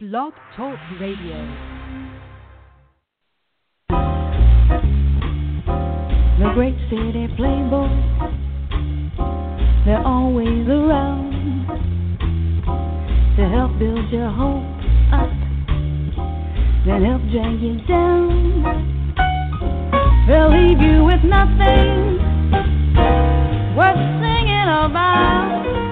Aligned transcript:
Blog 0.00 0.32
Talk 0.56 0.78
Radio. 1.00 1.34
The 6.38 6.52
great 6.54 6.76
city 6.88 7.26
playboys, 7.36 7.90
they're 9.84 10.06
always 10.06 10.68
around 10.68 11.66
to 13.36 13.48
help 13.48 13.76
build 13.80 14.08
your 14.12 14.30
hope 14.30 14.62
up, 15.12 15.30
then 16.86 17.02
help 17.02 17.22
drag 17.32 17.60
you 17.60 17.80
down. 17.88 18.62
They'll 20.28 20.52
leave 20.52 20.80
you 20.80 21.02
with 21.02 21.24
nothing 21.24 22.18
worth 23.74 23.98
singing 24.22 24.62
about. 24.62 25.87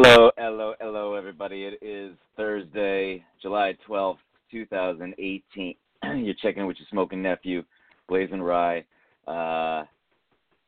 Hello, 0.00 0.30
hello, 0.38 0.74
hello, 0.78 1.14
everybody. 1.14 1.64
It 1.64 1.82
is 1.82 2.14
Thursday, 2.36 3.24
July 3.42 3.76
12th, 3.88 4.18
2018. 4.48 5.74
You're 6.24 6.34
checking 6.40 6.66
with 6.68 6.76
your 6.78 6.86
smoking 6.88 7.20
nephew, 7.20 7.64
BlazinRy. 8.08 8.84
Uh, 9.26 9.86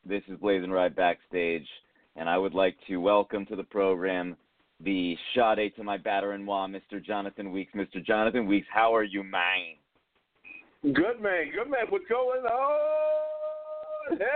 this 0.05 0.25
is 0.27 0.37
BlazinRy 0.41 0.97
Backstage, 0.97 1.67
and 2.17 2.29
I 2.29 2.39
would 2.39 2.55
like 2.55 2.75
to 2.89 2.97
welcome 2.97 3.47
to 3.47 3.55
the 3.55 3.63
program 3.63 4.37
the 4.81 5.17
Sade 5.33 5.77
to 5.77 5.85
my 5.85 5.97
batter-in-law, 5.97 6.67
Mr. 6.67 7.01
Jonathan 7.01 7.53
Weeks. 7.53 7.73
Mr. 7.77 8.05
Jonathan 8.05 8.47
Weeks, 8.49 8.67
how 8.69 8.93
are 8.93 9.05
you, 9.05 9.23
man? 9.23 9.77
Good 10.83 11.23
man, 11.23 11.53
good 11.55 11.71
man. 11.71 11.87
What's 11.89 12.09
going 12.09 12.41
on? 12.47 14.19
Hey. 14.19 14.27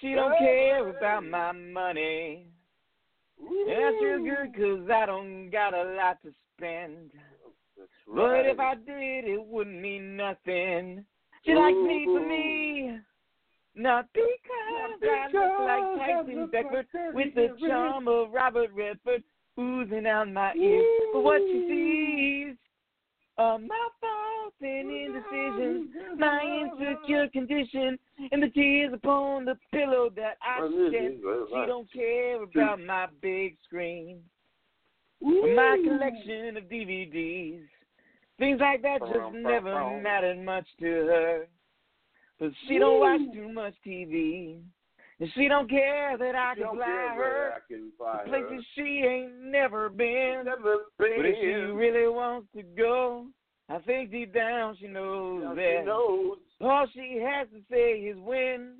She 0.00 0.14
don't 0.14 0.36
care 0.38 0.88
about 0.88 1.24
my 1.24 1.52
money. 1.52 2.46
And 3.38 3.68
that's 3.68 4.02
real 4.02 4.22
good 4.22 4.54
'cause 4.54 4.90
I 4.90 5.06
don't 5.06 5.50
got 5.50 5.72
a 5.72 5.84
lot 5.94 6.20
to 6.22 6.32
spend. 6.56 7.12
But 8.06 8.46
if 8.46 8.60
I 8.60 8.74
did, 8.74 9.24
it 9.24 9.42
wouldn't 9.42 9.80
mean 9.80 10.16
nothing. 10.16 11.06
She 11.44 11.54
likes 11.54 11.78
me 11.78 12.04
for 12.04 12.20
me. 12.20 13.00
Not 13.74 14.12
because, 14.12 15.02
I 15.02 15.28
look 15.32 15.58
like 15.60 15.98
Tyson 15.98 16.46
Beckford 16.48 16.86
with 17.14 17.34
the 17.34 17.56
charm 17.66 18.08
of 18.08 18.32
Robert 18.32 18.70
Redford 18.72 19.24
oozing 19.58 20.06
out 20.06 20.28
my 20.28 20.52
ears. 20.54 20.86
But 21.12 21.22
what 21.22 21.40
she 21.40 21.66
sees 21.68 22.56
my 23.40 23.88
faults 24.00 24.56
and 24.60 24.90
indecision, 24.90 25.90
my 26.18 26.40
insecure 26.62 27.28
condition, 27.28 27.98
and 28.32 28.42
the 28.42 28.48
tears 28.48 28.92
upon 28.92 29.44
the 29.44 29.56
pillow 29.72 30.10
that 30.16 30.36
I 30.42 30.60
shed. 30.60 31.20
She 31.48 31.66
don't 31.66 31.90
care 31.92 32.42
about 32.42 32.80
my 32.80 33.06
big 33.22 33.56
screen. 33.66 34.20
My 35.22 35.78
collection 35.84 36.56
of 36.56 36.64
DVDs. 36.64 37.62
Things 38.38 38.60
like 38.60 38.82
that 38.82 39.00
just 39.00 39.34
never 39.34 40.00
mattered 40.00 40.42
much 40.42 40.66
to 40.80 40.86
her. 40.86 41.46
But 42.38 42.52
she 42.66 42.78
don't 42.78 43.00
watch 43.00 43.20
too 43.34 43.52
much 43.52 43.74
TV. 43.86 44.60
And 45.20 45.28
she 45.34 45.48
don't 45.48 45.68
care 45.68 46.16
that 46.16 46.34
I 46.34 46.54
She 46.54 46.62
can 46.62 46.76
fly 46.76 47.14
her 47.14 47.52
I 47.56 47.58
can 47.72 47.92
fly 47.98 48.22
to 48.24 48.30
her. 48.30 48.46
places 48.48 48.64
she 48.74 49.04
ain't 49.06 49.34
never 49.42 49.88
been. 49.90 50.42
Never 50.46 50.76
But 50.98 51.08
if 51.10 51.36
she 51.40 51.52
really 51.72 52.08
wants 52.08 52.48
to 52.56 52.62
go, 52.62 53.26
I 53.68 53.78
think 53.80 54.10
deep 54.10 54.32
down 54.34 54.76
she 54.80 54.86
knows 54.88 55.42
Now 55.44 55.54
that 55.54 55.76
she 55.82 55.86
knows. 55.86 56.38
all 56.60 56.86
she 56.94 57.22
has 57.24 57.46
to 57.52 57.60
say 57.70 57.92
is 58.00 58.16
when. 58.18 58.76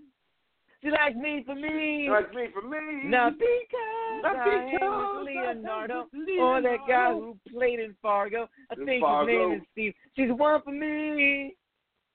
She 0.82 0.88
likes 0.90 1.14
me 1.14 1.42
for 1.44 1.54
me. 1.54 2.08
Like 2.10 2.32
me 2.34 2.46
for 2.54 2.66
me. 2.66 3.02
Not 3.04 3.34
because 3.34 4.22
Not 4.22 4.36
I 4.36 4.54
am 4.54 4.70
because 4.70 5.16
with 5.18 5.26
Leonardo 5.26 6.06
I 6.14 6.40
or 6.40 6.62
that 6.62 6.78
guy 6.88 7.12
who 7.12 7.36
played 7.52 7.80
in 7.80 7.94
Fargo. 8.00 8.48
I 8.70 8.80
In 8.80 8.86
think 8.86 9.02
Fargo. 9.02 9.30
his 9.30 9.36
name 9.50 9.58
is 9.60 9.66
Steve. 9.72 9.94
She's 10.16 10.30
one 10.32 10.62
for 10.62 10.72
me, 10.72 11.54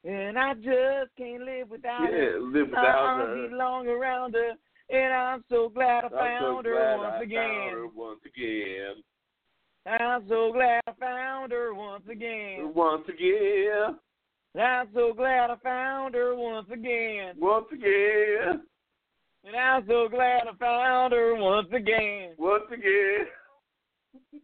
and 0.05 0.37
I 0.37 0.53
just 0.55 1.15
can't 1.17 1.43
live 1.43 1.69
without 1.69 2.07
her. 2.07 2.33
Yeah, 2.33 2.39
live 2.39 2.69
My 2.69 2.81
without 2.81 2.95
arms 2.99 3.41
her. 3.41 3.47
belong 3.49 3.87
around 3.87 4.35
her, 4.35 4.51
and 4.89 5.13
I'm 5.13 5.43
so 5.49 5.69
glad 5.69 6.05
I 6.05 6.07
I'm 6.07 6.11
so 6.11 6.17
found 6.17 6.65
her 6.67 6.73
glad 6.73 6.97
once 6.97 7.15
I 7.19 7.23
again. 7.23 7.39
Found 7.41 7.71
her 7.71 7.87
once 7.87 8.19
again. 8.25 8.93
I'm 9.87 10.27
so 10.27 10.51
glad 10.51 10.81
I 10.87 10.91
found 10.99 11.51
her 11.51 11.73
once 11.73 12.03
again. 12.09 12.73
Once 12.73 13.07
again. 13.07 13.99
I'm 14.59 14.87
so 14.93 15.13
glad 15.13 15.51
I 15.51 15.55
found 15.57 16.15
her 16.15 16.35
once 16.35 16.67
again. 16.71 17.35
Once 17.37 17.65
again. 17.73 18.61
And 19.43 19.55
I'm 19.55 19.85
so 19.87 20.07
glad 20.09 20.43
I 20.47 20.55
found 20.57 21.13
her 21.13 21.35
once 21.35 21.67
again. 21.73 22.31
Once 22.37 22.63
again. 22.71 23.27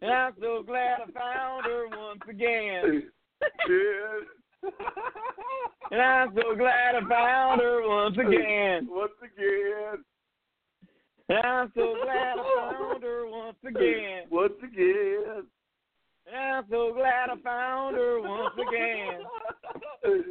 And 0.01 0.11
I'm 0.11 0.33
so 0.39 0.63
glad 0.66 0.97
I 1.07 1.11
found 1.11 1.66
her 1.66 1.88
once 1.88 2.22
again. 2.29 3.03
yeah. 3.69 4.41
And 5.91 6.01
I'm 6.01 6.33
so 6.35 6.55
glad 6.55 6.95
I 6.95 7.01
found 7.09 7.61
her 7.61 7.88
once 7.88 8.17
again. 8.17 8.88
Once 8.89 9.11
again. 9.22 10.03
And 11.27 11.38
I'm 11.39 11.72
so 11.75 11.95
glad 12.03 12.38
I 12.38 12.44
found 12.57 13.03
her 13.03 13.27
once 13.27 13.57
again. 13.67 14.23
Once 14.29 14.53
again. 14.63 15.44
And 16.27 16.35
I'm 16.35 16.66
so 16.69 16.94
glad 16.94 17.29
I 17.29 17.35
found 17.44 17.95
her 17.97 18.22
once 18.22 18.53
again. 18.55 19.25
And 20.03 20.23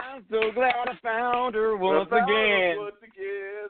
I'm 0.00 0.24
so 0.30 0.50
glad 0.52 0.88
I 0.88 0.94
found 1.02 1.54
her 1.54 1.76
once 1.76 2.08
I 2.10 2.18
found 2.18 2.30
her 2.30 2.34
again. 2.34 2.78
Once 2.78 2.96
again. 3.02 3.68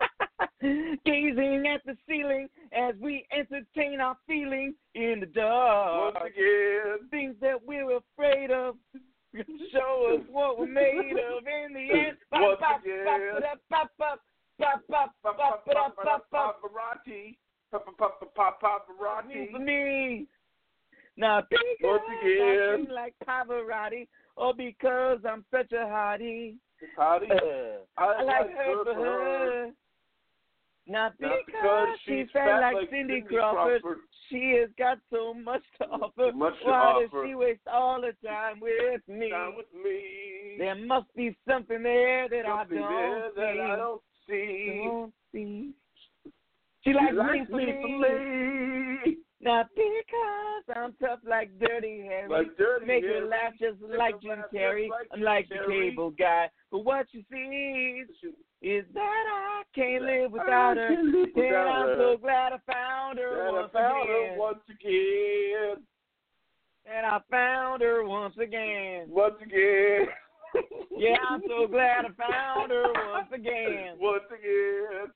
Gazing 1.04 1.66
at 1.72 1.84
the 1.84 1.96
ceiling 2.08 2.48
as 2.72 2.94
we 3.00 3.26
entertain 3.36 4.00
our 4.00 4.16
feelings 4.26 4.74
in 4.94 5.20
the 5.20 5.26
dark. 5.26 6.14
Once 6.14 6.32
again. 6.34 7.08
Things 7.10 7.34
that 7.40 7.56
we're 7.64 7.96
afraid 7.96 8.50
of. 8.50 8.76
Show 9.72 10.16
us 10.18 10.26
what 10.30 10.58
we're 10.58 10.66
made 10.66 11.12
of 11.12 11.44
in 11.46 11.74
the 11.74 11.92
end. 11.92 12.16
Once 12.32 12.58
Pop, 12.60 12.70
pop, 12.70 12.82
again. 12.82 13.04
pop, 13.70 13.90
pop, 13.98 14.20
pop, 14.58 14.82
pop, 14.88 15.14
pop, 15.22 15.36
pop, 15.36 15.64
pop, 15.66 15.96
pop, 15.96 16.30
pop, 16.30 16.60
Paparazzi. 16.62 17.36
Paparazzi. 17.72 19.50
For 19.52 19.58
me. 19.58 20.26
Not 21.16 21.48
because. 21.50 22.00
I 22.08 22.76
sing 22.76 22.86
like 22.94 23.14
Pavarotti 23.26 24.06
or 24.36 24.54
because 24.54 25.18
I'm 25.28 25.44
such 25.50 25.72
a 25.72 25.84
hottie. 25.84 26.54
Uh, 26.96 27.18
I 27.96 28.22
like 28.22 28.50
her 28.56 28.84
for 28.84 28.94
her. 28.94 29.70
Not 30.88 31.12
Not 31.20 31.32
because 31.44 31.88
she's 32.06 32.26
fat 32.32 32.60
like 32.60 32.88
Cindy 32.90 33.20
Crawford. 33.20 33.82
She 34.30 34.56
has 34.58 34.70
got 34.78 34.98
so 35.12 35.34
much 35.34 35.62
to 35.80 35.88
offer. 35.88 36.32
Much 36.32 36.54
to 36.60 36.70
Why 36.70 36.78
offer. 36.78 37.22
does 37.22 37.28
she 37.28 37.34
waste 37.34 37.60
all 37.70 38.00
the 38.00 38.12
time 38.26 38.58
with 38.60 39.02
me? 39.06 39.28
Down 39.30 39.54
with 39.56 39.66
me. 39.74 40.56
There 40.58 40.74
must 40.74 41.14
be 41.14 41.36
something 41.46 41.82
there 41.82 42.28
that 42.30 42.44
Something 42.46 42.78
I 42.82 42.90
there 42.90 43.20
don't 43.20 43.34
that 43.36 43.54
see. 43.54 43.60
I 43.60 43.76
don't 43.76 44.02
see. 44.26 44.82
Don't 44.86 45.12
see. 45.32 45.72
She 46.84 46.92
likes, 46.94 47.12
She 47.12 47.54
me, 47.54 47.66
for 47.82 47.88
me. 47.98 49.16
Not 49.40 49.68
because 49.76 50.76
I'm 50.76 50.94
tough 51.00 51.20
like 51.28 51.56
Dirty 51.60 52.02
Harry. 52.06 52.28
Like 52.28 52.56
dirty 52.58 52.86
Make 52.86 53.04
Harry. 53.04 53.20
her 53.20 53.26
laugh 53.26 53.52
just 53.60 53.80
Make 53.80 53.98
like 53.98 54.20
Jim 54.20 54.42
Carrey, 54.52 54.88
like 54.90 55.08
Jim 55.10 55.20
unlike 55.20 55.48
the 55.48 55.54
Carrey. 55.56 55.90
cable 55.90 56.10
guy. 56.10 56.50
But 56.72 56.80
what 56.84 57.06
you 57.12 57.22
see 57.30 58.02
is 58.62 58.84
that 58.94 59.24
I 59.32 59.62
can't 59.74 60.02
live 60.02 60.32
I 60.34 60.38
without 60.38 60.76
her. 60.76 60.90
live 60.90 61.14
And 61.14 61.34
without 61.36 61.68
I'm 61.68 61.86
her. 61.86 61.96
so 61.98 62.16
glad 62.20 62.52
I 62.52 62.72
found 62.72 63.18
her 63.20 63.46
And 63.48 63.56
I 63.58 63.68
found 63.72 64.08
again. 64.10 64.32
her 64.32 64.38
once 64.38 64.58
again. 64.68 65.84
And 66.90 67.06
I 67.06 67.20
found 67.30 67.82
her 67.82 68.04
once 68.04 68.34
again. 68.42 69.06
Once 69.08 69.36
again. 69.40 70.06
Yeah, 70.96 71.16
I'm 71.30 71.42
so 71.46 71.68
glad 71.68 72.06
I 72.06 72.08
found 72.30 72.72
her 72.72 72.86
once 73.12 73.28
again. 73.32 73.94
Once 74.00 74.24
again. 74.30 75.12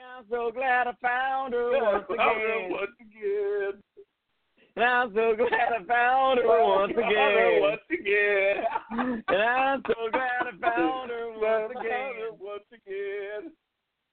I'm 0.00 0.24
so 0.30 0.50
glad 0.52 0.86
I 0.86 0.92
found 1.02 1.52
her 1.54 1.76
I 1.76 1.92
once 1.92 2.04
found 2.08 2.40
her 2.40 2.56
again. 2.56 2.70
once 2.70 2.90
again. 3.00 3.82
And 4.76 4.84
I'm 4.84 5.08
so 5.14 5.34
glad 5.36 5.72
I 5.72 5.84
found 5.84 6.38
her 6.38 6.46
once 6.46 6.92
Found 6.94 7.14
her 7.14 7.50
again. 7.50 7.62
Once 7.62 7.80
again. 7.92 8.64
And 9.28 9.42
I'm 9.42 9.82
so 9.86 9.94
glad 10.10 10.46
I 10.46 10.52
found 10.60 11.10
her 11.10 11.30
once 11.30 11.72
her 11.74 11.80
again. 11.80 12.38
Once 12.38 12.64
again. 12.72 13.52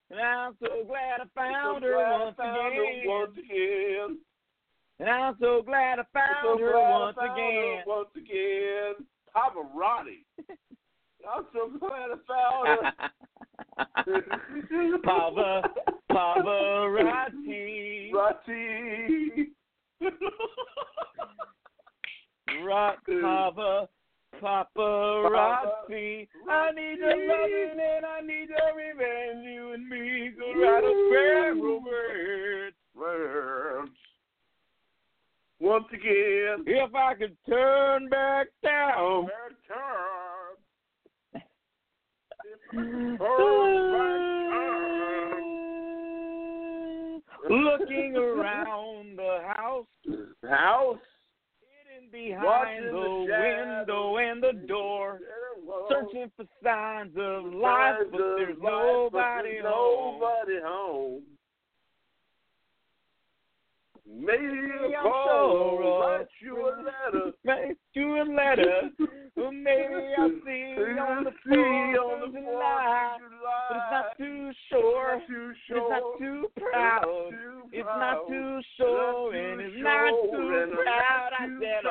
And 0.09 0.19
I'm 0.19 0.55
so 0.61 0.83
glad 0.87 1.21
I 1.21 1.25
found 1.35 1.83
So 1.83 1.87
her 1.87 1.93
glad 1.93 2.11
I 2.11 2.19
once 2.23 2.37
found 2.37 2.73
her 2.73 2.83
again. 2.83 3.03
Once 3.07 3.37
again. 3.37 4.17
And 4.99 5.09
I'm 5.09 5.35
so 5.39 5.61
glad 5.61 5.99
I 5.99 6.03
So 6.03 6.07
found 6.13 6.59
her 6.61 6.71
glad 6.71 6.81
I 6.83 6.99
once 6.99 7.15
found 7.17 7.29
her 7.29 7.45
again. 7.45 7.83
Once 7.85 8.09
again. 8.15 8.93
again, 8.97 9.05
Pavarotti. 9.35 10.25
I'm 11.27 11.45
so 11.53 11.69
glad 11.77 12.11
I 12.11 12.17
found 12.27 12.67
her. 12.67 13.09
Pava, 15.05 15.61
Pavarotti. 16.11 18.11
Rotti. 18.13 19.51
Rock, 22.63 22.97
Pava, 23.07 23.87
paparazzi. 24.41 26.27
I 26.49 26.71
need 26.71 26.97
your 26.99 27.27
loving 27.27 27.79
and 27.79 28.05
I 28.05 28.21
need 28.21 28.49
your 28.49 28.75
revenge. 28.75 29.45
You 29.45 29.73
and 29.73 29.87
me 29.87 30.31
could 30.37 30.59
write 30.61 30.83
a 30.83 30.93
sparrow 31.09 31.79
word. 31.83 32.73
Words. 32.95 33.91
Once 35.59 35.85
again. 35.93 36.63
If 36.65 36.95
I 36.95 37.13
could 37.15 37.37
turn 37.47 38.09
back 38.09 38.47
down. 38.63 39.29
Turn. 39.67 40.26
Looking 47.49 48.15
around 48.17 49.17
the 49.17 49.39
house, 49.55 49.85
House. 50.43 50.97
hidden 51.61 52.11
behind 52.11 52.43
Watching 52.43 52.83
the, 52.87 52.91
the 52.91 53.05
window 53.87 54.17
and 54.17 54.43
the 54.43 54.67
door, 54.67 55.19
searching 55.89 56.29
for 56.35 56.45
signs 56.61 57.15
of 57.17 57.53
life, 57.53 57.95
but 58.11 58.17
there's 58.35 58.57
nobody 58.61 59.59
home. 59.63 60.19
Nobody 60.19 60.59
home. 60.61 61.36
Maybe 64.09 64.37
I'm 64.39 64.91
a 64.91 65.01
call, 65.01 65.77
sure 65.77 66.17
write 66.17 66.27
you 66.41 66.55
a 66.55 66.73
letter. 66.79 67.31
Write 67.45 67.77
you 67.93 68.15
a 68.15 68.23
letter, 68.23 68.89
or 69.35 69.51
maybe 69.51 70.13
I'll 70.17 70.29
see 70.45 70.73
you 70.75 70.97
on 70.99 71.23
the 71.25 71.31
Fourth 71.43 72.23
of 72.23 72.31
July. 72.31 73.17
But 73.69 73.77
it's 73.77 73.91
not 73.91 74.17
too 74.17 74.51
sure, 74.69 75.21
too 75.27 75.53
but 75.69 75.75
it's 75.75 75.89
not 75.89 76.19
too 76.19 76.47
proud. 76.55 77.31
It's 77.73 77.85
not 77.85 78.27
too 78.27 78.59
sure, 78.77 79.35
and 79.35 79.61
it's 79.61 79.75
not 79.79 80.11
too 80.31 80.73
proud. 80.83 81.29
I 81.37 81.47
said, 81.59 81.85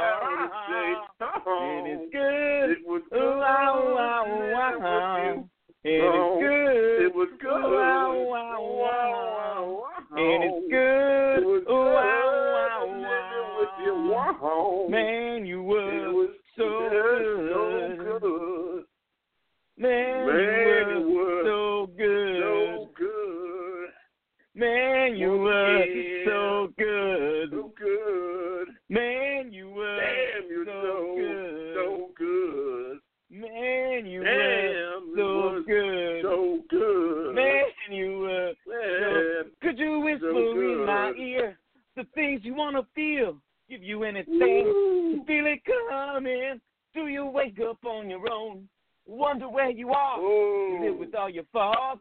oh, 1.47 1.59
and 1.63 1.87
it's 1.87 2.13
good. 2.13 2.71
It 2.71 2.87
was 2.87 3.03
good. 3.11 3.39
Wow, 3.39 3.95
wow, 3.95 4.81
wow. 4.81 5.49
And 5.85 5.95
it's 5.95 6.41
good. 6.41 7.07
It 7.07 7.15
was 7.15 7.29
good. 7.41 7.49
Wow, 7.49 8.25
wow, 8.27 8.61
wow. 8.61 9.83
wow. 9.83 9.96
And 10.19 10.45
it's 10.45 10.55
oh, 10.55 10.63
It 10.65 10.71
good. 10.71 11.45
was 11.47 11.63
Ooh, 11.69 11.75
wow, 11.75 12.27
wow, 12.55 12.87
living 12.89 13.49
with 13.59 13.75
you. 13.85 13.95
wow. 14.11 14.87
Man, 14.89 15.45
you 15.45 15.61
It 15.61 15.65
were 15.65 16.13
was 16.13 16.31
so 16.57 16.89
good, 16.91 17.25
so 17.53 17.63
good. 18.21 18.85
Man, 19.79 20.27
Man, 20.27 20.89
you 20.89 21.15
were 21.17 21.43
so 21.45 21.91
good. 21.99 22.41
So 22.41 22.91
good. 22.97 23.91
Man, 24.55 25.17
you 25.17 25.33
Oh, 25.33 25.39
were 25.39 25.85
Could 39.87 39.93
you 39.93 40.01
whisper 40.01 40.65
in 40.65 40.87
my 40.87 41.13
ear 41.17 41.59
the 41.95 42.05
things 42.15 42.41
you 42.43 42.55
want 42.55 42.77
to 42.77 42.83
feel? 42.95 43.37
Give 43.71 43.83
you 43.83 44.03
anything 44.05 44.37
to 44.39 45.25
feel 45.27 45.47
it 45.47 45.61
coming. 45.89 46.61
Do 46.95 47.07
you 47.07 47.27
wake 47.27 47.59
up 47.61 47.85
on 47.85 48.11
your 48.11 48.29
own? 48.31 48.69
Wonder 49.07 49.49
where 49.49 49.71
you 49.71 49.91
are? 49.91 50.19
You 50.21 50.79
live 50.83 50.99
with 50.99 51.15
all 51.15 51.31
your 51.31 51.45
faults. 51.53 52.01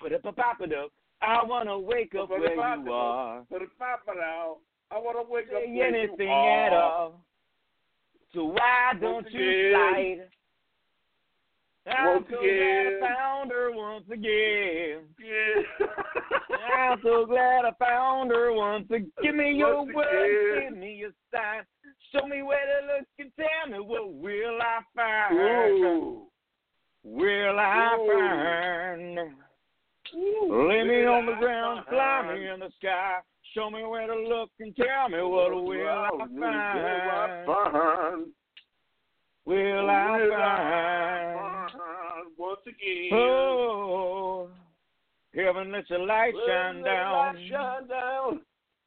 But 0.00 0.14
up, 0.14 0.24
up, 0.24 0.38
up, 0.38 0.60
up, 0.60 0.92
I 1.20 1.44
want 1.44 1.68
to 1.68 1.78
wake 1.78 2.14
up 2.14 2.30
where 2.30 2.54
you 2.54 2.60
are. 2.60 3.40
I 3.40 4.14
now, 4.16 4.56
I 4.90 4.98
want 4.98 5.18
to 5.18 5.30
wake 5.30 5.48
up 5.48 5.62
where 5.68 5.86
anything 5.86 6.26
you 6.26 6.32
are. 6.32 6.66
at 6.66 6.72
all. 6.72 7.20
So 8.32 8.44
why 8.44 8.92
don't 8.98 9.30
you 9.30 9.72
slide? 9.72 10.28
I'm 11.90 12.06
Once 12.06 12.26
so 12.30 12.36
glad 12.36 12.46
again. 12.46 13.00
I 13.02 13.08
found 13.08 13.50
her 13.50 13.70
once 13.72 14.04
again. 14.12 15.00
Yeah. 15.18 15.86
I'm 16.90 17.00
so 17.02 17.26
glad 17.26 17.64
I 17.64 17.72
found 17.78 18.30
her 18.30 18.52
once 18.52 18.86
again. 18.90 19.10
Give 19.22 19.34
me 19.34 19.52
your 19.52 19.82
Once 19.84 19.94
word, 19.94 20.62
give 20.70 20.76
me 20.78 20.94
your 20.94 21.10
sign. 21.32 21.62
Show 22.12 22.26
me 22.26 22.42
where 22.42 22.58
to 22.66 22.86
look 22.98 23.06
and 23.18 23.30
tell 23.36 23.70
me 23.72 23.78
what 23.84 24.12
will 24.12 24.58
I 24.60 24.80
find? 24.94 25.36
Ooh. 25.38 26.26
Will 27.02 27.58
I 27.58 27.96
Ooh. 27.98 28.08
find? 28.12 29.18
Ooh. 30.14 30.68
Lay 30.68 30.82
me 30.84 31.06
on 31.06 31.26
the 31.26 31.32
Will 31.32 31.38
ground, 31.38 31.80
I 31.86 31.90
fly 31.90 32.22
find? 32.26 32.40
me 32.40 32.48
in 32.48 32.60
the 32.60 32.70
sky. 32.78 33.18
Show 33.54 33.70
me 33.70 33.84
where 33.84 34.06
to 34.06 34.14
look 34.14 34.50
and 34.60 34.74
tell 34.76 35.08
me 35.08 35.18
what 35.22 35.50
will 35.52 35.88
I 35.88 36.08
find. 36.18 36.34
Will 36.34 36.42
find? 36.42 36.80
I 36.80 37.44
find? 37.46 38.26
Will 39.46 39.56
Will 39.56 39.90
I 39.90 39.94
I 39.94 40.28
find? 40.28 41.49
Once 42.40 42.60
again. 42.66 43.10
Oh, 43.12 44.48
heaven, 45.34 45.72
let 45.72 45.90
your 45.90 45.98
light 46.06 46.32
Will 46.32 46.46
shine 46.46 46.78
the 46.78 46.84
down. 46.84 47.12
light 47.12 47.36
shine 47.50 47.86
down. 47.86 48.40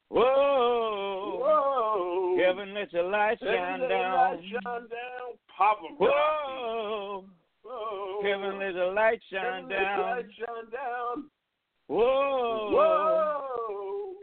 Whoa, 0.10 1.40
Whoa. 1.40 2.38
heaven, 2.44 2.74
let 2.74 2.92
your 2.94 3.10
light 3.10 3.38
Heaven, 3.42 3.56
shine 3.56 3.80
let 3.82 3.88
the 3.88 3.94
down. 3.94 4.14
light 4.16 4.40
shine 4.44 4.62
down. 4.64 5.38
Papa. 5.56 5.82
Whoa, 6.00 7.26
Whoa. 7.64 8.22
heaven, 8.24 8.60
let 8.60 8.74
the 8.74 8.86
light 8.96 9.22
shine 9.32 9.44
Heaven, 9.44 9.70
let 9.70 9.80
down. 9.80 10.00
light 10.02 10.26
shine 10.36 10.72
down. 10.72 11.30
Whoa, 11.88 12.72
Whoa. 12.74 13.43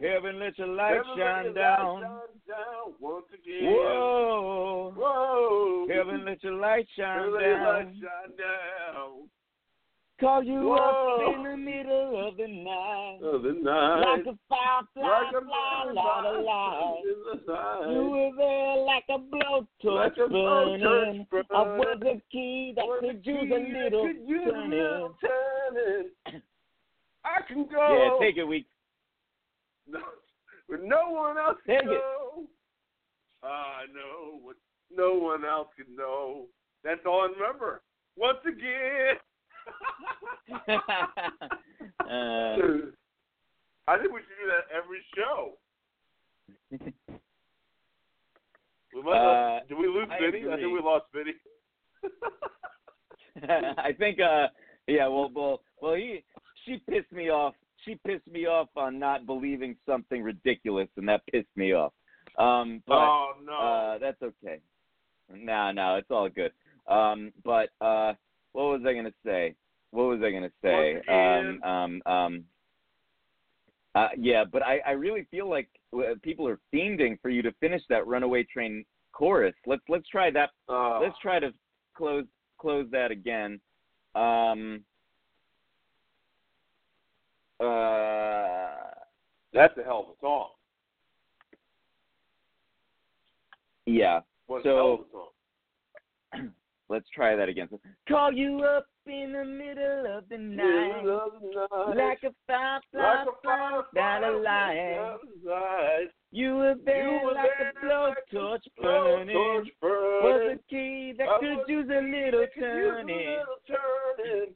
Heaven, 0.01 0.39
let 0.39 0.57
your 0.57 0.67
light 0.67 0.95
Heaven, 0.97 1.11
shine 1.17 1.45
the 1.47 1.53
down. 1.53 2.01
Light 2.01 2.03
shine 2.03 2.55
down 2.55 2.93
once 2.99 3.25
again. 3.33 3.73
Whoa, 3.73 4.93
Whoa. 4.95 5.87
heaven, 5.89 6.25
let 6.25 6.43
your 6.43 6.53
light 6.53 6.87
shine 6.97 7.19
Heaven, 7.19 7.33
let 7.33 7.41
the 7.41 7.47
light 7.47 7.83
down. 7.83 7.93
shine 8.01 8.37
down. 8.37 9.29
Call 10.19 10.43
you 10.43 10.61
Whoa. 10.61 10.75
up 10.75 11.35
in 11.35 11.43
the 11.43 11.57
middle 11.57 12.27
of 12.27 12.37
the 12.37 12.45
night. 12.47 13.19
Of 13.23 13.41
the 13.41 13.53
night. 13.53 14.01
Like 14.01 14.25
a 14.27 14.37
firefly, 14.47 15.01
Like 15.01 15.33
a 15.33 15.41
fly, 15.41 15.91
light 15.93 16.25
a 16.25 16.41
light. 16.41 17.01
the. 17.47 17.91
You 17.91 18.09
were 18.11 18.31
there 18.37 18.75
like 18.85 19.05
a 19.09 19.17
blowtorch 19.17 19.83
Like 19.83 20.13
a 20.17 20.29
burning. 20.29 21.25
blowtorch 21.31 21.45
I 21.49 21.61
was 21.75 21.97
a 22.05 22.21
key 22.31 22.73
that 22.75 22.85
Was 22.85 22.99
could 23.01 23.23
the 23.23 23.31
use 23.31 23.51
a 23.51 23.83
little 23.83 24.07
could 24.07 24.29
use 24.29 24.47
a 24.47 24.51
turning. 24.51 25.13
turning. 25.21 26.09
I 27.25 27.41
can 27.47 27.65
go. 27.65 28.19
Yeah, 28.19 28.23
take 28.27 28.37
it, 28.37 28.43
week. 28.43 28.67
No, 29.87 29.99
but 30.69 30.83
no 30.83 31.09
one 31.09 31.37
else 31.37 31.57
can 31.65 31.85
know. 31.85 32.47
I 33.43 33.85
know 33.93 34.39
what 34.41 34.55
no 34.95 35.15
one 35.15 35.45
else 35.45 35.69
can 35.75 35.95
know. 35.95 36.47
That's 36.83 37.01
all 37.05 37.21
I 37.21 37.27
remember. 37.39 37.81
Once 38.15 38.39
again. 38.45 39.17
uh, 40.69 42.57
I 43.87 43.97
think 43.97 44.11
we 44.13 44.21
should 44.21 44.39
do 44.39 44.47
that 44.47 44.65
every 44.75 45.01
show. 45.15 45.57
We 48.93 49.01
must 49.01 49.15
Uh, 49.15 49.59
did 49.67 49.77
we 49.77 49.87
lose 49.87 50.07
I 50.09 50.19
Vinny? 50.19 50.43
I 50.51 50.55
think 50.57 50.73
we 50.73 50.81
lost 50.81 51.05
Vinny. 51.13 51.33
I 53.83 53.93
think, 53.97 54.19
uh, 54.19 54.47
yeah, 54.87 55.07
well, 55.07 55.31
well, 55.33 55.61
well, 55.81 55.95
he, 55.95 56.23
she 56.65 56.77
pissed 56.89 57.11
me 57.11 57.29
off. 57.29 57.55
She 57.85 57.95
pissed 58.05 58.27
me 58.27 58.45
off 58.45 58.69
on 58.75 58.99
not 58.99 59.25
believing 59.25 59.75
something 59.85 60.21
ridiculous, 60.21 60.87
and 60.97 61.07
that 61.07 61.21
pissed 61.31 61.47
me 61.55 61.73
off. 61.73 61.93
Um, 62.37 62.81
but 62.87 62.93
oh 62.95 63.31
no. 63.43 63.53
uh, 63.53 63.97
that's 63.97 64.21
okay. 64.21 64.59
No, 65.33 65.71
no, 65.71 65.95
it's 65.95 66.11
all 66.11 66.29
good. 66.29 66.51
Um, 66.87 67.31
but 67.43 67.69
uh, 67.81 68.13
what 68.53 68.63
was 68.63 68.81
I 68.87 68.93
gonna 68.93 69.13
say? 69.25 69.55
What 69.91 70.03
was 70.03 70.21
I 70.23 70.31
gonna 70.31 70.51
say? 70.61 71.01
Um, 71.07 71.63
um, 71.63 72.01
um, 72.05 72.43
uh, 73.93 74.09
yeah, 74.17 74.43
but 74.49 74.63
I, 74.63 74.79
I 74.85 74.91
really 74.91 75.27
feel 75.31 75.49
like 75.49 75.67
uh, 75.93 76.15
people 76.21 76.47
are 76.47 76.59
fiending 76.73 77.19
for 77.21 77.29
you 77.29 77.41
to 77.41 77.51
finish 77.59 77.81
that 77.89 78.07
Runaway 78.07 78.43
Train 78.43 78.85
chorus. 79.11 79.53
Let's 79.65 79.83
let's 79.89 80.07
try 80.07 80.31
that 80.31 80.51
Uh, 80.69 80.99
let's 80.99 81.17
try 81.21 81.39
to 81.39 81.53
close 81.95 82.25
close 82.57 82.87
that 82.91 83.11
again. 83.11 83.59
Um, 84.15 84.83
uh, 87.61 88.91
that's 89.53 89.77
a 89.77 89.83
hell 89.83 90.05
of 90.07 90.15
a 90.15 90.19
song. 90.21 90.49
yeah. 93.85 94.21
What's 94.47 94.63
So- 94.65 94.71
a 94.71 94.75
hell 94.75 94.93
of 94.93 94.99
a 95.01 95.11
song? 95.11 96.53
let's 96.89 97.09
try 97.09 97.35
that 97.35 97.49
again. 97.49 97.67
So, 97.69 97.79
call 98.07 98.31
you 98.33 98.63
up 98.63 98.85
in 99.05 99.31
the 99.33 99.43
middle 99.45 100.17
of 100.17 100.27
the 100.29 100.37
night, 100.37 101.05
of 101.07 101.31
the 101.41 101.93
night. 101.95 101.95
like 101.95 102.23
a 102.23 102.33
firefly 102.47 102.99
Like 103.01 103.27
a 103.27 103.31
flying 103.41 103.83
down 103.95 104.23
a 104.23 104.31
line. 104.31 105.17
line. 105.43 106.09
You 106.31 106.55
were 106.55 106.75
there 106.85 107.11
You 107.19 107.25
were 107.25 107.33
like 107.33 107.49
there 107.57 107.69
a 107.69 107.85
blowtorch 107.85 108.15
Blowtorch 108.31 108.67
burning. 108.81 109.35
burning. 109.35 110.23
Was 110.23 110.57
a 110.59 110.69
key 110.69 111.13
that 111.17 111.27
I 111.27 111.39
could 111.39 111.67
use 111.69 111.89
a 111.89 112.01
little 112.01 112.45
Could 112.53 113.09
use 113.09 113.45
a 113.67 113.71
turning. 113.71 114.55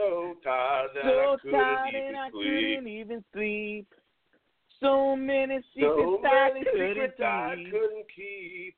So 0.00 0.34
tired 0.42 0.90
that 0.94 1.04
So 1.04 1.10
I 1.10 1.36
couldn't 1.42 1.60
tired 1.60 1.88
even 1.94 2.06
and 2.08 2.16
I 2.16 2.30
sleep. 2.30 2.44
couldn't 2.44 2.88
even 2.88 3.24
sleep. 3.34 3.86
So 4.80 5.14
many 5.14 5.60
secrets 5.74 6.00
so 6.00 6.22
I 6.24 6.48
many 6.48 6.64
couldn't 6.64 6.88
secrets 6.88 7.20
I 7.20 7.54
couldn't 7.70 8.06
keep. 8.16 8.76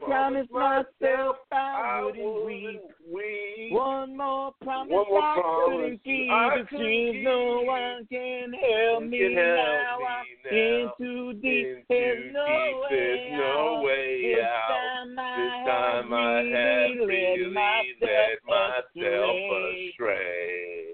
Promised 0.00 0.50
myself 0.50 1.36
I 1.52 2.02
wouldn't 2.04 2.82
weep. 3.12 3.72
One 3.72 4.16
more 4.16 4.52
promise 4.62 4.90
One 4.90 5.06
more 5.08 5.22
I 5.22 5.34
promise 5.40 5.76
couldn't 5.80 6.04
keep. 6.04 6.30
I 6.30 6.56
seems 6.70 7.24
no 7.24 7.62
one 7.64 8.06
can 8.10 8.52
help 8.52 9.00
Can 9.00 9.10
me 9.10 9.34
help 9.34 9.56
now. 9.56 9.98
I'm 10.02 10.56
in 10.56 10.90
too 10.98 11.32
deep. 11.34 11.66
In 11.66 11.84
There's 11.88 12.32
no 12.32 12.44
deep, 12.46 12.76
way 12.82 12.88
there's 12.90 13.32
no 13.32 13.76
out. 13.76 13.82
way 13.84 14.34
this 14.34 14.44
out. 14.44 14.68
Time 14.68 15.18
I 15.18 15.36
This 15.38 15.54
time 15.70 16.12
I 16.12 16.16
have 16.50 17.08
really 17.08 17.54
led 17.54 18.38
myself 18.46 18.82
astray. 18.90 19.88
astray. 19.90 20.91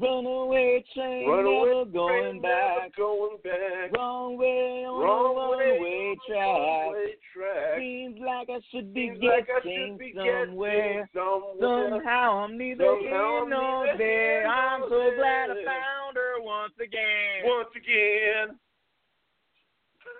Runaway 0.00 0.84
train, 0.94 1.28
Runaway 1.28 1.66
never 1.74 1.84
going 1.90 2.22
train, 2.22 2.42
back. 2.42 2.76
never 2.78 2.90
going 2.96 3.36
back. 3.42 3.92
Wrong 3.96 4.38
way 4.38 4.84
on 4.86 5.02
Wrong 5.02 5.34
a 5.36 5.56
way 5.58 5.72
one-way 5.74 6.16
track. 6.28 7.18
track. 7.34 7.78
Seems 7.78 8.18
like 8.20 8.48
I 8.48 8.60
should 8.70 8.94
be 8.94 9.08
Seems 9.10 9.22
like 9.24 9.46
getting 9.48 9.88
should 9.90 9.98
be 9.98 10.12
somewhere. 10.14 10.92
getting 10.92 11.06
somewhere. 11.12 11.90
Somehow 11.90 12.44
I'm 12.44 12.56
neither 12.56 12.84
Somehow 12.84 13.00
here 13.42 13.48
nor 13.48 13.86
there. 13.98 14.46
I'm 14.46 14.82
so 14.82 15.10
glad 15.18 15.50
I 15.50 15.54
found 15.66 16.14
her 16.16 16.42
once 16.42 16.74
again. 16.78 17.42
Once 17.44 17.68
again. 17.74 18.58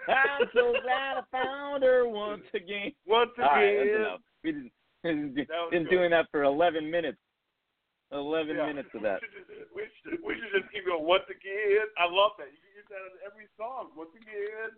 I'm 0.08 0.48
so 0.54 0.72
glad 0.82 1.18
I 1.18 1.22
found 1.30 1.82
her 1.84 2.08
once 2.08 2.42
again. 2.54 2.92
Once 3.06 3.30
All 3.38 3.44
right, 3.44 3.62
again. 3.62 3.86
that's 3.86 3.98
enough. 4.00 4.20
We 4.42 4.52
didn't, 4.52 4.72
been 5.04 5.34
That 5.36 5.48
was 5.50 5.70
been 5.70 5.86
doing 5.86 6.10
that 6.10 6.26
for 6.32 6.42
11 6.42 6.90
minutes. 6.90 7.18
11 8.12 8.56
Yeah. 8.56 8.66
minutes 8.66 8.88
of 8.94 9.02
that. 9.02 9.20
We 9.20 9.28
should, 9.28 10.12
just, 10.12 10.24
we, 10.24 10.34
should, 10.34 10.52
just 10.62 10.72
keep 10.72 10.86
going 10.86 11.04
once 11.04 11.24
again. 11.28 11.86
I 11.98 12.04
love 12.04 12.32
that. 12.38 12.48
You 12.48 12.58
can 12.58 12.72
use 12.76 12.88
that 12.88 13.02
in 13.04 13.18
every 13.26 13.46
song. 13.56 13.90
Once 13.96 14.10
again. 14.16 14.70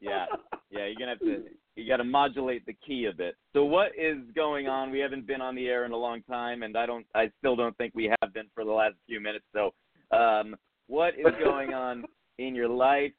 yeah, 0.00 0.26
yeah. 0.70 0.86
You're 0.86 0.94
gonna 0.98 1.12
have 1.12 1.20
to. 1.20 1.44
You 1.76 1.88
got 1.88 1.96
to 1.98 2.04
modulate 2.04 2.64
the 2.66 2.74
key 2.86 3.06
a 3.06 3.12
bit. 3.12 3.36
So 3.52 3.64
what 3.64 3.92
is 3.98 4.18
going 4.34 4.68
on? 4.68 4.90
We 4.90 4.98
haven't 4.98 5.26
been 5.26 5.40
on 5.40 5.54
the 5.54 5.66
air 5.66 5.84
in 5.86 5.92
a 5.92 5.96
long 5.96 6.22
time, 6.22 6.62
and 6.62 6.76
I 6.76 6.86
don't. 6.86 7.06
I 7.14 7.30
still 7.38 7.56
don't 7.56 7.76
think 7.78 7.94
we 7.94 8.12
have 8.20 8.34
been 8.34 8.46
for 8.54 8.64
the 8.64 8.72
last 8.72 8.94
few 9.06 9.20
minutes. 9.20 9.44
So, 9.54 9.72
um, 10.16 10.56
what 10.88 11.14
is 11.14 11.32
going 11.42 11.72
on 11.72 12.04
in 12.38 12.54
your 12.54 12.68
life? 12.68 13.12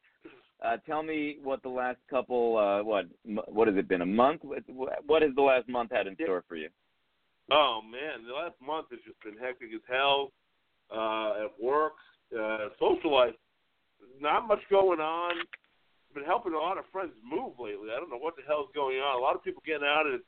Uh, 0.64 0.78
tell 0.86 1.04
me 1.04 1.38
what 1.44 1.62
the 1.64 1.70
last 1.70 2.00
couple. 2.10 2.58
Uh, 2.58 2.84
what 2.84 3.06
what 3.26 3.68
has 3.68 3.78
it 3.78 3.88
been? 3.88 4.02
A 4.02 4.06
month? 4.06 4.42
What, 4.44 4.64
what 5.06 5.22
has 5.24 5.32
the 5.36 5.42
last 5.42 5.68
month 5.68 5.92
had 5.92 6.08
in 6.08 6.16
store 6.16 6.44
for 6.48 6.56
you? 6.56 6.70
Oh 7.52 7.82
man, 7.82 8.28
the 8.28 8.34
last 8.34 8.56
month 8.66 8.88
has 8.92 9.00
just 9.06 9.22
been 9.24 9.38
hectic 9.38 9.70
as 9.74 9.82
hell. 9.90 10.32
Uh, 10.92 11.46
at 11.46 11.52
work, 11.62 11.94
uh, 12.32 12.70
social 12.80 13.14
life, 13.14 13.36
not 14.22 14.48
much 14.48 14.62
going 14.70 15.00
on. 15.00 15.36
Been 16.14 16.24
helping 16.24 16.54
a 16.54 16.58
lot 16.58 16.78
of 16.78 16.86
friends 16.92 17.12
move 17.24 17.54
lately. 17.60 17.90
I 17.92 18.00
don't 18.00 18.10
know 18.10 18.18
what 18.18 18.36
the 18.38 18.42
hell's 18.48 18.70
going 18.74 18.98
on. 18.98 19.20
A 19.20 19.22
lot 19.22 19.36
of 19.36 19.44
people 19.44 19.62
getting 19.66 19.88
out 19.88 20.08
of 20.08 20.22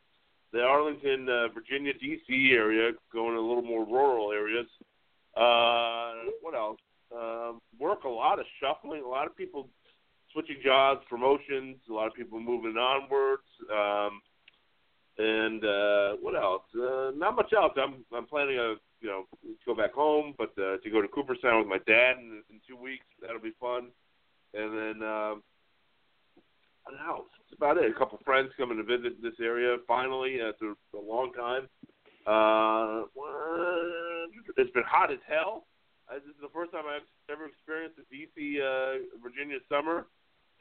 the 0.51 0.61
Arlington, 0.61 1.27
uh, 1.29 1.47
Virginia, 1.53 1.93
D.C. 1.93 2.51
area, 2.53 2.91
going 3.13 3.33
to 3.33 3.39
a 3.39 3.47
little 3.47 3.63
more 3.63 3.85
rural 3.85 4.31
areas. 4.31 4.67
Uh, 5.35 6.29
what 6.41 6.55
else? 6.55 6.79
Um, 7.15 7.61
work 7.79 8.03
a 8.03 8.09
lot 8.09 8.39
of 8.39 8.45
shuffling. 8.59 9.03
A 9.03 9.07
lot 9.07 9.27
of 9.27 9.35
people 9.35 9.69
switching 10.33 10.57
jobs, 10.63 11.01
promotions. 11.09 11.77
A 11.89 11.93
lot 11.93 12.07
of 12.07 12.13
people 12.13 12.39
moving 12.39 12.77
onwards. 12.77 13.47
Um, 13.71 14.21
and 15.19 15.65
uh, 15.65 16.13
what 16.21 16.35
else? 16.35 16.63
Uh, 16.73 17.11
not 17.15 17.35
much 17.35 17.51
else. 17.53 17.73
I'm 17.75 18.05
I'm 18.15 18.25
planning 18.25 18.57
a 18.57 18.75
you 19.01 19.09
know 19.09 19.23
to 19.43 19.55
go 19.65 19.75
back 19.75 19.93
home, 19.93 20.33
but 20.37 20.51
uh, 20.57 20.77
to 20.77 20.89
go 20.89 21.01
to 21.01 21.07
Cooperstown 21.09 21.59
with 21.59 21.67
my 21.67 21.79
dad 21.85 22.17
in, 22.17 22.41
in 22.49 22.61
two 22.67 22.77
weeks. 22.77 23.05
That'll 23.21 23.41
be 23.41 23.53
fun. 23.59 23.89
And 24.53 24.73
then 24.73 25.07
um, 25.07 25.43
what 26.83 26.95
else? 27.05 27.27
That's 27.37 27.57
about 27.57 27.77
it. 27.77 27.91
A 27.91 27.99
couple 27.99 28.17
friends 28.23 28.49
coming 28.57 28.77
to 28.77 28.83
visit 28.83 29.21
this 29.21 29.35
area 29.41 29.77
finally 29.87 30.39
after 30.41 30.73
a 30.95 31.01
long 31.01 31.33
time. 31.33 31.67
Uh, 32.25 33.03
it's 34.57 34.71
been 34.71 34.83
hot 34.87 35.11
as 35.11 35.19
hell. 35.27 35.65
Uh, 36.09 36.15
this 36.15 36.33
is 36.33 36.41
the 36.41 36.49
first 36.53 36.71
time 36.71 36.83
I've 36.87 37.05
ever 37.31 37.45
experienced 37.45 37.99
a 37.99 38.05
DC, 38.07 38.57
uh, 38.57 39.03
Virginia 39.21 39.57
summer, 39.69 40.07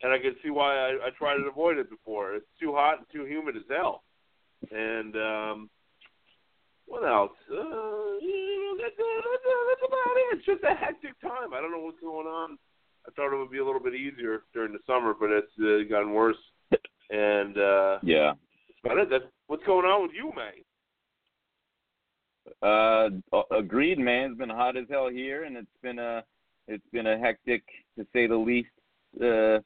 and 0.02 0.12
I 0.12 0.18
can 0.18 0.34
see 0.42 0.50
why 0.50 0.76
I, 0.76 1.08
I 1.08 1.10
tried 1.16 1.36
to 1.36 1.48
avoid 1.48 1.78
it 1.78 1.88
before. 1.88 2.34
It's 2.34 2.46
too 2.60 2.72
hot 2.72 2.98
and 2.98 3.06
too 3.12 3.24
humid 3.24 3.56
as 3.56 3.62
hell. 3.70 4.02
And 4.70 5.14
um, 5.16 5.70
what 6.86 7.04
else? 7.06 7.32
Uh, 7.50 8.18
you 8.20 8.76
know, 8.76 8.82
that's, 8.82 8.96
that's, 8.96 9.44
that's 9.44 9.84
about 9.86 10.16
it. 10.16 10.36
It's 10.36 10.46
just 10.46 10.64
a 10.64 10.74
hectic 10.74 11.20
time. 11.20 11.54
I 11.54 11.60
don't 11.60 11.70
know 11.70 11.80
what's 11.80 12.00
going 12.00 12.26
on. 12.26 12.58
I 13.06 13.10
thought 13.12 13.32
it 13.34 13.38
would 13.38 13.50
be 13.50 13.58
a 13.58 13.64
little 13.64 13.80
bit 13.82 13.94
easier 13.94 14.42
during 14.52 14.72
the 14.72 14.80
summer, 14.86 15.14
but 15.18 15.30
it's 15.30 15.52
uh, 15.60 15.88
gotten 15.88 16.12
worse. 16.12 16.36
And 17.10 17.56
uh, 17.56 17.98
Yeah. 18.02 18.32
that's 18.66 18.80
about 18.84 18.98
it. 18.98 19.10
That's 19.10 19.24
what's 19.46 19.64
going 19.64 19.86
on 19.86 20.02
with 20.02 20.12
you, 20.14 20.32
man. 20.36 20.52
Uh, 22.62 23.08
agreed, 23.56 23.98
man. 23.98 24.30
It's 24.30 24.38
been 24.38 24.48
hot 24.48 24.76
as 24.76 24.86
hell 24.90 25.08
here, 25.08 25.44
and 25.44 25.56
it's 25.56 25.66
been 25.82 25.98
a 25.98 26.24
it's 26.66 26.86
been 26.92 27.06
a 27.06 27.18
hectic, 27.18 27.62
to 27.98 28.06
say 28.12 28.26
the 28.26 28.36
least, 28.36 28.68
uh, 29.22 29.58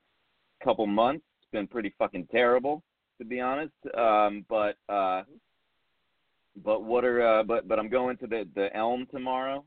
couple 0.63 0.87
months. 0.87 1.25
It's 1.41 1.51
been 1.51 1.67
pretty 1.67 1.93
fucking 1.99 2.29
terrible, 2.31 2.83
to 3.23 3.29
be 3.29 3.41
honest. 3.41 3.73
Um, 3.97 4.45
but 4.49 4.77
uh, 4.89 5.23
but 6.65 6.83
what 6.83 7.05
are 7.05 7.23
uh, 7.41 7.43
but 7.45 7.69
but 7.69 7.79
I'm 7.79 7.89
going 7.89 8.17
to 8.19 8.27
the 8.27 8.49
the 8.55 8.75
Elm 8.77 9.07
tomorrow. 9.11 9.65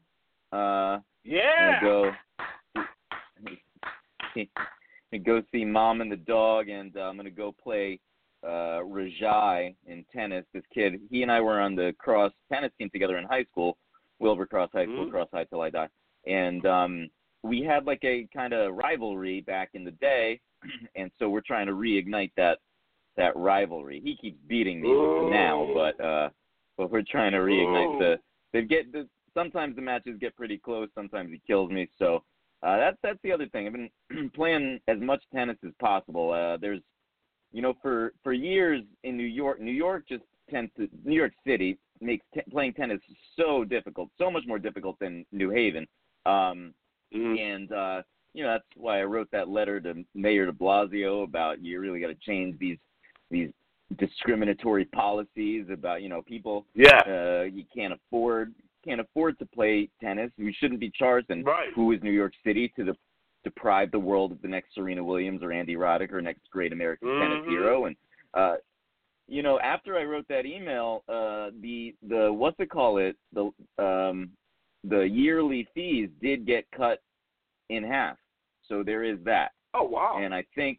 Uh, 0.52 1.00
Yeah. 1.24 1.80
go 1.82 2.12
go 5.24 5.42
see 5.52 5.64
mom 5.64 6.02
and 6.02 6.12
the 6.12 6.18
dog, 6.18 6.68
and 6.68 6.96
uh, 6.98 7.02
I'm 7.02 7.16
gonna 7.16 7.30
go 7.30 7.54
play 7.64 8.00
uh, 8.44 8.82
Rajai 8.84 9.74
in 9.88 10.06
tennis. 10.14 10.46
This 10.54 10.64
kid, 10.74 11.00
he 11.10 11.24
and 11.24 11.32
I 11.32 11.40
were 11.40 11.60
on 11.62 11.76
the 11.76 11.96
cross 11.98 12.34
tennis 12.52 12.72
team 12.78 12.90
together 12.90 13.18
in 13.18 13.24
high 13.26 13.46
school, 13.46 13.78
Wilbur 14.20 14.46
Cross 14.46 14.72
High 14.74 14.84
School, 14.86 15.06
Mhm. 15.06 15.12
Cross 15.12 15.30
High 15.32 15.46
till 15.46 15.62
I 15.62 15.70
die, 15.70 15.90
and 16.28 16.66
um, 16.66 17.10
we 17.44 17.62
had 17.62 17.86
like 17.86 18.04
a 18.04 18.28
kind 18.34 18.54
of 18.54 18.76
rivalry 18.76 19.42
back 19.42 19.70
in 19.74 19.86
the 19.86 19.92
day, 19.92 20.42
and 20.96 21.10
so 21.18 21.30
we're 21.30 21.42
trying 21.42 21.68
to 21.68 21.74
reignite 21.74 22.32
that 22.36 22.60
that 23.18 23.36
rivalry. 23.36 24.02
He 24.04 24.16
keeps 24.16 24.38
beating 24.48 24.82
me 24.82 24.90
Ooh. 24.90 25.30
now, 25.30 25.70
but 25.74 26.04
uh, 26.04 26.30
but 26.78 26.92
we're 26.92 27.04
trying 27.04 27.32
to 27.32 27.40
reignite 27.40 27.96
Ooh. 27.96 28.00
the. 28.00 28.20
They 28.54 28.64
get 28.64 28.92
the 28.92 29.08
sometimes 29.34 29.76
the 29.76 29.82
matches 29.82 30.18
get 30.20 30.36
pretty 30.36 30.58
close. 30.58 30.90
Sometimes 30.96 31.32
he 31.32 31.42
kills 31.46 31.70
me. 31.72 31.90
So 31.98 32.24
uh, 32.64 32.78
that's 32.78 32.98
that's 33.04 33.20
the 33.24 33.32
other 33.32 33.48
thing. 33.48 33.68
I've 33.68 33.74
been 33.74 34.32
playing 34.36 34.80
as 34.88 35.00
much 35.00 35.24
tennis 35.34 35.58
as 35.66 35.72
possible. 35.80 36.32
Uh, 36.32 36.58
there's, 36.58 36.82
you 37.52 37.62
know, 37.62 37.74
for 37.82 38.14
for 38.24 38.34
years 38.34 38.84
in 39.04 39.18
New 39.18 39.24
York, 39.24 39.60
New 39.60 39.72
York 39.72 40.06
just 40.08 40.24
tends 40.50 40.72
to 40.78 40.88
New 41.04 41.16
York 41.16 41.34
City 41.46 41.78
makes 42.02 42.26
t- 42.34 42.42
playing 42.52 42.74
tennis 42.74 43.00
so 43.38 43.64
difficult, 43.64 44.10
so 44.18 44.30
much 44.30 44.44
more 44.46 44.60
difficult 44.60 44.98
than 45.00 45.26
New 45.32 45.50
Haven. 45.50 45.88
Um, 46.26 46.74
Mhm. 47.14 47.40
and 47.40 47.72
uh, 47.72 48.02
you 48.34 48.44
know 48.44 48.50
that's 48.50 48.66
why 48.76 49.00
I 49.00 49.04
wrote 49.04 49.30
that 49.32 49.48
letter 49.48 49.80
to 49.82 50.04
Mayor 50.16 50.46
De 50.46 50.52
Blasio 50.52 51.24
about 51.24 51.62
you 51.62 51.80
really 51.80 52.00
got 52.00 52.08
to 52.08 52.16
change 52.16 52.58
these 52.58 52.78
these 53.32 53.50
discriminatory 53.98 54.86
policies 54.86 55.66
about 55.72 56.02
you 56.02 56.10
know 56.10 56.22
people 56.24 56.66
Yeah. 56.74 57.02
uh, 57.08 57.44
you 57.44 57.64
can't 57.74 57.94
afford 57.94 58.54
can't 58.84 59.02
afford 59.02 59.40
to 59.40 59.46
play 59.48 59.90
tennis. 60.00 60.32
We 60.38 60.54
shouldn't 60.54 60.80
be 60.80 60.92
charged. 60.92 61.30
And 61.32 61.44
Right. 61.46 61.74
who 61.74 61.92
is 61.92 62.04
New 62.04 62.12
York 62.12 62.34
City 62.44 62.72
to 62.76 62.84
the, 62.84 62.96
deprive 63.44 63.90
the 63.90 63.98
world 64.00 64.32
of 64.32 64.40
the 64.44 64.48
next 64.48 64.76
Serena 64.76 65.04
Williams 65.04 65.42
or 65.42 65.52
Andy 65.52 65.76
Roddick 65.76 66.12
or 66.12 66.22
next 66.22 66.48
great 66.52 66.72
American 66.72 67.08
tennis 67.20 67.40
Mhm. 67.46 67.50
hero? 67.50 67.86
And 67.86 67.96
uh, 68.34 68.58
you 69.28 69.42
know, 69.42 69.60
after 69.60 69.98
I 69.98 70.04
wrote 70.04 70.28
that 70.28 70.46
email, 70.46 71.04
uh, 71.08 71.50
the 71.62 71.96
the 72.04 72.32
what's 72.32 72.60
it 72.60 72.70
call 72.70 72.98
it 73.00 73.16
the 73.34 73.52
um, 73.84 74.32
the 74.84 75.02
yearly 75.08 75.64
fees 75.74 76.10
did 76.22 76.46
get 76.46 76.70
cut 76.72 77.02
in 77.70 77.84
half. 77.84 78.18
So 78.68 78.84
there 78.84 79.04
is 79.04 79.20
that 79.24 79.52
Oh 79.74 79.84
wow. 79.84 80.18
and 80.20 80.34
I 80.34 80.44
think 80.54 80.78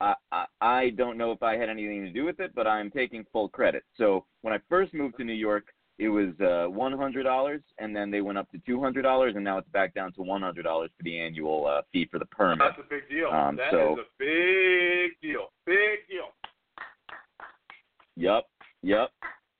I, 0.00 0.14
I 0.32 0.44
I 0.60 0.90
don't 0.90 1.18
know 1.18 1.32
if 1.32 1.42
I 1.42 1.56
had 1.56 1.68
anything 1.68 2.04
to 2.04 2.10
do 2.10 2.24
with 2.24 2.40
it, 2.40 2.54
but 2.54 2.66
I'm 2.66 2.90
taking 2.90 3.24
full 3.32 3.48
credit. 3.48 3.82
So 3.96 4.24
when 4.42 4.54
I 4.54 4.58
first 4.68 4.94
moved 4.94 5.16
to 5.18 5.24
New 5.24 5.32
York, 5.32 5.64
it 5.98 6.08
was 6.08 6.28
uh, 6.40 6.70
one 6.70 6.92
hundred 6.96 7.24
dollars, 7.24 7.60
and 7.78 7.94
then 7.94 8.10
they 8.10 8.20
went 8.20 8.38
up 8.38 8.48
to 8.52 8.58
two 8.64 8.80
hundred 8.80 9.02
dollars, 9.02 9.34
and 9.34 9.44
now 9.44 9.58
it's 9.58 9.68
back 9.70 9.94
down 9.94 10.12
to 10.12 10.22
one 10.22 10.42
hundred 10.42 10.62
dollars 10.62 10.90
for 10.96 11.02
the 11.02 11.18
annual 11.18 11.66
uh, 11.66 11.82
fee 11.92 12.06
for 12.10 12.18
the 12.20 12.26
permit. 12.26 12.60
That's 12.60 12.78
a 12.86 12.88
big 12.88 13.08
deal. 13.08 13.28
Um, 13.30 13.56
That 13.56 13.66
is 13.68 13.72
so- 13.72 13.96
a 14.00 14.04
big 14.18 15.20
deal. 15.20 15.48
Big 15.66 16.06
deal. 16.08 16.28
Yep, 18.16 18.44
yep. 18.82 19.10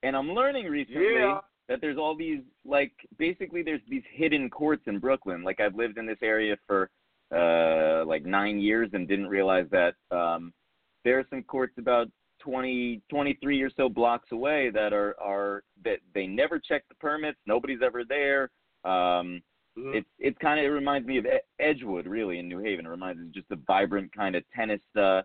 And 0.02 0.16
I'm 0.16 0.30
learning 0.32 0.66
recently 0.66 1.14
Yeah. 1.14 1.40
that 1.68 1.80
there's 1.80 1.98
all 1.98 2.16
these 2.16 2.40
like 2.64 2.92
basically 3.18 3.62
there's 3.62 3.80
these 3.88 4.02
hidden 4.12 4.48
courts 4.50 4.82
in 4.86 4.98
Brooklyn. 4.98 5.42
Like 5.42 5.60
I've 5.60 5.74
lived 5.74 5.98
in 5.98 6.06
this 6.06 6.18
area 6.22 6.56
for 6.66 6.90
uh 7.34 8.04
like 8.06 8.24
9 8.24 8.58
years 8.58 8.90
and 8.92 9.06
didn't 9.06 9.28
realize 9.28 9.66
that 9.70 9.94
um 10.10 10.52
there 11.04 11.18
are 11.18 11.26
some 11.30 11.42
courts 11.42 11.74
about 11.78 12.08
20 12.40 13.02
23 13.10 13.62
or 13.62 13.70
so 13.76 13.88
blocks 13.88 14.30
away 14.32 14.70
that 14.70 14.92
are 14.92 15.14
are 15.20 15.62
that 15.84 15.98
they 16.14 16.26
never 16.26 16.58
check 16.58 16.84
the 16.88 16.94
permits, 16.96 17.38
nobody's 17.46 17.82
ever 17.82 18.04
there. 18.04 18.50
Um 18.84 19.42
Mhm. 19.76 19.94
it's 19.94 20.08
it's 20.18 20.38
kind 20.38 20.58
of 20.58 20.66
it 20.66 20.70
reminds 20.70 21.06
me 21.06 21.18
of 21.18 21.26
Edgewood 21.60 22.06
really 22.06 22.38
in 22.40 22.48
New 22.48 22.58
Haven. 22.58 22.86
It 22.86 22.88
reminds 22.88 23.20
me 23.20 23.26
of 23.26 23.32
just 23.32 23.50
a 23.50 23.56
vibrant 23.56 24.12
kind 24.12 24.34
of 24.34 24.42
tennis 24.54 24.80
uh 24.96 25.22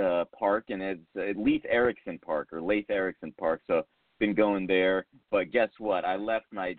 uh 0.00 0.24
park 0.38 0.66
and 0.68 0.80
it's 0.82 1.00
uh, 1.18 1.38
Leif 1.40 1.62
Ericson 1.68 2.18
Park 2.18 2.52
or 2.52 2.62
Leif 2.62 2.88
Ericson 2.90 3.32
Park. 3.38 3.62
So 3.66 3.84
been 4.20 4.34
going 4.34 4.66
there, 4.68 5.06
but 5.32 5.50
guess 5.50 5.70
what? 5.78 6.04
I 6.04 6.14
left 6.16 6.46
my 6.52 6.76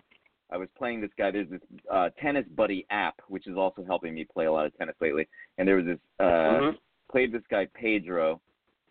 I 0.54 0.56
was 0.56 0.68
playing 0.78 1.00
this 1.00 1.10
guy. 1.18 1.32
There's 1.32 1.50
this 1.50 1.60
uh, 1.90 2.10
tennis 2.22 2.46
buddy 2.54 2.86
app, 2.90 3.16
which 3.26 3.48
is 3.48 3.56
also 3.56 3.84
helping 3.84 4.14
me 4.14 4.24
play 4.24 4.44
a 4.46 4.52
lot 4.52 4.66
of 4.66 4.76
tennis 4.78 4.94
lately. 5.00 5.26
And 5.58 5.66
there 5.66 5.76
was 5.76 5.84
this 5.84 5.98
uh, 6.20 6.24
Mhm. 6.24 6.78
played 7.10 7.32
this 7.32 7.42
guy 7.50 7.66
Pedro, 7.74 8.40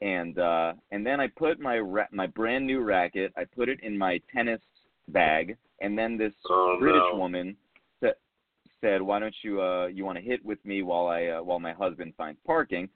and 0.02 0.38
uh, 0.38 0.74
and 0.92 1.06
then 1.06 1.22
I 1.22 1.28
put 1.28 1.62
my 1.62 1.80
ra- 1.80 2.12
my 2.12 2.28
brand 2.28 2.68
new 2.68 2.82
racket. 2.82 3.32
I 3.38 3.46
put 3.46 3.70
it 3.70 3.80
in 3.80 3.98
my 3.98 4.18
tennis 4.34 4.62
bag, 5.08 5.58
and 5.80 5.98
then 5.98 6.18
this 6.18 6.34
Oh, 6.50 6.78
British 6.80 7.10
no. 7.14 7.18
woman 7.18 7.56
sa- 8.02 8.20
said, 8.82 9.02
"Why 9.02 9.20
don't 9.20 9.36
you 9.42 9.62
uh, 9.62 9.86
you 9.88 10.04
want 10.04 10.18
to 10.18 10.24
hit 10.24 10.44
with 10.44 10.64
me 10.66 10.84
while 10.84 11.08
I 11.08 11.28
uh, 11.28 11.42
while 11.42 11.62
my 11.62 11.72
husband 11.72 12.14
finds 12.18 12.42
parking?" 12.46 12.90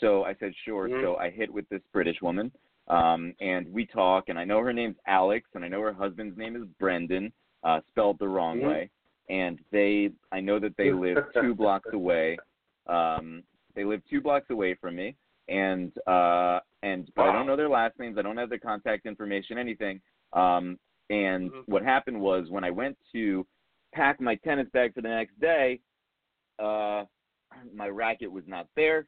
So 0.00 0.24
I 0.24 0.34
said, 0.34 0.52
"Sure." 0.64 0.88
Mhm. 0.88 1.00
So 1.02 1.16
I 1.16 1.30
hit 1.30 1.52
with 1.52 1.68
this 1.68 1.82
British 1.92 2.20
woman, 2.20 2.50
um, 2.88 3.32
and 3.40 3.72
we 3.72 3.86
talk, 3.86 4.28
and 4.28 4.36
I 4.40 4.44
know 4.44 4.58
her 4.58 4.72
name's 4.72 4.98
Alex, 5.06 5.48
and 5.54 5.64
I 5.64 5.68
know 5.68 5.82
her 5.82 5.92
husband's 5.92 6.36
name 6.36 6.56
is 6.56 6.64
Brendan, 6.80 7.32
uh, 7.64 7.80
spelled 7.88 8.18
the 8.18 8.28
wrong 8.28 8.58
Mhm. 8.60 8.66
way. 8.66 8.90
And 9.28 9.58
they, 9.70 10.10
I 10.32 10.40
know 10.40 10.58
that 10.58 10.76
they 10.76 10.90
live 10.90 11.18
two 11.34 11.54
blocks 11.54 11.92
away. 11.92 12.38
Um, 12.86 13.42
they 13.74 13.84
live 13.84 14.02
two 14.08 14.20
blocks 14.20 14.48
away 14.50 14.74
from 14.74 14.96
me, 14.96 15.16
and 15.48 15.92
uh, 16.06 16.60
and 16.82 17.10
but 17.14 17.26
I 17.26 17.32
don't 17.32 17.46
know 17.46 17.56
their 17.56 17.68
last 17.68 17.98
names. 17.98 18.16
I 18.18 18.22
don't 18.22 18.36
have 18.36 18.48
their 18.48 18.58
contact 18.58 19.04
information, 19.06 19.58
anything. 19.58 20.00
Um, 20.32 20.78
and 21.10 21.50
Mhm. 21.50 21.64
what 21.66 21.82
happened 21.82 22.20
was 22.20 22.48
when 22.50 22.64
I 22.64 22.70
went 22.70 22.96
to 23.12 23.46
pack 23.92 24.20
my 24.20 24.34
tennis 24.36 24.68
bag 24.70 24.94
for 24.94 25.02
the 25.02 25.08
next 25.08 25.38
day, 25.38 25.80
uh, 26.58 27.04
my 27.74 27.88
racket 27.88 28.30
was 28.30 28.46
not 28.46 28.66
there. 28.74 29.06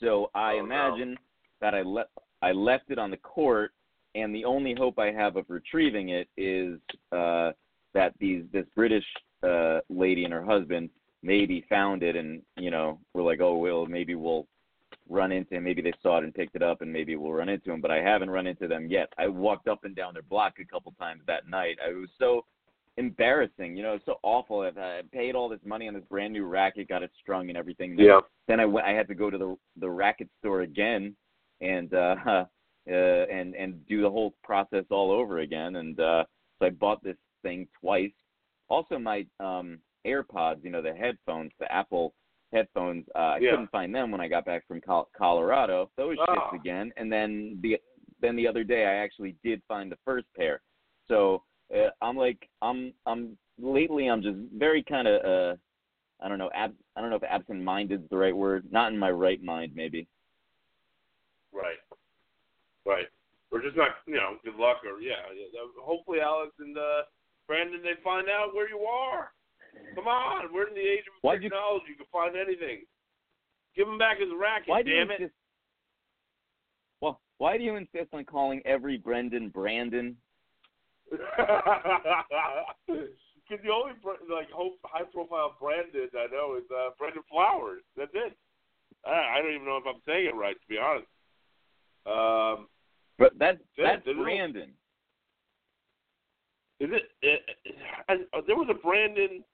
So 0.00 0.30
I 0.34 0.54
Oh, 0.54 0.56
no. 0.60 0.64
imagine 0.64 1.18
that 1.60 1.74
I 1.74 1.82
left 1.82 2.10
I 2.42 2.52
left 2.52 2.90
it 2.90 2.98
on 2.98 3.10
the 3.10 3.16
court, 3.18 3.72
and 4.14 4.34
the 4.34 4.44
only 4.44 4.74
hope 4.74 4.98
I 4.98 5.10
have 5.10 5.36
of 5.36 5.44
retrieving 5.48 6.10
it 6.10 6.28
is 6.36 6.78
uh, 7.12 7.52
that 7.94 8.14
these 8.18 8.44
this 8.52 8.66
British 8.74 9.04
uh, 9.42 9.80
lady 9.88 10.24
and 10.24 10.32
her 10.32 10.44
husband 10.44 10.90
maybe 11.22 11.64
found 11.68 12.02
it, 12.02 12.16
and 12.16 12.42
you 12.56 12.70
know 12.70 12.98
we're 13.12 13.22
like, 13.22 13.40
oh 13.40 13.56
well, 13.56 13.86
maybe 13.86 14.14
we'll 14.14 14.46
run 15.08 15.32
into 15.32 15.54
him. 15.54 15.64
Maybe 15.64 15.82
they 15.82 15.92
saw 16.02 16.18
it 16.18 16.24
and 16.24 16.34
picked 16.34 16.54
it 16.56 16.62
up, 16.62 16.80
and 16.80 16.92
maybe 16.92 17.16
we'll 17.16 17.32
run 17.32 17.48
into 17.48 17.72
him. 17.72 17.80
But 17.80 17.90
I 17.90 18.00
haven't 18.00 18.30
run 18.30 18.46
into 18.46 18.68
them 18.68 18.86
yet. 18.88 19.12
I 19.18 19.28
walked 19.28 19.68
up 19.68 19.84
and 19.84 19.94
down 19.94 20.14
their 20.14 20.22
block 20.22 20.54
a 20.60 20.64
couple 20.64 20.92
times 20.98 21.22
that 21.26 21.48
night. 21.48 21.76
I 21.84 21.92
was 21.92 22.08
so 22.18 22.44
embarrassing, 22.96 23.76
you 23.76 23.82
know, 23.82 23.98
so 24.06 24.18
awful. 24.22 24.60
I 24.60 24.80
I 24.80 25.02
paid 25.12 25.34
all 25.34 25.48
this 25.48 25.60
money 25.64 25.88
on 25.88 25.94
this 25.94 26.04
brand 26.08 26.32
new 26.32 26.46
racket, 26.46 26.88
got 26.88 27.02
it 27.02 27.10
strung 27.20 27.48
and 27.48 27.58
everything. 27.58 27.96
Then 27.96 28.06
Yeah. 28.06 28.20
then 28.46 28.60
I 28.60 28.66
went. 28.66 28.86
I 28.86 28.92
had 28.92 29.08
to 29.08 29.14
go 29.14 29.30
to 29.30 29.38
the 29.38 29.56
the 29.78 29.90
racket 29.90 30.28
store 30.38 30.60
again, 30.62 31.16
and 31.60 31.92
uh, 31.92 32.44
uh, 32.90 33.26
and 33.30 33.54
and 33.54 33.86
do 33.86 34.02
the 34.02 34.10
whole 34.10 34.34
process 34.42 34.84
all 34.90 35.10
over 35.10 35.38
again. 35.40 35.76
And 35.76 35.98
uh, 35.98 36.24
so 36.58 36.66
I 36.66 36.70
bought 36.70 37.02
this 37.02 37.16
thing 37.42 37.66
twice. 37.80 38.12
Also, 38.68 38.98
my 38.98 39.26
um, 39.40 39.78
AirPods, 40.06 40.62
you 40.64 40.70
know, 40.70 40.82
the 40.82 40.94
headphones, 40.94 41.52
the 41.58 41.70
Apple 41.72 42.14
headphones. 42.52 43.04
Uh, 43.14 43.18
I 43.18 43.38
Yeah. 43.38 43.50
couldn't 43.50 43.70
find 43.70 43.94
them 43.94 44.10
when 44.10 44.20
I 44.20 44.28
got 44.28 44.44
back 44.44 44.66
from 44.66 44.80
Col- 44.80 45.08
Colorado. 45.16 45.90
Those 45.96 46.16
Oh. 46.20 46.34
shipped 46.34 46.54
again. 46.54 46.92
And 46.96 47.10
then 47.12 47.58
the 47.62 47.80
then 48.20 48.36
the 48.36 48.46
other 48.46 48.64
day, 48.64 48.86
I 48.86 48.94
actually 48.94 49.36
did 49.42 49.60
find 49.68 49.90
the 49.92 49.98
first 50.04 50.26
pair. 50.34 50.62
So 51.08 51.42
uh, 51.74 51.90
I'm 52.00 52.16
like, 52.16 52.48
I'm 52.62 52.94
I'm 53.06 53.36
lately, 53.58 54.06
I'm 54.08 54.22
just 54.22 54.38
very 54.54 54.82
kind 54.82 55.08
of 55.08 55.24
uh, 55.24 55.56
I 56.20 56.28
don't 56.28 56.38
know, 56.38 56.50
ab- 56.54 56.76
I 56.96 57.00
don't 57.00 57.10
know 57.10 57.16
if 57.16 57.24
absent-minded 57.24 58.02
is 58.04 58.08
the 58.08 58.16
right 58.16 58.34
word. 58.34 58.66
Not 58.70 58.92
in 58.92 58.98
my 58.98 59.10
right 59.10 59.42
mind, 59.42 59.72
maybe. 59.74 60.06
Right. 61.52 61.76
Right. 62.86 63.06
Or 63.50 63.60
just 63.62 63.76
not, 63.76 63.90
you 64.06 64.14
know, 64.14 64.36
good 64.44 64.56
luck 64.56 64.78
or 64.84 65.00
yeah. 65.00 65.22
yeah. 65.34 65.60
Hopefully, 65.80 66.20
Alex 66.20 66.52
and 66.58 66.76
uh, 66.76 67.02
Brandon, 67.46 67.80
they 67.82 67.94
find 68.02 68.28
out 68.28 68.54
where 68.54 68.68
you 68.68 68.80
are. 68.80 69.30
Come 69.94 70.06
on, 70.08 70.52
we're 70.52 70.68
in 70.68 70.74
the 70.74 70.80
age 70.80 71.04
of 71.06 71.14
Why'd 71.22 71.42
you- 71.42 71.50
technology. 71.50 71.86
You 71.90 71.96
can 71.96 72.06
find 72.12 72.36
anything. 72.36 72.82
Give 73.76 73.88
him 73.88 73.98
back 73.98 74.18
his 74.20 74.28
racket. 74.38 74.68
Why 74.68 74.82
do 74.82 74.90
you 74.90 74.96
damn 74.98 75.10
it. 75.10 75.20
insist? 75.20 75.34
Well, 77.00 77.20
why 77.38 77.58
do 77.58 77.64
you 77.64 77.74
insist 77.76 78.08
on 78.12 78.24
calling 78.24 78.62
every 78.64 78.96
Brendan 78.98 79.48
Brandon? 79.50 80.16
Because 83.46 83.62
the 83.62 83.70
only 83.70 83.92
like 84.32 84.48
high 84.84 85.04
profile 85.12 85.54
Brandon 85.60 86.08
I 86.16 86.32
know 86.32 86.56
is 86.56 86.64
uh, 86.72 86.90
Brandon 86.98 87.22
Flowers. 87.30 87.82
That's 87.94 88.10
it. 88.14 88.32
I, 89.04 89.36
I 89.36 89.42
don't 89.42 89.52
even 89.52 89.66
know 89.66 89.76
if 89.76 89.84
I'm 89.86 90.00
saying 90.08 90.26
it 90.32 90.34
right 90.34 90.56
to 90.56 90.66
be 90.66 90.78
honest. 90.78 91.06
Um, 92.06 92.68
But 93.18 93.32
that's 93.38 93.58
that's 93.78 94.04
Brandon. 94.04 94.72
is 96.80 96.90
it? 96.90 97.02
it, 97.22 97.40
it 97.64 97.74
I, 98.08 98.14
uh, 98.36 98.40
there 98.46 98.56
was 98.56 98.68
a 98.70 98.74
Brandon 98.74 99.44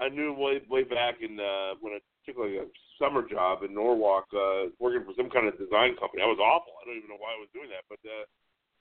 I 0.00 0.08
knew 0.08 0.32
way 0.32 0.60
way 0.68 0.82
back 0.82 1.20
in 1.20 1.38
uh, 1.38 1.76
when 1.80 1.92
I 1.92 2.00
took 2.24 2.40
like 2.40 2.56
a 2.56 2.66
summer 2.96 3.20
job 3.28 3.62
in 3.62 3.74
Norwalk, 3.74 4.24
uh, 4.32 4.72
working 4.80 5.04
for 5.04 5.12
some 5.16 5.28
kind 5.28 5.46
of 5.46 5.60
design 5.60 5.92
company. 6.00 6.24
That 6.24 6.32
was 6.32 6.40
awful. 6.40 6.72
I 6.80 6.88
don't 6.88 6.96
even 6.96 7.12
know 7.12 7.20
why 7.20 7.36
I 7.36 7.40
was 7.40 7.52
doing 7.52 7.68
that, 7.68 7.84
but 7.84 8.00
uh, 8.08 8.24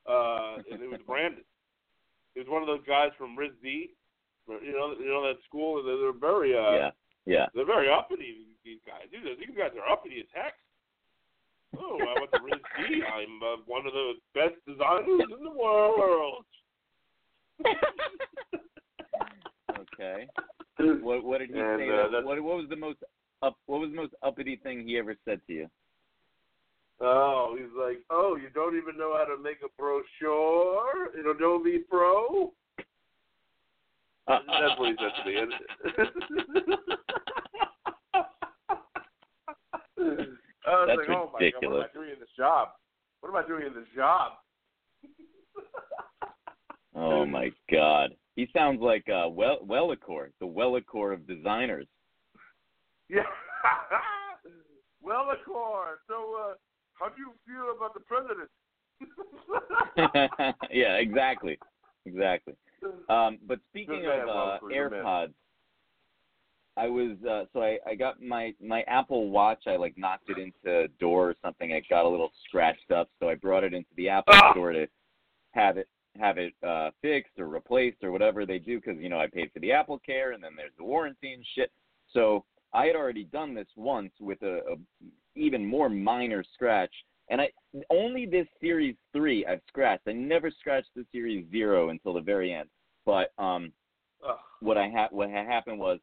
uh, 0.08 0.56
and 0.72 0.80
it 0.80 0.90
was 0.90 1.04
Brandon. 1.06 1.44
He 2.34 2.40
was 2.40 2.48
one 2.48 2.64
of 2.64 2.72
those 2.72 2.86
guys 2.88 3.12
from 3.20 3.36
RISD. 3.36 3.92
You 4.48 4.74
know, 4.74 4.96
you 4.98 5.12
know 5.12 5.22
that 5.28 5.44
school. 5.46 5.84
They're, 5.84 6.00
they're 6.00 6.16
very 6.16 6.56
uh, 6.56 6.88
yeah, 6.88 6.92
yeah. 7.28 7.46
They're 7.54 7.68
very 7.68 7.92
uppity, 7.92 8.48
these 8.64 8.80
guys. 8.88 9.12
These, 9.12 9.28
these 9.44 9.54
guys 9.54 9.76
are 9.76 9.86
uppity 9.92 10.24
as 10.24 10.32
heck. 10.32 10.56
Oh, 11.78 11.98
I 12.00 12.20
went 12.20 12.32
to 12.32 12.40
RISD. 12.40 13.04
I'm 13.06 13.44
uh, 13.44 13.58
one 13.66 13.86
of 13.86 13.94
the 13.94 14.14
best 14.34 14.56
designers 14.68 15.22
in 15.38 15.44
the 15.44 15.52
world. 15.52 16.46
Okay. 19.80 20.28
What 21.02 21.24
what 21.26 21.40
did 21.40 21.50
he 21.50 21.60
And, 21.60 21.80
say? 21.80 21.90
uh, 21.90 22.08
that- 22.10 22.24
what 22.24 22.42
what 22.42 22.56
was 22.58 22.70
the 22.70 22.76
most 22.78 23.00
up? 23.42 23.58
What 23.66 23.82
was 23.82 23.90
the 23.90 23.96
most 23.98 24.14
uppity 24.24 24.56
thing 24.64 24.88
he 24.88 24.98
ever 24.98 25.14
said 25.26 25.42
to 25.48 25.54
you? 25.54 25.70
Oh, 27.02 27.56
he's 27.60 27.72
like, 27.78 28.00
oh, 28.10 28.36
you 28.38 28.50
don't 28.50 28.78
even 28.78 28.98
know 28.98 29.14
how 29.18 29.26
to 29.26 29.36
make 29.42 29.62
a 29.62 29.68
brochure 29.78 31.12
in 31.20 31.26
Adobe 31.30 31.80
Pro? 31.90 32.54
That's 34.28 34.78
what 34.80 34.90
he 34.90 34.96
said 35.00 35.12
to 35.18 35.26
me. 35.26 35.36
I 40.70 40.86
was 40.86 40.88
That's 40.88 41.08
like, 41.08 41.18
oh 41.18 41.32
my 41.34 41.40
god, 41.50 41.72
what 41.72 41.80
am. 41.80 41.90
I 41.90 41.94
doing 41.94 42.10
in 42.14 42.20
this 42.20 42.30
job? 42.38 42.70
What 43.22 43.30
am 43.30 43.36
I 43.36 43.48
doing 43.48 43.66
in 43.66 43.74
this 43.74 43.88
job? 43.96 44.34
Oh 46.96 47.26
my 47.26 47.52
God. 47.72 48.16
He 48.36 48.50
sounds 48.52 48.82
like 48.82 49.08
uh, 49.10 49.30
well 49.30 49.60
Wellicor, 49.66 50.32
the 50.40 50.46
Wellicor 50.46 51.14
of 51.14 51.28
designers. 51.28 51.86
Yeah. 53.10 53.22
well, 55.02 55.30
Accord. 55.30 56.00
So, 56.08 56.36
uh, 56.40 56.54
how 56.94 57.10
do 57.10 57.16
you 57.18 57.32
feel 57.46 57.76
about 57.76 57.94
the 57.94 58.02
president? 58.02 58.50
yeah, 60.72 60.96
exactly, 60.96 61.60
exactly. 62.06 62.56
Um, 63.08 63.38
but 63.48 63.60
speaking 63.70 64.06
of 64.06 64.28
uh, 64.28 64.60
Wellicor. 64.64 64.90
AirPods, 65.04 65.34
I 66.80 66.88
was 66.88 67.18
uh, 67.30 67.44
so 67.52 67.62
I, 67.62 67.78
I 67.86 67.96
got 67.96 68.22
my 68.22 68.54
my 68.64 68.84
Apple 68.84 69.30
Watch. 69.30 69.64
I 69.68 69.76
like 69.76 69.98
knocked 69.98 70.30
it 70.30 70.38
into 70.38 70.84
a 70.84 70.88
door 71.00 71.30
or 71.30 71.36
something. 71.42 71.72
It 71.72 71.84
got 71.90 72.06
a 72.06 72.10
little 72.10 72.32
scratched 72.48 72.92
up, 72.92 73.10
so 73.20 73.28
I 73.28 73.36
brought 73.36 73.66
it 73.66 73.74
into 73.74 73.90
the 73.98 74.08
Apple 74.08 74.34
Ah! 74.36 74.52
store 74.54 74.72
to 74.72 74.88
have 75.52 75.78
it 75.78 75.90
have 76.18 76.38
it 76.38 76.54
uh, 76.66 76.92
fixed 77.02 77.38
or 77.38 77.48
replaced 77.48 78.04
or 78.04 78.12
whatever 78.12 78.46
they 78.46 78.60
do 78.60 78.80
because 78.80 78.98
you 79.02 79.10
know 79.10 79.20
I 79.20 79.28
paid 79.28 79.52
for 79.54 79.60
the 79.60 79.70
AppleCare 79.70 80.34
and 80.34 80.44
then 80.44 80.52
there's 80.56 80.72
the 80.78 80.86
warranty 80.86 81.34
and 81.34 81.44
shit. 81.54 81.70
So 82.14 82.46
I 82.74 82.86
had 82.86 82.96
already 82.96 83.26
done 83.26 83.54
this 83.54 83.68
once 83.76 84.12
with 84.22 84.42
a, 84.42 84.60
a 84.60 84.76
even 85.36 85.66
more 85.66 85.90
minor 85.90 86.46
scratch, 86.54 86.94
and 87.30 87.42
I 87.42 87.50
only 87.90 88.26
this 88.26 88.48
Series 88.62 88.96
Three 89.12 89.46
I've 89.46 89.62
scratched. 89.68 90.08
I 90.08 90.14
never 90.14 90.50
scratched 90.50 90.92
the 90.96 91.06
Series 91.12 91.46
Zero 91.52 91.90
until 91.90 92.14
the 92.14 92.22
very 92.22 92.54
end. 92.54 92.70
But 93.06 93.34
um, 93.38 93.74
Ugh. 94.26 94.38
what 94.62 94.78
I 94.78 94.88
had 94.88 95.08
what 95.12 95.30
had 95.30 95.46
happened 95.46 95.80
was 95.80 96.00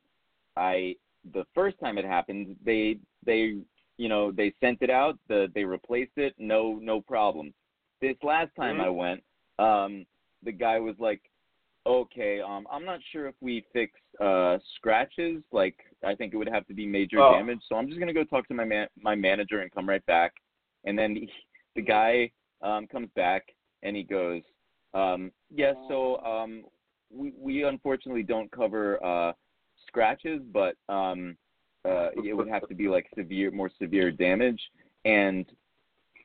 I 0.56 0.96
the 1.32 1.44
first 1.54 1.78
time 1.80 1.98
it 1.98 2.04
happened 2.04 2.56
they 2.64 2.98
they 3.24 3.56
you 3.98 4.08
know 4.08 4.30
they 4.32 4.52
sent 4.60 4.82
it 4.82 4.90
out 4.90 5.18
the 5.28 5.48
they 5.54 5.64
replaced 5.64 6.16
it 6.16 6.34
no 6.38 6.78
no 6.80 7.00
problem 7.00 7.52
this 8.00 8.16
last 8.22 8.50
time 8.56 8.76
Mhm. 8.76 8.80
I 8.80 8.88
went, 8.90 9.22
um, 9.58 10.06
the 10.42 10.52
guy 10.52 10.78
was 10.78 10.98
like, 10.98 11.22
"Okay, 11.86 12.40
um, 12.40 12.66
I'm 12.70 12.84
not 12.84 13.00
sure 13.12 13.26
if 13.26 13.34
we 13.40 13.62
fix 13.72 13.92
uh 14.20 14.58
scratches. 14.76 15.42
Like, 15.52 15.76
I 16.04 16.14
think 16.14 16.32
it 16.34 16.36
would 16.36 16.48
have 16.48 16.66
to 16.66 16.74
be 16.74 16.86
major 16.86 17.20
Oh. 17.20 17.30
damage. 17.30 17.60
So 17.68 17.76
I'm 17.76 17.88
just 17.88 17.98
gonna 18.00 18.12
go 18.12 18.24
talk 18.24 18.46
to 18.48 18.54
my 18.54 18.64
man, 18.64 18.88
my 19.00 19.14
manager, 19.14 19.60
and 19.60 19.70
come 19.72 19.88
right 19.88 20.04
back." 20.06 20.32
And 20.84 20.98
then 20.98 21.14
he, 21.16 21.30
the 21.74 21.82
guy 21.82 22.30
um 22.62 22.86
comes 22.86 23.10
back 23.16 23.44
and 23.82 23.96
he 23.96 24.02
goes, 24.02 24.42
um, 24.94 25.32
"Yes, 25.50 25.76
so 25.88 26.18
um, 26.22 26.64
we 27.10 27.32
we 27.38 27.64
unfortunately 27.64 28.22
don't 28.22 28.50
cover 28.50 29.02
uh 29.04 29.32
scratches, 29.86 30.40
but 30.52 30.76
um." 30.88 31.36
Uh, 31.84 32.10
it 32.24 32.36
would 32.36 32.48
have 32.48 32.66
to 32.66 32.74
be 32.74 32.88
like 32.88 33.06
severe, 33.16 33.48
more 33.52 33.70
severe 33.78 34.10
damage, 34.10 34.60
and 35.04 35.46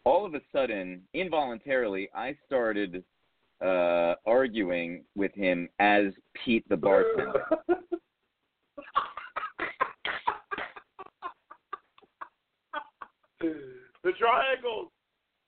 all 0.06 0.26
of 0.26 0.34
a 0.34 0.41
sudden, 0.52 1.02
involuntarily, 1.13 2.10
I 2.15 2.36
started 2.45 3.04
uh, 3.63 4.15
arguing 4.26 5.04
with 5.15 5.34
him 5.36 5.69
as 5.80 6.06
Pete 6.34 6.67
the 6.69 6.78
bartender. 6.78 7.45
the 13.39 14.12
triangles. 14.17 14.89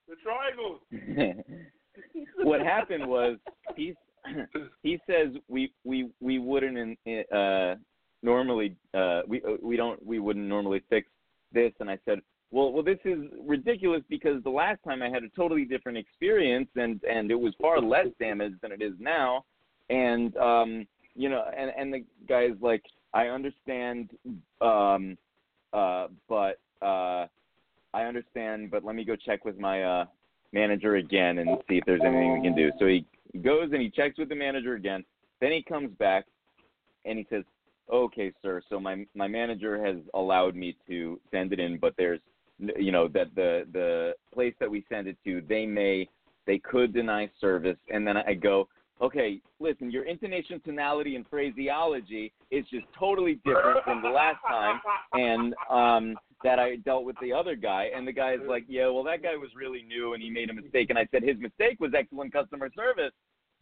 The 0.08 0.16
triangles. 0.22 0.82
what 2.44 2.62
happened 2.62 3.08
was 3.08 3.38
he 3.76 3.96
he 4.84 5.00
says 5.08 5.30
we 5.48 5.74
we 5.84 6.10
we 6.22 6.38
wouldn't 6.40 7.00
uh, 7.08 7.76
normally 8.24 8.76
uh, 8.94 9.22
we 9.28 9.42
we 9.62 9.76
don't 9.76 10.04
we 10.06 10.20
wouldn't 10.20 10.48
normally 10.48 10.82
fix 10.90 11.08
this, 11.52 11.72
and 11.80 11.90
I 11.90 11.98
said. 12.06 12.20
Well, 12.52 12.72
well, 12.72 12.84
this 12.84 13.00
is 13.04 13.18
ridiculous 13.44 14.04
because 14.10 14.44
the 14.44 14.50
last 14.52 14.78
time 14.84 15.02
I 15.02 15.10
had 15.10 15.24
a 15.24 15.30
totally 15.36 15.66
different 15.66 15.98
experience, 15.98 16.70
and 16.76 17.04
and 17.04 17.32
it 17.32 17.40
was 17.40 17.54
far 17.60 17.82
less 17.82 18.08
damage 18.20 18.54
than 18.62 18.72
it 18.72 18.82
is 18.82 18.94
now, 19.00 19.44
and 19.90 20.38
um, 20.38 20.88
you 21.16 21.30
know, 21.30 21.44
and 21.58 21.72
and 21.76 21.92
the 21.92 22.04
guy's 22.30 22.56
like, 22.62 22.84
I 23.14 23.28
understand, 23.28 24.12
um, 24.62 25.18
uh, 25.74 26.08
but 26.30 26.60
uh, 26.84 27.26
I 27.94 28.04
understand, 28.04 28.70
but 28.70 28.84
let 28.84 28.96
me 28.96 29.04
go 29.04 29.16
check 29.16 29.46
with 29.46 29.58
my 29.58 29.84
uh 29.84 30.06
manager 30.54 30.96
again 30.96 31.40
and 31.40 31.50
see 31.68 31.78
if 31.78 31.86
there's 31.86 32.02
anything 32.06 32.34
we 32.34 32.42
can 32.42 32.56
do. 32.56 32.72
So 32.80 32.86
he 32.86 33.06
goes 33.42 33.70
and 33.72 33.82
he 33.82 33.90
checks 33.90 34.18
with 34.18 34.30
the 34.30 34.36
manager 34.36 34.76
again. 34.76 35.04
Then 35.42 35.52
he 35.52 35.64
comes 35.64 35.90
back 35.98 36.26
and 37.06 37.18
he 37.18 37.26
says, 37.30 37.44
"Okay, 37.92 38.32
sir. 38.42 38.62
So 38.70 38.80
my 38.80 39.06
my 39.16 39.28
manager 39.28 39.84
has 39.84 39.98
allowed 40.14 40.56
me 40.56 40.76
to 40.88 41.20
send 41.32 41.54
it 41.54 41.60
in, 41.60 41.78
but 41.78 41.96
there's 41.98 42.20
you 42.60 42.92
know 42.92 43.08
that 43.10 43.34
the 43.36 43.68
the 43.72 44.16
place 44.34 44.54
that 44.60 44.70
we 44.70 44.86
send 44.90 45.08
it 45.08 45.18
to, 45.26 45.42
they 45.42 45.66
may 45.66 46.08
they 46.46 46.60
could 46.60 46.94
deny 46.94 47.30
service." 47.40 47.78
And 47.90 48.08
then 48.08 48.18
I 48.18 48.34
go, 48.34 48.68
"Okay, 49.02 49.42
listen, 49.60 49.92
your 49.92 50.06
intonation, 50.06 50.62
tonality, 50.62 51.16
and 51.16 51.28
phraseology 51.28 52.32
is 52.52 52.66
just 52.70 52.86
totally 52.98 53.36
different 53.46 53.84
from 53.84 54.02
the 54.02 54.10
last 54.10 54.42
time." 54.48 54.80
and 55.14 55.54
um 55.70 56.18
that 56.44 56.60
I 56.60 56.76
dealt 56.76 57.06
with 57.06 57.16
the 57.22 57.32
other 57.32 57.56
guy 57.56 57.90
and 57.96 58.06
the 58.06 58.12
guy's 58.12 58.40
like, 58.46 58.66
Yeah, 58.68 58.90
well 58.90 59.04
that 59.04 59.24
guy 59.24 59.36
was 59.36 59.50
really 59.56 59.82
new 59.82 60.14
and 60.14 60.22
he 60.22 60.30
made 60.30 60.50
a 60.50 60.54
mistake 60.54 60.90
and 60.90 61.00
I 61.00 61.08
said 61.10 61.24
his 61.24 61.40
mistake 61.40 61.80
was 61.80 61.94
excellent 61.98 62.34
customer 62.34 62.70
service 62.76 63.14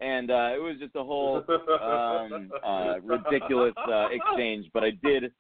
and 0.01 0.31
uh 0.31 0.51
it 0.53 0.61
was 0.61 0.75
just 0.79 0.95
a 0.95 1.03
whole 1.03 1.43
um 1.81 2.51
uh 2.65 2.95
ridiculous 3.03 3.73
uh 3.87 4.07
exchange, 4.11 4.67
but 4.73 4.83
I 4.83 4.91
did 5.03 5.31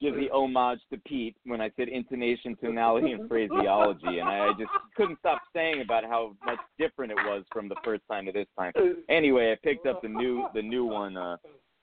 give 0.00 0.14
the 0.14 0.30
homage 0.30 0.80
to 0.90 0.98
Pete 1.06 1.36
when 1.44 1.60
I 1.60 1.70
said 1.76 1.88
intonation, 1.88 2.56
tonality 2.62 3.12
and 3.12 3.28
phraseology 3.28 4.18
and 4.18 4.28
I 4.28 4.50
just 4.58 4.70
couldn't 4.96 5.18
stop 5.18 5.42
saying 5.54 5.82
about 5.82 6.04
how 6.04 6.34
much 6.44 6.58
different 6.78 7.12
it 7.12 7.18
was 7.26 7.44
from 7.52 7.68
the 7.68 7.76
first 7.84 8.02
time 8.10 8.26
to 8.26 8.32
this 8.32 8.46
time. 8.58 8.72
Anyway, 9.08 9.52
I 9.52 9.56
picked 9.62 9.86
up 9.86 10.00
the 10.02 10.08
new 10.08 10.46
the 10.54 10.62
new 10.62 10.84
one 10.84 11.16
uh 11.16 11.36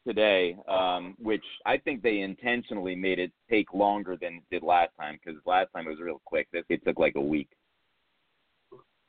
today, 0.07 0.55
um, 0.69 1.15
which 1.19 1.43
I 1.65 1.77
think 1.77 2.01
they 2.01 2.19
intentionally 2.19 2.95
made 2.95 3.19
it 3.19 3.31
take 3.49 3.73
longer 3.73 4.15
than 4.19 4.35
it 4.35 4.43
did 4.49 4.63
last 4.63 4.91
time 4.99 5.19
because 5.23 5.39
last 5.45 5.67
time 5.75 5.85
it 5.85 5.89
was 5.89 5.99
real 5.99 6.21
quick. 6.25 6.47
This 6.53 6.63
it 6.69 6.83
took 6.85 6.97
like 6.97 7.15
a 7.15 7.21
week. 7.21 7.49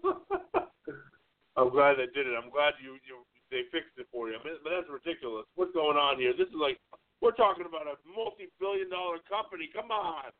I'm 1.57 1.69
glad 1.69 1.97
they 1.99 2.07
did 2.15 2.27
it. 2.27 2.35
I'm 2.37 2.49
glad 2.49 2.73
you 2.83 2.95
you 3.03 3.25
they 3.51 3.67
fixed 3.71 3.97
it 3.97 4.07
for 4.11 4.29
you. 4.29 4.39
I 4.39 4.43
mean, 4.43 4.55
but 4.63 4.71
that's 4.71 4.87
ridiculous. 4.89 5.45
What's 5.55 5.73
going 5.73 5.97
on 5.97 6.17
here? 6.19 6.31
This 6.37 6.47
is 6.47 6.55
like 6.59 6.79
we're 7.19 7.35
talking 7.35 7.65
about 7.67 7.85
a 7.87 7.95
multi-billion 8.07 8.89
dollar 8.89 9.19
company. 9.27 9.69
Come 9.75 9.91
on, 9.91 10.31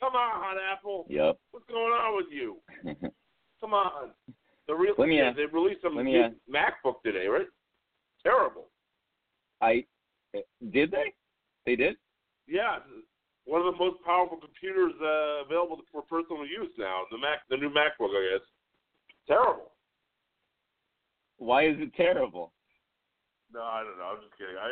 come 0.00 0.14
on, 0.16 0.56
Apple. 0.58 1.04
Yep. 1.08 1.36
What's 1.52 1.66
going 1.68 1.92
on 1.92 2.16
with 2.16 2.32
you? 2.32 2.56
Come 3.60 3.72
on. 3.72 4.10
The 4.68 4.74
real 4.74 4.94
Let 4.98 5.08
me 5.08 5.18
yeah, 5.18 5.28
ask- 5.28 5.36
they 5.36 5.46
released 5.46 5.80
some 5.82 5.96
let 5.96 6.04
me 6.04 6.18
ask- 6.18 6.34
MacBook 6.50 7.00
today, 7.04 7.26
right? 7.28 7.46
Terrible. 8.22 8.66
I 9.60 9.84
did 10.72 10.90
they? 10.90 11.12
They 11.64 11.76
did. 11.76 11.96
Yeah, 12.48 12.78
one 13.44 13.60
of 13.64 13.72
the 13.72 13.78
most 13.78 14.02
powerful 14.04 14.36
computers 14.38 14.92
uh, 15.00 15.44
available 15.44 15.80
for 15.92 16.02
personal 16.02 16.44
use 16.44 16.72
now. 16.78 17.02
The 17.10 17.16
Mac, 17.18 17.40
the 17.48 17.56
new 17.56 17.70
MacBook, 17.70 18.10
I 18.12 18.36
guess. 18.36 18.46
Terrible. 19.28 19.70
Why 21.38 21.66
is 21.66 21.76
it 21.78 21.94
terrible? 21.94 22.52
No, 23.52 23.62
I 23.62 23.84
don't 23.84 23.98
know. 23.98 24.16
I'm 24.16 24.22
just 24.22 24.34
kidding. 24.34 24.58
I, 24.58 24.68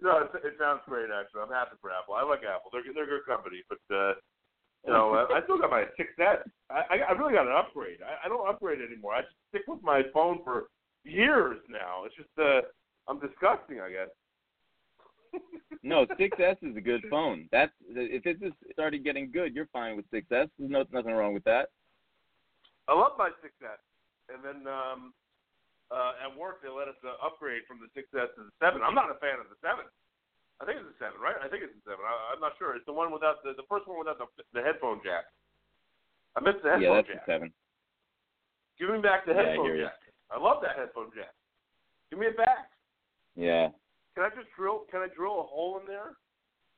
no, 0.02 0.24
it, 0.24 0.30
it 0.46 0.54
sounds 0.58 0.80
great. 0.86 1.10
Actually, 1.12 1.42
I'm 1.42 1.52
happy 1.52 1.76
for 1.80 1.90
Apple. 1.90 2.14
I 2.14 2.24
like 2.24 2.40
Apple. 2.40 2.70
They're 2.72 2.82
they're 2.94 3.04
a 3.04 3.18
good 3.18 3.26
company, 3.26 3.60
but 3.68 3.82
uh, 3.94 4.14
you 4.86 4.92
know, 4.92 5.12
I, 5.12 5.38
I 5.38 5.42
still 5.44 5.58
got 5.58 5.70
my 5.70 5.84
6S. 5.98 6.40
I 6.70 6.80
I 6.88 6.96
I 7.08 7.12
really 7.12 7.34
got 7.34 7.46
an 7.46 7.56
upgrade. 7.56 7.98
I, 8.00 8.26
I 8.26 8.28
don't 8.28 8.48
upgrade 8.48 8.80
anymore. 8.80 9.14
I 9.14 9.22
just 9.22 9.36
stick 9.50 9.62
with 9.68 9.82
my 9.82 10.02
phone 10.14 10.40
for 10.44 10.68
years 11.04 11.58
now. 11.68 12.04
It's 12.06 12.16
just 12.16 12.32
uh, 12.38 12.62
I'm 13.08 13.20
disgusting, 13.20 13.80
I 13.80 13.90
guess. 13.90 14.10
No, 15.82 16.04
6S 16.04 16.56
is 16.62 16.76
a 16.76 16.80
good 16.80 17.02
phone. 17.08 17.48
That's 17.52 17.72
if 17.88 18.26
it 18.26 18.38
just 18.38 18.56
started 18.70 19.02
getting 19.02 19.30
good, 19.30 19.54
you're 19.54 19.68
fine 19.72 19.96
with 19.96 20.04
6S. 20.10 20.24
There's 20.28 20.50
no 20.58 20.84
nothing 20.92 21.12
wrong 21.12 21.32
with 21.32 21.44
that. 21.44 21.68
I 22.86 22.94
love 22.94 23.12
my 23.16 23.30
6S, 23.30 23.80
and 24.28 24.44
then 24.44 24.70
um, 24.70 25.14
uh, 25.90 26.22
at 26.22 26.30
work 26.30 26.62
they 26.62 26.70
let 26.70 26.86
us 26.86 26.98
uh, 27.02 27.18
upgrade 27.20 27.66
from 27.66 27.82
the 27.82 27.90
6S 27.92 28.34
to 28.38 28.46
the 28.46 28.54
7. 28.62 28.80
I'm 28.82 28.94
not 28.94 29.10
a 29.10 29.18
fan 29.18 29.42
of 29.42 29.50
the 29.50 29.58
7. 29.62 29.82
I 30.60 30.62
think 30.64 30.78
it's 30.78 30.90
the 30.92 31.00
7, 31.02 31.18
right? 31.18 31.36
I 31.42 31.50
think 31.50 31.66
it's 31.66 31.74
the 31.82 31.94
7. 31.94 31.98
I, 31.98 32.34
I'm 32.34 32.42
not 32.42 32.54
sure. 32.58 32.76
It's 32.78 32.86
the 32.86 32.94
one 32.94 33.10
without 33.10 33.42
the 33.42 33.56
the 33.58 33.66
first 33.66 33.88
one 33.90 33.98
without 33.98 34.18
the 34.22 34.28
the 34.54 34.62
headphone 34.62 35.02
jack. 35.02 35.26
I 36.36 36.40
missed 36.40 36.62
the 36.62 36.70
yeah, 36.78 36.94
headphone 36.94 36.96
that's 37.02 37.10
jack. 37.10 37.26
a 37.26 37.30
seven. 37.30 37.48
Give 38.78 38.88
me 38.90 39.02
back 39.02 39.26
the 39.26 39.34
Yeah, 39.34 39.40
I 39.40 39.44
headphone 39.56 39.76
ya. 39.76 39.90
jack. 39.90 40.00
I 40.30 40.38
love 40.38 40.62
that 40.62 40.78
headphone 40.78 41.10
jack. 41.14 41.34
Give 42.10 42.18
me 42.18 42.26
it 42.30 42.36
back. 42.36 42.70
Yeah. 43.36 43.68
Can 44.14 44.24
I 44.24 44.30
just 44.30 44.48
drill? 44.56 44.86
Can 44.90 45.00
I 45.00 45.08
drill 45.14 45.40
a 45.40 45.46
hole 45.46 45.78
in 45.80 45.86
there 45.86 46.14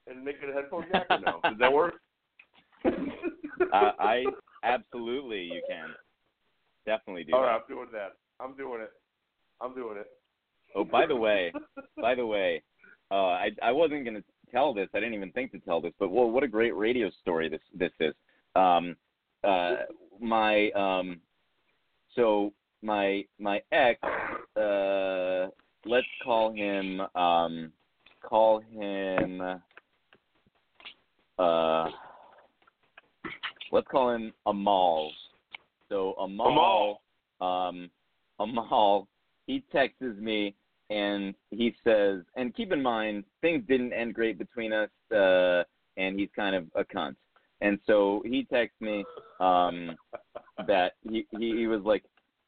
and 0.07 0.25
make 0.25 0.37
it 0.43 0.49
a 0.49 0.53
headphone 0.53 0.87
jack? 0.91 1.07
Or 1.11 1.19
no? 1.21 1.41
Does 1.45 1.59
that 1.59 1.73
work? 1.73 1.95
I, 2.85 3.93
I 3.99 4.25
absolutely 4.63 5.43
you 5.43 5.63
can 5.69 5.91
definitely 6.87 7.25
do 7.25 7.35
All 7.35 7.43
that. 7.43 7.47
right, 7.47 7.61
I'm 7.61 7.69
doing 7.69 7.89
that. 7.93 8.13
I'm 8.41 8.57
doing 8.57 8.81
it. 8.83 8.91
I'm 9.63 9.75
doing 9.75 9.99
it. 9.99 10.07
Oh, 10.75 10.85
by 10.85 11.07
the 11.07 11.17
way, 11.17 11.53
by 12.01 12.15
the 12.15 12.27
way, 12.27 12.63
uh, 13.11 13.15
I 13.15 13.51
I 13.63 13.73
wasn't 13.73 14.05
gonna 14.05 14.25
tell 14.51 14.75
this. 14.75 14.89
I 14.95 15.01
didn't 15.01 15.15
even 15.15 15.33
think 15.33 15.53
to 15.53 15.59
tell 15.61 15.81
this, 15.81 15.93
but 15.99 16.11
well, 16.11 16.31
what 16.31 16.43
a 16.43 16.49
great 16.49 16.77
radio 16.77 17.11
story 17.21 17.49
this 17.49 17.61
this 17.75 17.93
is. 18.01 18.15
Um, 18.57 18.97
uh, 19.45 19.77
my 20.21 20.71
um, 20.71 21.21
so 22.15 22.53
my 22.83 23.25
my 23.39 23.61
ex, 23.71 24.01
uh, 24.57 25.49
let's 25.85 26.07
call 26.25 26.53
him 26.53 27.03
um, 27.15 27.73
call 28.23 28.61
him 28.61 29.41
uh, 31.39 31.89
let's 33.73 33.87
call 33.89 34.11
him 34.11 34.33
Amal. 34.47 35.11
So 35.89 36.15
Amal, 36.15 37.03
um, 37.41 37.91
Amal, 38.39 39.09
he 39.53 39.65
texts 39.71 40.03
me 40.19 40.55
and 40.89 41.35
he 41.51 41.75
says, 41.85 42.21
and 42.37 42.55
keep 42.55 42.73
in 42.73 42.83
mind, 42.83 43.25
things 43.41 43.63
didn't 43.69 43.93
end 43.93 44.15
great 44.15 44.39
between 44.39 44.73
us, 44.73 44.91
uh, 45.15 45.63
and 45.97 46.19
he's 46.19 46.29
kind 46.35 46.55
of 46.55 46.65
a 46.75 46.85
cunt. 46.85 47.17
And 47.61 47.79
so 47.87 48.23
he 48.25 48.45
texts 48.45 48.81
me 48.81 49.05
um, 49.41 49.97
that 50.67 50.93
he, 51.09 51.27
he 51.39 51.57
he 51.59 51.67
was 51.67 51.83
like, 51.85 52.03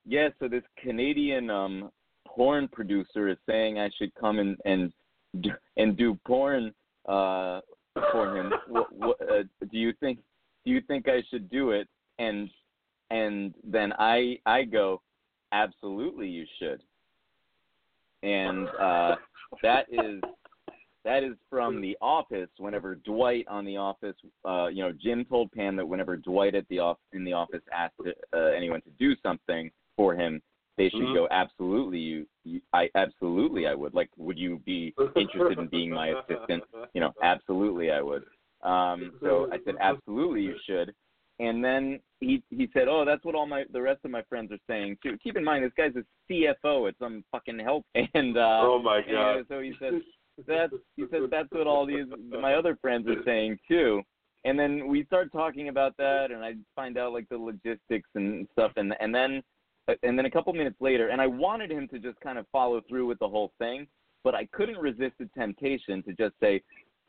yeah, 0.04 0.28
so 0.38 0.48
this 0.48 0.64
Canadian 0.82 1.50
um, 1.50 1.90
porn 2.26 2.68
producer 2.68 3.28
is 3.28 3.36
saying 3.48 3.78
I 3.78 3.90
should 3.96 4.12
come 4.16 4.38
and 4.40 4.56
and 4.64 4.92
do, 5.40 5.50
and 5.76 5.96
do 5.96 6.18
porn 6.26 6.74
uh, 7.08 7.60
for 8.12 8.36
him. 8.36 8.52
What, 8.68 8.92
what, 8.92 9.16
uh, 9.22 9.44
do 9.70 9.78
you 9.78 9.92
think? 10.00 10.18
Do 10.64 10.72
you 10.72 10.80
think 10.80 11.08
I 11.08 11.22
should 11.30 11.48
do 11.48 11.70
it? 11.70 11.86
And 12.18 12.50
and 13.10 13.54
then 13.62 13.92
I 13.98 14.38
I 14.46 14.64
go, 14.64 15.00
absolutely, 15.52 16.28
you 16.28 16.44
should. 16.58 16.82
And 18.24 18.68
uh, 18.80 19.16
that 19.62 19.86
is 19.90 20.22
That 21.04 21.22
is 21.22 21.36
from 21.50 21.82
The 21.82 21.96
Office. 22.00 22.48
Whenever 22.58 22.94
Dwight 22.94 23.46
on 23.46 23.66
The 23.66 23.76
Office, 23.76 24.16
uh, 24.46 24.68
you 24.68 24.82
know, 24.82 24.92
Jim 24.92 25.24
told 25.26 25.52
Pam 25.52 25.76
that 25.76 25.86
whenever 25.86 26.16
Dwight 26.16 26.54
at 26.54 26.66
the 26.68 26.78
off 26.78 26.96
in 27.12 27.24
the 27.24 27.34
office 27.34 27.60
asked 27.72 27.94
uh, 28.32 28.38
anyone 28.38 28.80
to 28.82 28.90
do 28.98 29.14
something 29.22 29.70
for 29.96 30.14
him, 30.14 30.40
they 30.78 30.88
should 30.88 31.02
Mhm. 31.02 31.14
go 31.14 31.28
absolutely. 31.30 31.98
You, 31.98 32.26
you, 32.44 32.60
I 32.72 32.90
absolutely 32.94 33.66
I 33.66 33.74
would. 33.74 33.94
Like, 33.94 34.08
would 34.16 34.38
you 34.38 34.58
be 34.64 34.94
interested 35.14 35.58
in 35.58 35.66
being 35.68 35.90
my 35.90 36.08
assistant? 36.08 36.64
You 36.94 37.00
know, 37.02 37.12
absolutely 37.22 37.90
I 37.90 38.00
would. 38.00 38.24
Um, 38.62 39.12
so 39.20 39.46
I 39.52 39.58
said, 39.64 39.76
absolutely 39.80 40.42
you 40.42 40.58
should. 40.64 40.94
And 41.40 41.64
then 41.64 42.00
he 42.20 42.42
he 42.50 42.68
said, 42.72 42.86
oh, 42.88 43.04
that's 43.04 43.24
what 43.24 43.34
all 43.34 43.46
my 43.46 43.64
the 43.72 43.82
rest 43.82 44.00
of 44.04 44.10
my 44.10 44.22
friends 44.22 44.52
are 44.52 44.58
saying 44.68 44.98
too. 45.02 45.18
Keep 45.22 45.36
in 45.36 45.44
mind, 45.44 45.64
this 45.64 45.72
guy's 45.76 45.92
a 45.96 46.32
CFO 46.32 46.88
at 46.88 46.94
some 46.98 47.24
fucking 47.32 47.58
help. 47.58 47.84
And 48.14 48.36
uh, 48.36 48.60
oh 48.62 48.80
my 48.82 49.00
god. 49.02 49.40
uh, 49.40 49.42
so 49.48 49.60
he 49.60 49.72
said, 49.80 49.94
that's 50.46 50.72
he 50.96 51.04
said 51.10 51.20
that's 51.30 51.50
what 51.50 51.66
all 51.66 51.86
these 51.86 52.06
my 52.40 52.54
other 52.54 52.76
friends 52.80 53.08
are 53.08 53.22
saying 53.24 53.58
too. 53.68 54.02
And 54.44 54.58
then 54.58 54.88
we 54.88 55.04
start 55.06 55.32
talking 55.32 55.68
about 55.70 55.96
that, 55.96 56.30
and 56.30 56.44
I 56.44 56.52
find 56.76 56.98
out 56.98 57.12
like 57.12 57.28
the 57.30 57.38
logistics 57.38 58.08
and 58.14 58.46
stuff, 58.52 58.72
and 58.76 58.94
and 59.00 59.14
then 59.14 59.42
and 60.02 60.18
then 60.18 60.26
a 60.26 60.30
couple 60.30 60.52
minutes 60.52 60.76
later, 60.80 61.08
and 61.08 61.20
I 61.20 61.26
wanted 61.26 61.70
him 61.70 61.88
to 61.88 61.98
just 61.98 62.20
kind 62.20 62.38
of 62.38 62.46
follow 62.52 62.80
through 62.88 63.06
with 63.06 63.18
the 63.18 63.28
whole 63.28 63.52
thing, 63.58 63.86
but 64.22 64.34
I 64.34 64.46
couldn't 64.52 64.78
resist 64.78 65.14
the 65.18 65.28
temptation 65.36 66.02
to 66.04 66.12
just 66.12 66.34
say, 66.40 66.62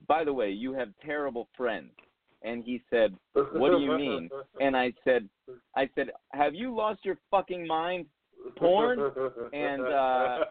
by 0.08 0.24
the 0.24 0.34
way, 0.34 0.50
you 0.50 0.74
have 0.74 0.90
terrible 1.06 1.48
friends. 1.56 1.92
And 2.41 2.63
he 2.63 2.82
said, 2.89 3.15
what 3.34 3.71
do 3.71 3.80
you 3.80 3.98
mean? 3.98 4.30
and 4.60 4.76
I 4.78 4.93
said, 5.04 5.28
I 5.76 5.89
said, 5.95 6.12
have 6.32 6.54
you 6.54 6.76
lost 6.76 7.04
your 7.04 7.17
fucking 7.32 7.65
mind? 7.65 8.06
porn? 8.58 9.00
And, 9.54 9.82
uh, 9.82 10.39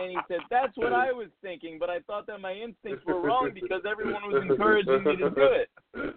And 0.00 0.12
he 0.12 0.18
said, 0.28 0.38
that's 0.48 0.76
what 0.76 0.92
I 0.92 1.10
was 1.10 1.26
thinking, 1.42 1.78
but 1.80 1.90
I 1.90 1.98
thought 2.00 2.28
that 2.28 2.40
my 2.40 2.52
instincts 2.52 3.04
were 3.04 3.20
wrong 3.20 3.50
because 3.52 3.82
everyone 3.90 4.22
was 4.30 4.44
encouraging 4.48 5.02
me 5.02 5.16
to 5.16 5.30
do 5.30 5.42
it. 5.42 5.68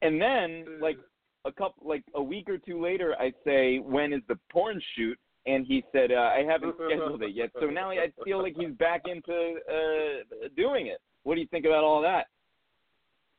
And 0.00 0.20
then, 0.20 0.64
like 0.80 0.96
a 1.44 1.52
couple, 1.52 1.86
like 1.86 2.02
a 2.14 2.22
week 2.22 2.48
or 2.48 2.58
two 2.58 2.82
later, 2.82 3.14
I 3.20 3.32
say, 3.44 3.78
"When 3.78 4.12
is 4.12 4.22
the 4.26 4.36
porn 4.50 4.80
shoot?" 4.96 5.16
And 5.46 5.64
he 5.64 5.84
said, 5.92 6.10
uh, 6.10 6.32
"I 6.36 6.42
haven't 6.44 6.74
scheduled 6.74 7.22
it 7.22 7.34
yet." 7.34 7.50
So 7.60 7.66
now 7.66 7.90
I 7.90 8.12
feel 8.24 8.42
like 8.42 8.56
he's 8.58 8.72
back 8.72 9.02
into 9.06 9.58
uh, 9.70 10.48
doing 10.56 10.88
it. 10.88 11.00
What 11.24 11.34
do 11.36 11.40
you 11.40 11.46
think 11.48 11.64
about 11.66 11.84
all 11.84 12.02
that? 12.02 12.26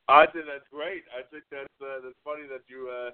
I 0.08 0.26
think 0.28 0.44
that's 0.44 0.68
great. 0.68 1.04
I 1.12 1.24
think 1.32 1.44
that's 1.48 1.76
uh, 1.80 2.04
that's 2.04 2.20
funny 2.24 2.44
that 2.52 2.64
you 2.68 2.92
uh, 2.92 3.12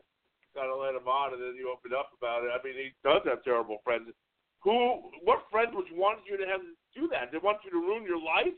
kind 0.59 0.71
of 0.71 0.83
let 0.83 0.99
him 0.99 1.07
on 1.07 1.35
and 1.35 1.43
then 1.43 1.55
you 1.55 1.71
opened 1.71 1.95
up 1.95 2.11
about 2.19 2.43
it. 2.43 2.51
I 2.51 2.59
mean, 2.67 2.75
he 2.75 2.91
does 3.07 3.23
have 3.31 3.47
terrible 3.47 3.79
friends. 3.87 4.11
Who? 4.67 5.11
What 5.23 5.47
friends 5.51 5.71
would 5.73 5.87
want 5.95 6.27
you 6.27 6.37
to 6.37 6.47
have 6.51 6.61
to 6.61 6.75
do 6.95 7.07
that? 7.15 7.31
They 7.31 7.39
want 7.39 7.63
you 7.63 7.71
to 7.71 7.81
ruin 7.81 8.03
your 8.03 8.19
life? 8.19 8.55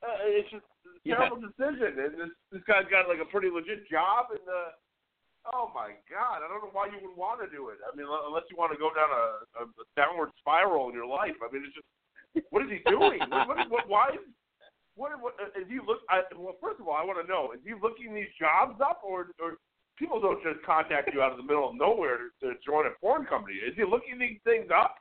Uh, 0.00 0.16
it's 0.32 0.48
just 0.50 0.64
a 0.64 0.96
Yeah. 1.04 1.28
terrible 1.28 1.44
decision. 1.44 2.00
And 2.00 2.16
this 2.16 2.32
this 2.52 2.64
guy's 2.64 2.88
got 2.88 3.08
like 3.08 3.20
a 3.20 3.28
pretty 3.28 3.52
legit 3.52 3.84
job, 3.88 4.32
and 4.32 4.46
uh, 4.48 4.72
oh 5.52 5.68
my 5.76 5.92
god, 6.08 6.40
I 6.40 6.48
don't 6.48 6.64
know 6.64 6.72
why 6.72 6.88
you 6.88 6.98
would 7.04 7.16
want 7.16 7.44
to 7.44 7.48
do 7.52 7.68
it. 7.68 7.84
I 7.84 7.92
mean, 7.92 8.08
unless 8.08 8.48
you 8.48 8.56
want 8.56 8.72
to 8.72 8.80
go 8.80 8.88
down 8.96 9.12
a, 9.12 9.24
a, 9.60 9.62
a 9.68 9.84
downward 9.92 10.32
spiral 10.40 10.88
in 10.88 10.96
your 10.96 11.06
life. 11.06 11.36
I 11.44 11.52
mean, 11.52 11.68
it's 11.68 11.76
just 11.76 11.88
what 12.48 12.64
is 12.64 12.72
he 12.72 12.80
doing? 12.88 13.20
what, 13.28 13.44
what, 13.48 13.70
what, 13.70 13.84
why? 13.88 14.06
Is, 14.16 14.24
what, 14.98 15.14
what 15.22 15.34
uh, 15.38 15.54
is 15.54 15.70
he 15.70 15.78
look? 15.78 16.02
I, 16.10 16.26
well, 16.34 16.58
first 16.60 16.82
of 16.82 16.90
all, 16.90 16.98
I 16.98 17.06
want 17.06 17.22
to 17.22 17.26
know: 17.30 17.54
is 17.54 17.62
he 17.62 17.72
looking 17.78 18.12
these 18.12 18.30
jobs 18.34 18.82
up, 18.82 19.00
or 19.06 19.30
or 19.38 19.62
people 19.94 20.20
don't 20.20 20.42
just 20.42 20.58
contact 20.66 21.14
you 21.14 21.22
out 21.22 21.30
of 21.30 21.38
the 21.38 21.46
middle 21.46 21.70
of 21.70 21.78
nowhere 21.78 22.18
to, 22.18 22.26
to 22.42 22.58
join 22.66 22.86
a 22.86 22.92
porn 23.00 23.24
company? 23.24 23.54
Is 23.62 23.78
he 23.78 23.86
looking 23.86 24.18
these 24.18 24.42
things 24.42 24.66
up? 24.74 24.98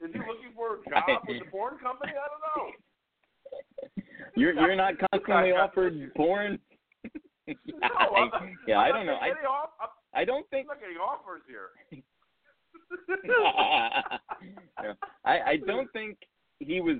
Is 0.00 0.08
he 0.12 0.18
looking 0.18 0.56
for 0.56 0.80
a 0.80 0.84
job 0.88 1.20
with 1.28 1.44
the 1.44 1.50
porn 1.52 1.76
company? 1.78 2.16
I 2.16 2.26
don't 2.32 2.44
know. 2.48 2.64
You're 4.36 4.54
you're 4.54 4.76
not 4.76 4.94
constantly 4.98 5.52
offered 5.52 6.14
porn. 6.16 6.58
yeah, 7.46 7.54
No, 7.66 8.16
I'm, 8.16 8.30
I, 8.32 8.54
yeah, 8.66 8.78
I 8.78 8.88
I'm 8.88 8.94
don't 8.94 9.06
know. 9.06 9.18
I 9.20 9.30
off, 9.44 9.70
I'm, 9.80 9.88
I 10.14 10.24
don't 10.24 10.38
I'm 10.38 10.44
think 10.50 10.68
not 10.68 10.80
getting 10.80 10.96
offers 10.96 11.42
here. 11.48 11.70
Yeah. 14.82 14.92
I 15.24 15.40
I 15.40 15.56
don't 15.66 15.90
think 15.92 16.16
he 16.60 16.80
was 16.80 16.98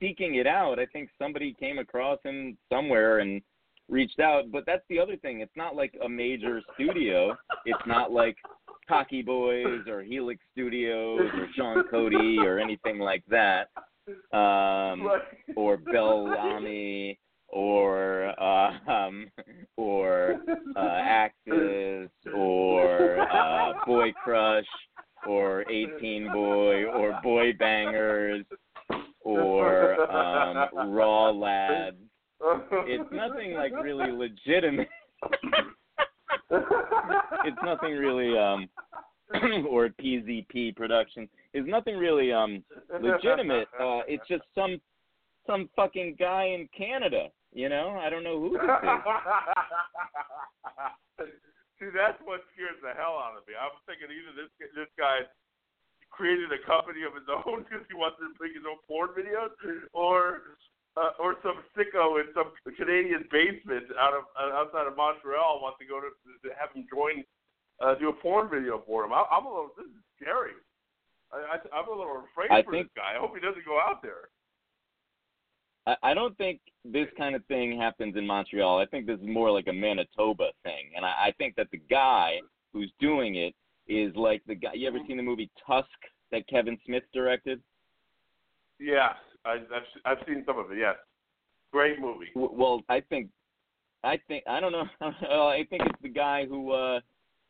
seeking 0.00 0.36
it 0.36 0.46
out. 0.46 0.78
I 0.78 0.86
think 0.86 1.10
somebody 1.18 1.54
came 1.58 1.78
across 1.78 2.18
him 2.24 2.56
somewhere 2.72 3.18
and 3.20 3.40
reached 3.88 4.20
out. 4.20 4.50
But 4.52 4.64
that's 4.66 4.84
the 4.88 4.98
other 4.98 5.16
thing. 5.16 5.40
It's 5.40 5.56
not 5.56 5.74
like 5.76 5.94
a 6.04 6.08
major 6.08 6.60
studio. 6.74 7.36
It's 7.66 7.86
not 7.86 8.12
like 8.12 8.36
Cocky 8.88 9.22
Boys 9.22 9.86
or 9.88 10.02
Helix 10.02 10.40
Studios 10.52 11.20
or 11.20 11.48
Sean 11.56 11.84
Cody 11.90 12.38
or 12.38 12.58
anything 12.58 12.98
like 12.98 13.24
that. 13.28 13.68
Um, 14.32 15.06
Right. 15.06 15.22
or 15.56 15.76
Belami 15.78 17.16
or 17.48 18.34
uh, 18.40 18.90
um, 18.90 19.28
or 19.76 20.36
uh, 20.76 20.80
Axis 20.80 22.10
or 22.34 23.20
uh, 23.20 23.72
Boy 23.86 24.12
Crush 24.24 24.64
or 25.28 25.64
18 25.70 26.32
Boy 26.32 26.84
or 26.86 27.20
Boy 27.22 27.52
Bangers 27.58 28.44
or 29.20 30.00
um, 30.10 30.90
Raw 30.90 31.30
Lads. 31.30 31.96
It's 32.42 33.12
nothing 33.12 33.52
like 33.54 33.69
really 33.82 34.12
legitimate. 34.12 34.88
It's 37.44 37.56
nothing 37.64 37.94
really 37.94 38.36
um 38.36 38.68
or 39.70 39.88
PZP 39.88 40.74
production. 40.76 41.28
It's 41.54 41.68
nothing 41.68 41.96
really 41.96 42.32
um 42.32 42.62
legitimate. 43.00 43.68
Uh 43.78 44.00
it's 44.06 44.26
just 44.28 44.42
some 44.54 44.80
some 45.46 45.70
fucking 45.76 46.16
guy 46.18 46.44
in 46.44 46.68
Canada, 46.76 47.28
you 47.52 47.68
know? 47.68 47.98
I 48.00 48.10
don't 48.10 48.24
know 48.24 48.40
who 48.40 48.58
this 48.58 48.62
is. 48.62 48.68
See, 51.80 51.88
that's 51.96 52.20
what 52.28 52.44
scares 52.52 52.76
the 52.84 52.92
hell 52.92 53.16
out 53.16 53.40
of 53.40 53.48
me. 53.48 53.56
I'm 53.56 53.72
thinking 53.88 54.12
either 54.12 54.36
this 54.36 54.52
this 54.76 54.92
guy 54.98 55.24
created 56.10 56.52
a 56.52 56.58
company 56.66 57.04
of 57.08 57.14
his 57.16 57.24
own 57.30 57.64
because 57.64 57.86
he 57.88 57.96
wants 57.96 58.20
to 58.20 58.28
make 58.36 58.52
his 58.52 58.68
own 58.68 58.76
porn 58.84 59.16
videos, 59.16 59.48
or 59.94 60.60
uh, 60.96 61.10
or 61.18 61.36
some 61.42 61.62
sicko 61.76 62.20
in 62.20 62.26
some 62.34 62.50
Canadian 62.76 63.24
basement 63.30 63.86
out 63.98 64.14
of 64.14 64.24
uh, 64.34 64.54
outside 64.56 64.86
of 64.86 64.96
Montreal 64.96 65.60
wants 65.62 65.78
to 65.78 65.86
go 65.86 66.00
to, 66.00 66.08
to 66.08 66.54
have 66.58 66.72
him 66.74 66.86
join 66.90 67.24
uh, 67.80 67.94
do 67.94 68.08
a 68.08 68.12
porn 68.12 68.48
video 68.50 68.82
for 68.86 69.04
him. 69.04 69.12
I, 69.12 69.24
I'm 69.30 69.46
a 69.46 69.48
little. 69.48 69.70
This 69.76 69.86
is 69.86 70.02
scary. 70.20 70.52
I, 71.32 71.56
I, 71.56 71.78
I'm 71.78 71.88
a 71.88 71.96
little 71.96 72.24
afraid 72.32 72.50
I 72.50 72.62
for 72.62 72.72
think- 72.72 72.86
this 72.86 72.92
guy. 72.96 73.16
I 73.16 73.20
hope 73.20 73.32
he 73.34 73.40
doesn't 73.40 73.64
go 73.64 73.78
out 73.78 74.02
there. 74.02 74.28
I, 75.86 76.10
I 76.10 76.14
don't 76.14 76.36
think 76.36 76.60
this 76.84 77.06
kind 77.16 77.34
of 77.34 77.44
thing 77.46 77.78
happens 77.78 78.16
in 78.16 78.26
Montreal. 78.26 78.78
I 78.78 78.86
think 78.86 79.06
this 79.06 79.18
is 79.18 79.26
more 79.26 79.50
like 79.50 79.66
a 79.68 79.72
Manitoba 79.72 80.50
thing. 80.62 80.90
And 80.94 81.04
I, 81.04 81.28
I 81.28 81.34
think 81.38 81.56
that 81.56 81.68
the 81.72 81.80
guy 81.90 82.38
who's 82.72 82.92
doing 83.00 83.36
it 83.36 83.54
is 83.88 84.14
like 84.14 84.42
the 84.46 84.54
guy 84.54 84.74
you 84.74 84.86
ever 84.86 84.98
seen 85.06 85.16
the 85.16 85.22
movie 85.22 85.50
Tusk 85.66 85.88
that 86.32 86.46
Kevin 86.48 86.78
Smith 86.84 87.02
directed? 87.14 87.60
Yes, 88.78 89.14
I, 89.44 89.52
I've 89.52 89.58
I've 90.04 90.26
seen 90.26 90.44
some 90.46 90.58
of 90.58 90.70
it. 90.70 90.78
Yes, 90.78 90.96
great 91.72 92.00
movie. 92.00 92.26
Well, 92.34 92.82
I 92.88 93.00
think, 93.00 93.28
I 94.04 94.18
think 94.28 94.44
I 94.48 94.60
don't 94.60 94.72
know. 94.72 94.84
I 95.00 95.66
think 95.70 95.82
it's 95.86 96.02
the 96.02 96.08
guy 96.08 96.46
who 96.46 96.72
uh, 96.72 97.00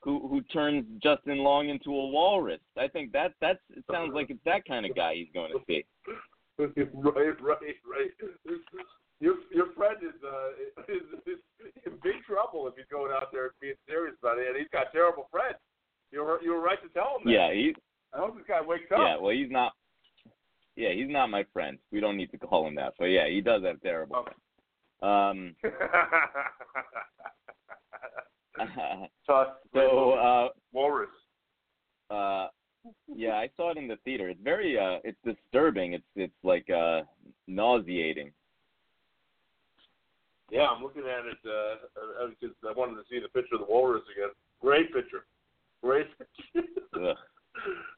who 0.01 0.27
who 0.29 0.41
turns 0.43 0.85
Justin 1.03 1.39
Long 1.39 1.69
into 1.69 1.91
a 1.91 2.09
walrus. 2.09 2.61
I 2.77 2.89
think 2.89 3.13
that 3.13 3.35
that's 3.41 3.59
it 3.77 3.85
sounds 3.91 4.13
like 4.15 4.31
it's 4.31 4.45
that 4.45 4.65
kind 4.67 4.87
of 4.87 4.95
guy 4.95 5.15
he's 5.15 5.33
going 5.35 5.53
to 5.53 5.61
see. 5.67 5.85
right, 6.59 7.41
right, 7.41 7.41
right. 7.41 8.11
Your 9.21 9.35
your 9.53 9.73
friend 9.77 9.97
is 10.03 10.17
uh 10.25 10.83
is, 10.93 11.03
is 11.27 11.39
in 11.87 11.93
big 12.03 12.23
trouble 12.27 12.67
if 12.69 12.75
he's 12.77 12.87
going 12.91 13.13
out 13.13 13.29
there 13.33 13.45
and 13.45 13.53
being 13.61 13.75
serious 13.89 14.15
about 14.23 14.39
it, 14.39 14.49
and 14.49 14.57
he's 14.57 14.71
got 14.73 14.93
terrible 14.93 15.29
friends. 15.31 15.59
You're 16.11 16.43
you're 16.43 16.61
right 16.61 16.81
to 16.83 16.89
tell 16.91 17.19
him 17.19 17.25
that. 17.27 17.31
Yeah, 17.31 17.53
he 17.53 17.75
I 18.15 18.19
hope 18.19 18.37
this 18.37 18.47
guy 18.49 18.61
wakes 18.61 18.91
up. 18.93 18.99
yeah. 18.99 19.17
Well, 19.21 19.35
he's 19.35 19.51
not. 19.51 19.73
Yeah, 20.77 20.93
he's 20.93 21.09
not 21.09 21.31
my 21.31 21.45
friend. 21.53 21.79
We 21.93 22.01
don't 22.01 22.17
need 22.17 22.31
to 22.31 22.39
call 22.39 22.67
him 22.67 22.75
that. 22.77 22.95
But 22.99 23.07
yeah, 23.07 23.29
he 23.29 23.41
does 23.41 23.63
have 23.65 23.81
terrible. 23.83 24.17
Okay. 24.17 24.33
Um. 25.03 25.55
Tusk, 29.27 29.51
so 29.75 30.13
uh, 30.13 30.49
Walrus. 30.73 31.09
uh, 32.11 32.49
yeah, 33.15 33.33
I 33.35 33.49
saw 33.57 33.71
it 33.71 33.79
in 33.79 33.89
the 33.89 33.97
theater. 34.05 34.29
It's 34.29 34.41
very 34.43 34.79
uh, 34.79 34.99
it's 35.05 35.19
disturbing. 35.25 35.95
It's 35.95 36.05
it's 36.17 36.33
like 36.43 36.69
uh, 36.71 37.03
nauseating. 37.47 38.33
Yeah, 40.51 40.67
I'm 40.67 40.83
looking 40.83 41.03
at 41.03 41.27
it 41.27 41.39
uh, 41.47 42.27
because 42.29 42.57
I 42.69 42.73
wanted 42.73 42.97
to 42.97 43.03
see 43.09 43.21
the 43.21 43.29
picture 43.29 43.55
of 43.55 43.61
the 43.61 43.67
walrus 43.73 44.03
again. 44.15 44.31
Great 44.61 44.93
picture. 44.93 45.25
Great 45.83 46.07
picture. 46.55 47.15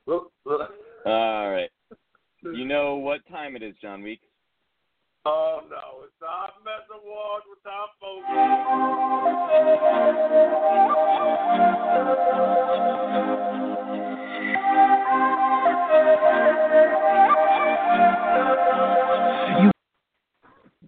Look, 0.06 0.32
look. 0.44 0.70
All 1.06 1.50
right. 1.50 1.70
You 2.44 2.64
know 2.64 2.96
what 2.96 3.20
time 3.30 3.54
it 3.54 3.62
is, 3.62 3.74
Jon 3.80 4.02
Weeks? 4.02 4.26
Oh 5.24 5.60
no, 5.70 6.02
it's 6.02 6.12
time 6.18 6.50
to 6.58 6.64
mess 6.64 6.82
awards 6.90 7.44
with 7.48 7.64
our 7.64 7.86
folks. 8.00 8.26
You... 19.62 19.70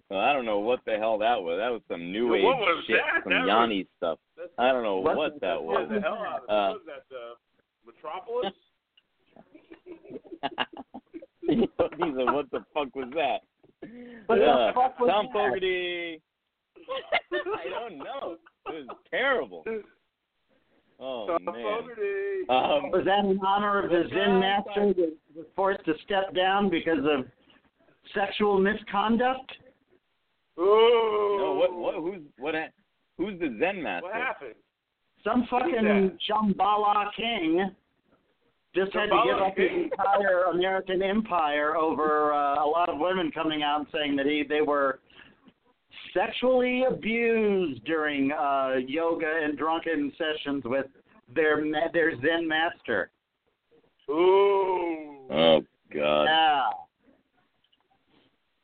Well, 0.09 0.19
I 0.19 0.33
don't 0.33 0.45
know 0.45 0.59
what 0.59 0.81
the 0.85 0.97
hell 0.97 1.17
that 1.19 1.41
was. 1.41 1.57
That 1.57 1.71
was 1.71 1.81
some 1.89 2.11
new 2.11 2.35
age 2.35 2.43
shit, 2.85 2.97
that? 2.97 3.23
some 3.23 3.31
that 3.31 3.47
Yanni 3.47 3.77
was... 3.77 3.87
stuff. 3.95 4.19
I 4.57 4.73
don't 4.73 4.83
know 4.83 4.97
what, 4.97 5.39
that 5.39 5.63
was. 5.63 5.87
Uh, 5.89 5.93
what 5.93 5.95
the 5.95 6.01
hell 6.01 6.17
uh, 6.49 6.73
was 6.73 6.81
that? 6.85 7.05
The 7.09 7.35
Metropolis? 7.85 8.51
he 11.49 11.67
said, 11.99 12.33
"What 12.33 12.49
the 12.51 12.59
fuck 12.73 12.95
was 12.95 13.11
that?" 13.15 13.39
What 14.27 14.39
the 14.39 14.45
Uh, 14.45 14.73
fuck 14.73 14.99
was 14.99 15.09
Thom 15.09 15.25
that? 15.27 15.33
Fogarty. 15.33 16.21
I 17.33 17.69
don't 17.69 17.97
know. 17.97 18.37
It 18.67 18.87
was 18.87 18.97
terrible. 19.11 19.63
Oh 20.99 21.27
Thom 21.27 21.45
man. 21.45 21.55
Fogarty. 21.55 22.47
Um, 22.49 22.91
Was 22.91 23.03
that 23.05 23.25
in 23.25 23.39
honor 23.45 23.83
of 23.83 23.89
the 23.89 24.03
Zen 24.09 24.39
master 24.39 24.93
that 24.93 25.13
was 25.35 25.45
forced 25.55 25.83
to 25.85 25.93
step 26.05 26.33
down 26.35 26.69
because 26.69 26.99
of 26.99 27.25
sexual 28.13 28.59
misconduct? 28.59 29.51
Ooh. 30.59 31.37
no, 31.39 31.53
what? 31.53 31.73
What? 31.75 31.95
Who's 31.95 32.21
what? 32.37 32.55
Who's 33.17 33.39
the 33.39 33.57
Zen 33.59 33.81
master? 33.83 34.07
What 34.07 34.15
happened? 34.15 34.55
Some 35.23 35.47
fucking 35.49 35.71
that? 35.83 36.17
Shambhala 36.29 37.11
king 37.15 37.71
just 38.75 38.93
had 38.93 39.05
to 39.07 39.21
give 39.25 39.37
up 39.41 39.57
his 39.57 39.69
entire 39.91 40.43
American 40.51 41.01
empire 41.01 41.75
over 41.77 42.33
uh, 42.33 42.63
a 42.63 42.67
lot 42.67 42.89
of 42.89 42.99
women 42.99 43.31
coming 43.31 43.63
out 43.63 43.79
and 43.79 43.87
saying 43.93 44.15
that 44.17 44.25
he 44.25 44.43
they 44.47 44.61
were 44.61 44.99
sexually 46.13 46.83
abused 46.83 47.83
during 47.85 48.31
uh, 48.31 48.75
yoga 48.87 49.31
and 49.43 49.57
drunken 49.57 50.11
sessions 50.17 50.63
with 50.65 50.85
their 51.33 51.63
their 51.93 52.19
Zen 52.21 52.47
master. 52.47 53.09
Ooh. 54.09 55.25
Oh 55.31 55.61
God. 55.93 56.23
Yeah. 56.25 56.61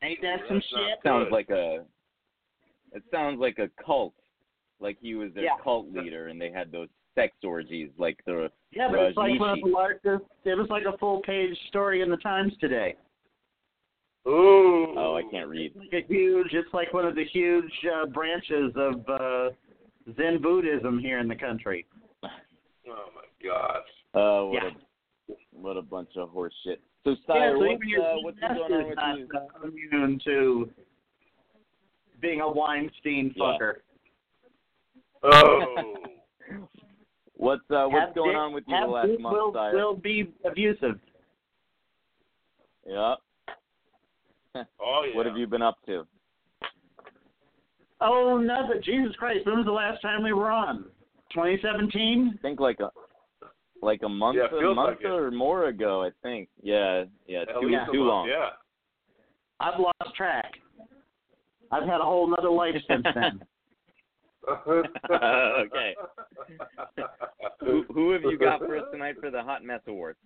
Ain't 0.02 0.20
that 0.22 0.40
some 0.48 0.56
That's 0.58 0.72
not 0.72 0.88
shit? 0.88 0.98
sounds 1.04 1.28
like 1.30 1.50
a 1.50 1.84
it 2.92 3.02
sounds 3.10 3.40
like 3.40 3.58
a 3.58 3.68
cult 3.84 4.14
like 4.80 4.98
he 5.00 5.14
was 5.14 5.32
their 5.34 5.44
Yeah. 5.44 5.56
cult 5.62 5.92
leader 5.92 6.28
and 6.28 6.40
they 6.40 6.50
had 6.50 6.70
those 6.70 6.88
sex 7.14 7.34
orgies 7.44 7.90
like 7.98 8.18
the 8.26 8.50
Yeah, 8.70 8.88
but 8.90 9.00
it's 9.00 9.16
like 9.16 9.38
one 9.38 9.50
of 9.50 9.58
the 9.62 9.70
largest. 9.70 10.24
It 10.44 10.56
was 10.56 10.68
like 10.70 10.84
a 10.92 10.96
full 10.98 11.20
page 11.22 11.56
story 11.68 12.02
in 12.02 12.10
the 12.10 12.16
Times 12.18 12.52
today. 12.60 12.94
Ooh. 14.24 14.94
oh 14.96 15.16
i 15.16 15.22
can't 15.32 15.48
read 15.48 15.72
Like 15.74 16.04
a 16.04 16.06
huge. 16.06 16.48
It's 16.52 16.72
like 16.72 16.92
one 16.94 17.04
of 17.04 17.16
the 17.16 17.24
huge 17.24 17.72
uh, 17.92 18.06
branches 18.06 18.72
of 18.76 18.94
uh, 19.08 19.50
Zen 20.16 20.40
Buddhism 20.40 21.00
here 21.00 21.18
in 21.18 21.26
the 21.26 21.34
country. 21.34 21.86
Oh 22.24 22.28
my 22.86 23.26
gosh. 23.44 23.78
uh 24.14 24.44
what 24.46 24.62
Yeah. 24.62 24.70
a 25.30 25.32
what 25.60 25.76
a 25.76 25.82
bunch 25.82 26.10
of 26.16 26.30
horse 26.30 26.54
shit 26.64 26.80
so 27.04 27.10
yeah, 27.10 27.16
Steyer, 27.28 27.52
so 27.54 27.58
what's, 27.58 27.82
uh, 27.82 28.06
Zen 28.14 28.22
what's 28.22 28.38
been 28.38 28.48
master 28.48 28.68
going 28.68 28.84
on 28.84 28.86
with 28.86 28.96
not 28.96 29.18
you 29.18 29.28
uh, 29.64 29.68
immune 29.68 30.20
to 30.24 30.70
being 32.20 32.40
a 32.40 32.48
Weinstein 32.48 33.32
Yeah. 33.36 33.42
fucker. 33.44 33.72
Oh. 35.24 35.94
what's 37.42 37.62
uh 37.70 37.86
what's 37.86 38.06
Have 38.06 38.14
going 38.14 38.30
dick- 38.30 38.36
on 38.38 38.52
with 38.52 38.64
you 38.66 38.76
the 38.80 38.86
last 38.86 39.08
dick 39.08 39.20
month 39.20 39.34
will, 39.36 39.52
Steyer? 39.52 39.72
will 39.74 39.96
be 39.96 40.32
abusive. 40.44 40.98
yeah 42.86 43.14
Oh 44.56 45.04
yeah. 45.08 45.16
what 45.16 45.26
have 45.26 45.36
you 45.36 45.46
been 45.46 45.62
up 45.62 45.76
to 45.86 46.04
Oh, 48.04 48.36
nothing. 48.36 48.82
Jesus 48.84 49.14
Christ! 49.14 49.46
When 49.46 49.58
was 49.58 49.64
the 49.64 49.70
last 49.70 50.02
time 50.02 50.24
we 50.24 50.32
were 50.32 50.50
on? 50.50 50.86
2017. 51.32 52.34
i 52.36 52.42
think 52.42 52.58
like 52.60 52.80
a 52.80 52.90
like 53.80 54.00
a 54.04 54.08
month 54.08 54.36
Yeah, 54.38 54.58
a 54.58 54.74
month 54.74 54.96
like 54.98 55.04
it. 55.04 55.06
or 55.06 55.30
more 55.30 55.66
ago 55.68 56.02
i 56.02 56.10
think 56.22 56.48
yeah 56.62 57.04
yeah 57.26 57.42
At 57.42 57.60
too 57.60 57.68
least 57.68 57.80
too 57.92 58.02
long 58.02 58.28
Yeah. 58.28 58.50
I've 59.60 59.78
lost 59.78 60.16
track. 60.16 60.50
I've 61.70 61.84
had 61.84 62.00
a 62.00 62.04
whole 62.04 62.26
nother 62.28 62.50
life 62.50 62.74
since 62.88 63.06
then. 63.14 63.40
Okay. 64.48 65.94
who, 67.60 67.84
who 67.92 68.10
have 68.12 68.22
you 68.22 68.38
got 68.38 68.58
for 68.60 68.76
us 68.76 68.84
tonight 68.92 69.16
for 69.20 69.30
the 69.30 69.42
Hot 69.42 69.64
Mess 69.64 69.80
Award? 69.86 70.16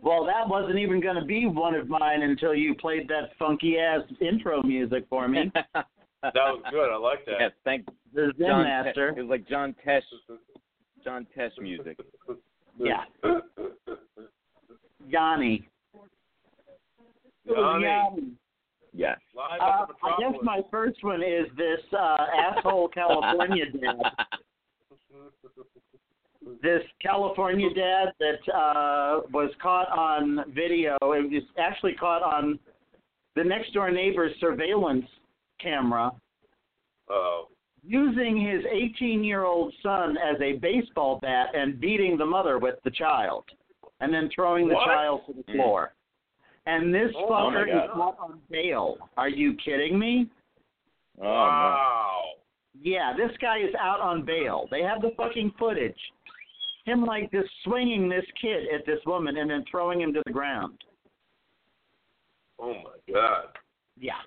Well, 0.00 0.24
that 0.24 0.48
wasn't 0.48 0.78
even 0.78 1.00
going 1.00 1.16
to 1.16 1.24
be 1.24 1.46
one 1.46 1.74
of 1.74 1.88
mine 1.88 2.22
until 2.22 2.54
you 2.54 2.74
played 2.74 3.08
that 3.08 3.30
funky 3.38 3.78
ass 3.78 4.00
intro 4.20 4.62
music 4.62 5.04
for 5.10 5.28
me. 5.28 5.52
That 6.20 6.34
was 6.34 6.62
good. 6.72 6.90
I 6.92 6.96
like 6.96 7.24
that. 7.26 7.36
yes, 7.38 7.52
thank 7.64 7.86
The 8.12 8.32
Zen 8.38 8.48
John. 8.48 8.64
Master. 8.64 9.12
Te- 9.12 9.20
it 9.20 9.22
was 9.22 9.30
like 9.30 9.48
John 9.48 9.72
Tesh, 9.86 10.02
John 11.04 11.24
Tesh 11.36 11.52
music. 11.60 11.96
Yeah. 12.76 13.04
Yanni. 15.08 15.68
Yanni. 17.46 18.32
Yanni. 18.98 19.16
Yes. 19.16 19.18
Live 19.34 19.60
Uh, 19.60 19.86
the 19.86 19.94
I 20.06 20.16
guess 20.18 20.38
my 20.42 20.60
first 20.70 21.02
one 21.04 21.22
is 21.22 21.46
this 21.56 21.80
uh, 21.92 22.26
asshole 22.36 22.88
California 22.88 23.64
dad. 23.72 23.96
This 26.62 26.82
California 27.02 27.68
dad 27.74 28.12
that 28.20 28.52
uh, 28.54 29.20
was 29.32 29.50
caught 29.62 29.88
on 29.90 30.44
video. 30.54 30.96
It 31.02 31.30
was 31.32 31.42
actually 31.58 31.94
caught 31.94 32.22
on 32.22 32.58
the 33.36 33.44
next 33.44 33.72
door 33.74 33.90
neighbor's 33.90 34.32
surveillance 34.40 35.06
camera 35.60 36.10
Oh. 37.10 37.46
using 37.82 38.36
his 38.38 38.62
18 38.70 39.24
year 39.24 39.44
old 39.44 39.72
son 39.82 40.16
as 40.18 40.38
a 40.42 40.54
baseball 40.58 41.18
bat 41.22 41.48
and 41.54 41.80
beating 41.80 42.18
the 42.18 42.26
mother 42.26 42.58
with 42.58 42.74
the 42.84 42.90
child 42.90 43.44
and 44.00 44.12
then 44.12 44.28
throwing 44.34 44.68
the 44.68 44.74
What? 44.74 44.84
child 44.86 45.20
to 45.26 45.32
the 45.32 45.42
floor. 45.54 45.94
And 46.68 46.94
this 46.94 47.10
Oh, 47.16 47.28
fucker 47.30 47.66
God. 47.66 47.84
is 47.84 47.90
not 47.96 48.18
on 48.20 48.40
bail. 48.50 48.98
Are 49.16 49.28
you 49.30 49.54
kidding 49.64 49.98
me? 49.98 50.28
Oh, 51.18 51.22
no. 51.24 51.28
wow. 51.30 52.20
Yeah, 52.80 53.14
this 53.16 53.34
guy 53.40 53.58
is 53.58 53.74
out 53.80 54.00
on 54.00 54.24
bail. 54.24 54.68
They 54.70 54.82
have 54.82 55.00
the 55.00 55.10
fucking 55.16 55.52
footage. 55.58 55.98
Him 56.84 57.04
like 57.06 57.30
just 57.32 57.48
swinging 57.64 58.08
this 58.08 58.24
kid 58.40 58.64
at 58.74 58.84
this 58.86 59.00
woman 59.06 59.38
and 59.38 59.50
then 59.50 59.64
throwing 59.70 60.00
him 60.00 60.12
to 60.12 60.22
the 60.26 60.32
ground. 60.32 60.78
Oh 62.60 62.74
my 62.74 63.12
God. 63.12 63.46
Yeah. 63.98 64.20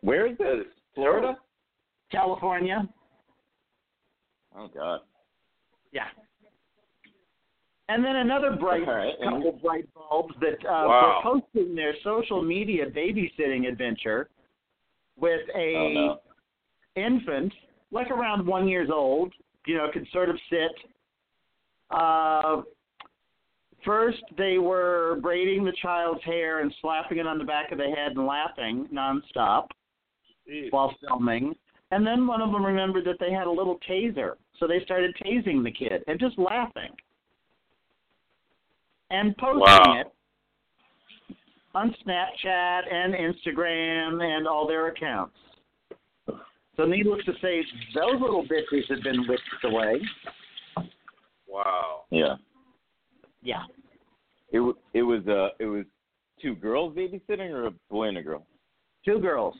Where 0.00 0.26
is 0.26 0.38
this? 0.38 0.64
Florida? 0.94 1.36
California. 2.10 2.88
Oh 4.56 4.68
God. 4.74 5.00
Yeah. 5.92 6.06
And 7.90 8.04
then 8.04 8.16
another 8.16 8.52
bright 8.60 8.86
right, 8.86 9.12
and- 9.20 9.42
couple 9.42 9.58
bright 9.62 9.86
bulbs 9.94 10.34
that 10.40 10.58
uh, 10.64 10.86
Wow. 10.88 11.22
were 11.24 11.40
posting 11.40 11.74
their 11.74 11.94
social 12.04 12.40
media 12.42 12.86
babysitting 12.86 13.68
adventure 13.68 14.28
with 15.18 15.40
a 15.56 15.74
Oh 15.76 15.88
no. 15.92 16.20
infant, 16.96 17.52
like 17.90 18.10
around 18.10 18.46
one 18.46 18.68
years 18.68 18.88
old, 18.92 19.32
you 19.66 19.76
know, 19.76 19.88
could 19.92 20.06
sort 20.12 20.30
of 20.30 20.36
sit. 20.48 20.70
Uh, 21.90 22.62
first, 23.84 24.22
they 24.38 24.58
were 24.58 25.18
braiding 25.20 25.64
the 25.64 25.72
child's 25.82 26.22
hair 26.24 26.60
and 26.60 26.72
slapping 26.80 27.18
it 27.18 27.26
on 27.26 27.38
the 27.38 27.44
back 27.44 27.72
of 27.72 27.78
the 27.78 27.84
head 27.96 28.12
and 28.16 28.24
laughing 28.26 28.88
nonstop 28.92 29.66
Jeez. 30.48 30.70
while 30.70 30.94
filming. 31.06 31.54
And 31.90 32.06
then 32.06 32.24
one 32.28 32.40
of 32.40 32.52
them 32.52 32.64
remembered 32.64 33.04
that 33.06 33.16
they 33.18 33.32
had 33.32 33.48
a 33.48 33.50
little 33.50 33.78
taser, 33.88 34.34
so 34.60 34.68
they 34.68 34.80
started 34.84 35.12
tasing 35.16 35.64
the 35.64 35.72
kid 35.72 36.04
and 36.06 36.20
just 36.20 36.38
laughing 36.38 36.90
and 39.10 39.36
posting 39.36 39.60
Wow. 39.60 40.00
it 40.00 40.12
on 41.74 41.94
Snapchat 42.04 42.92
and 42.92 43.14
Instagram 43.14 44.22
and 44.22 44.46
all 44.48 44.66
their 44.66 44.88
accounts. 44.88 45.36
So, 46.76 46.86
needless 46.86 47.24
to 47.26 47.32
say, 47.42 47.62
those 47.94 48.20
little 48.20 48.44
bitches 48.44 48.88
have 48.88 49.02
been 49.02 49.26
whisked 49.28 49.64
away. 49.64 50.00
Wow. 51.46 52.04
Yeah. 52.10 52.36
Yeah. 53.42 53.64
It 54.52 54.60
it 54.94 55.02
was 55.02 55.26
uh 55.28 55.50
it 55.58 55.66
was 55.66 55.84
two 56.40 56.54
girls 56.54 56.96
babysitting 56.96 57.50
or 57.50 57.66
a 57.66 57.70
boy 57.90 58.08
and 58.08 58.18
a 58.18 58.22
girl. 58.22 58.46
Two 59.04 59.20
girls. 59.20 59.54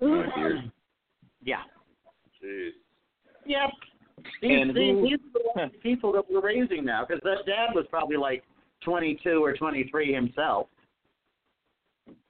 Oh. 0.00 0.24
Yeah. 1.42 1.62
Jeez. 2.42 2.70
Yep. 3.46 3.70
These, 4.40 4.60
And 4.60 4.70
these, 4.70 4.76
who- 4.94 5.02
these 5.02 5.18
are 5.56 5.68
the 5.70 5.78
people 5.78 6.12
that 6.12 6.24
we're 6.30 6.40
raising 6.40 6.84
now, 6.84 7.04
because 7.06 7.22
that 7.24 7.46
dad 7.46 7.74
was 7.74 7.86
probably 7.90 8.16
like 8.16 8.44
22 8.84 9.42
or 9.44 9.54
23 9.56 10.12
himself. 10.12 10.68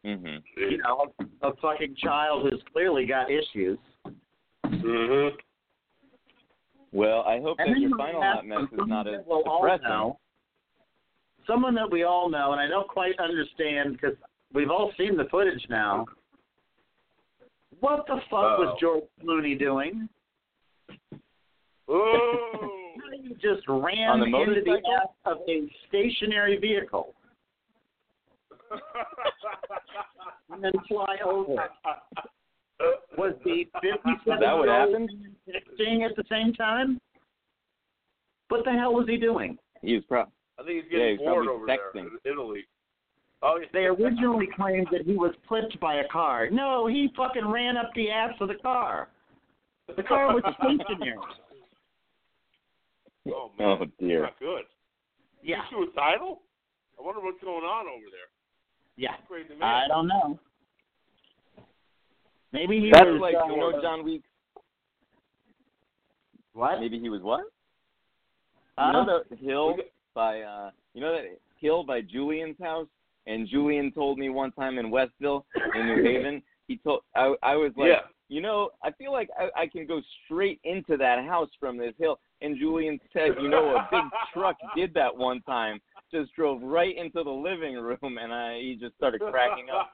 Mhm. 0.05 0.43
You 0.57 0.78
know, 0.78 1.12
a 1.43 1.55
fucking 1.57 1.95
child 1.97 2.43
who's 2.51 2.62
clearly 2.72 3.07
got 3.07 3.30
issues. 3.30 3.78
Mhm. 4.66 5.30
Well, 6.93 7.22
I 7.22 7.40
hope 7.40 7.57
that 7.59 7.68
your 7.68 7.76
you 7.78 7.97
final 7.97 8.20
have 8.20 8.34
hot 8.36 8.47
mess 8.47 8.62
is 8.64 8.68
someone 8.70 8.88
not 8.88 9.05
that 9.07 9.14
as 9.14 9.26
we'll 9.26 9.43
all 9.45 9.62
depressing. 9.62 9.88
know, 9.88 10.18
someone 11.47 11.74
that 11.76 11.90
we 11.90 12.03
all 12.03 12.28
know, 12.28 12.53
and 12.53 12.61
I 12.61 12.66
don't 12.66 12.88
quite 12.88 13.18
understand 13.18 13.93
because 13.93 14.16
we've 14.53 14.70
all 14.70 14.93
seen 14.99 15.16
the 15.16 15.24
footage 15.26 15.64
now. 15.70 16.05
What 17.80 18.07
the 18.07 18.16
fuck 18.28 18.32
Uh-oh. 18.32 18.59
was 18.66 18.78
George 18.80 19.05
Clooney 19.22 19.59
doing? 19.59 20.09
Ooh. 21.91 22.70
you 23.22 23.35
just 23.41 23.66
ran 23.68 24.09
On 24.11 24.20
the 24.20 24.26
into 24.26 24.61
the 24.64 24.80
ass 25.01 25.09
of 25.26 25.39
a 25.49 25.68
stationary 25.89 26.59
vehicle 26.59 27.14
and 30.53 30.62
then 30.64 30.72
fly 30.89 31.16
over. 31.24 31.57
Was 33.18 33.35
the 33.45 33.64
57 33.80 34.01
Is 34.35 34.41
that 34.41 34.57
what 34.57 34.68
happened? 34.68 35.11
texting 35.49 36.05
at 36.09 36.16
the 36.16 36.24
same 36.30 36.53
time? 36.55 36.99
What 38.49 38.64
the 38.64 38.72
hell 38.72 38.93
was 38.95 39.07
he 39.09 39.16
doing? 39.18 39.59
He 39.83 39.95
was 39.95 40.05
pro. 40.09 40.22
I 40.59 40.64
think 40.64 40.85
he's 40.85 40.93
Yeah, 40.93 40.99
getting 40.99 41.18
he's 41.18 41.26
bored 41.26 41.47
probably 41.47 41.62
over 41.62 41.66
texting. 41.66 41.95
there 41.95 42.05
in 42.05 42.18
Italy. 42.33 42.64
Oh, 43.43 43.59
yeah. 43.61 43.66
They 43.72 43.85
originally 43.87 44.49
claimed 44.55 44.87
that 44.93 45.03
he 45.03 45.14
was 45.16 45.35
clipped 45.49 45.78
by 45.80 45.97
a 45.97 46.09
car. 46.09 46.49
No, 46.51 46.87
he 46.87 47.09
fucking 47.16 47.47
ran 47.47 47.76
up 47.76 47.91
the 47.95 48.11
ass 48.11 48.35
of 48.41 48.49
the 48.49 48.55
car. 48.55 49.09
The 49.97 50.03
car 50.03 50.33
was 50.35 50.43
stationary. 50.61 51.16
Oh, 53.28 53.50
man. 53.58 53.68
Oh 53.80 53.84
dear. 54.00 54.22
Not 54.22 54.38
good. 54.38 54.62
Yeah, 55.42 55.62
He's 55.70 55.76
suicidal? 55.78 56.42
I 56.98 57.02
wonder 57.02 57.20
what's 57.20 57.40
going 57.42 57.64
on 57.64 57.86
over 57.86 58.06
there. 58.10 58.30
yeah. 58.96 59.16
Crazy 59.28 59.48
I 59.60 59.86
don't 59.88 60.06
know. 60.08 60.38
Maybe 62.52 62.80
he 62.80 62.90
That's 62.92 63.06
was. 63.06 63.20
like 63.20 63.34
uh, 63.34 63.46
you 63.46 63.56
know 63.56 63.80
Jon 63.80 64.04
Weeks. 64.04 64.28
what? 66.52 66.80
Maybe 66.80 66.98
he 66.98 67.08
was 67.08 67.22
what? 67.22 67.44
Huh? 68.76 68.86
You 68.86 68.92
know 69.06 69.22
the 69.30 69.36
hill 69.36 69.76
by 70.14 70.40
uh 70.42 70.70
you 70.94 71.00
know 71.00 71.12
that 71.12 71.24
hill 71.58 71.84
by 71.84 72.00
Julian's 72.02 72.56
house? 72.60 72.86
And 73.26 73.48
Julian 73.48 73.92
told 73.92 74.18
me 74.18 74.28
one 74.30 74.50
time 74.52 74.78
in 74.78 74.90
Westville 74.90 75.46
in 75.74 75.86
New 75.86 76.02
Haven, 76.04 76.42
he 76.68 76.76
told 76.76 77.02
I 77.16 77.34
I 77.42 77.54
was 77.56 77.72
like, 77.76 77.88
Yeah. 77.88 78.00
you 78.28 78.40
know, 78.42 78.70
I 78.82 78.90
feel 78.92 79.12
like 79.12 79.30
I, 79.38 79.62
I 79.62 79.66
can 79.66 79.86
go 79.86 80.00
straight 80.24 80.60
into 80.64 80.96
that 80.98 81.24
house 81.24 81.48
from 81.58 81.78
this 81.78 81.94
hill. 81.98 82.18
And 82.43 82.59
Julian 82.59 82.99
said, 83.12 83.30
you 83.40 83.49
know, 83.49 83.76
a 83.76 83.88
big 83.90 84.03
truck 84.34 84.57
did 84.74 84.93
that 84.95 85.16
one 85.16 85.40
time, 85.43 85.80
just 86.11 86.34
drove 86.34 86.61
right 86.62 86.97
into 86.97 87.22
the 87.22 87.30
living 87.30 87.74
room, 87.76 88.18
and 88.20 88.32
I 88.32 88.59
he 88.59 88.76
just 88.80 88.97
started 88.97 89.20
cracking 89.20 89.66
up. 89.70 89.90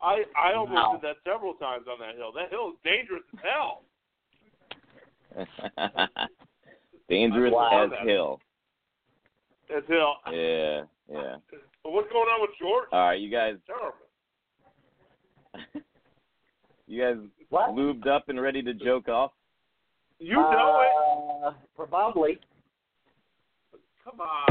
I 0.00 0.22
I 0.36 0.54
almost 0.54 0.74
Wow. 0.76 0.92
did 0.92 1.02
that 1.02 1.16
several 1.24 1.54
times 1.54 1.86
on 1.90 1.98
that 1.98 2.14
hill. 2.16 2.30
That 2.32 2.50
hill 2.50 2.70
is 2.70 2.76
dangerous 2.84 3.22
as 3.34 3.40
hell. 3.42 3.82
Dangerous 7.08 7.52
Wow. 7.52 7.84
as 7.84 8.06
hill. 8.06 8.40
As 9.76 9.84
hill. 9.86 10.14
Yeah, 10.30 10.84
yeah. 11.10 11.36
But 11.82 11.92
what's 11.92 12.10
going 12.12 12.28
on 12.28 12.40
with 12.42 12.50
George? 12.60 12.88
All 12.92 13.00
right, 13.00 13.20
you 13.20 13.30
guys, 13.30 13.56
Terrible. 13.66 13.94
you 16.86 17.00
guys 17.02 17.16
What? 17.48 17.70
lubed 17.70 18.06
up 18.06 18.28
and 18.28 18.40
ready 18.40 18.62
to 18.62 18.72
joke 18.74 19.08
off. 19.08 19.32
You 20.20 20.34
know 20.34 20.82
it. 20.82 21.46
Uh, 21.46 21.52
Probably. 21.76 22.40
Come 24.04 24.20
on. 24.20 24.48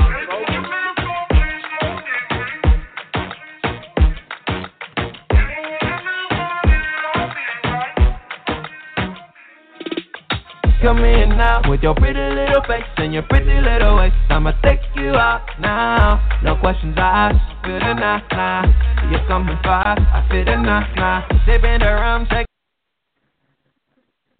Come 10.82 11.00
in 11.00 11.30
now 11.30 11.62
with 11.70 11.82
your 11.82 11.96
pretty 11.96 12.14
little 12.14 12.62
face 12.66 12.84
and 12.96 13.14
your 13.14 13.24
pretty 13.24 13.60
little 13.60 13.98
waist. 13.98 14.16
I'ma 14.30 14.54
take 14.64 14.80
you 14.96 15.10
out 15.10 15.46
now. 15.60 16.40
No 16.44 16.56
questions 16.56 16.96
asked. 16.98 17.36
Fit 17.66 17.82
in 17.82 17.98
nah 17.98 18.22
nah. 18.32 19.12
You're 19.12 19.28
coming 19.28 19.58
fast. 19.64 20.00
I 20.00 20.26
fit 20.32 20.48
in 20.48 20.64
nah 20.64 20.88
nah. 20.96 21.28
Sipping 21.46 21.80
the 21.80 21.92
rum, 21.92 22.26
shake. 22.32 22.47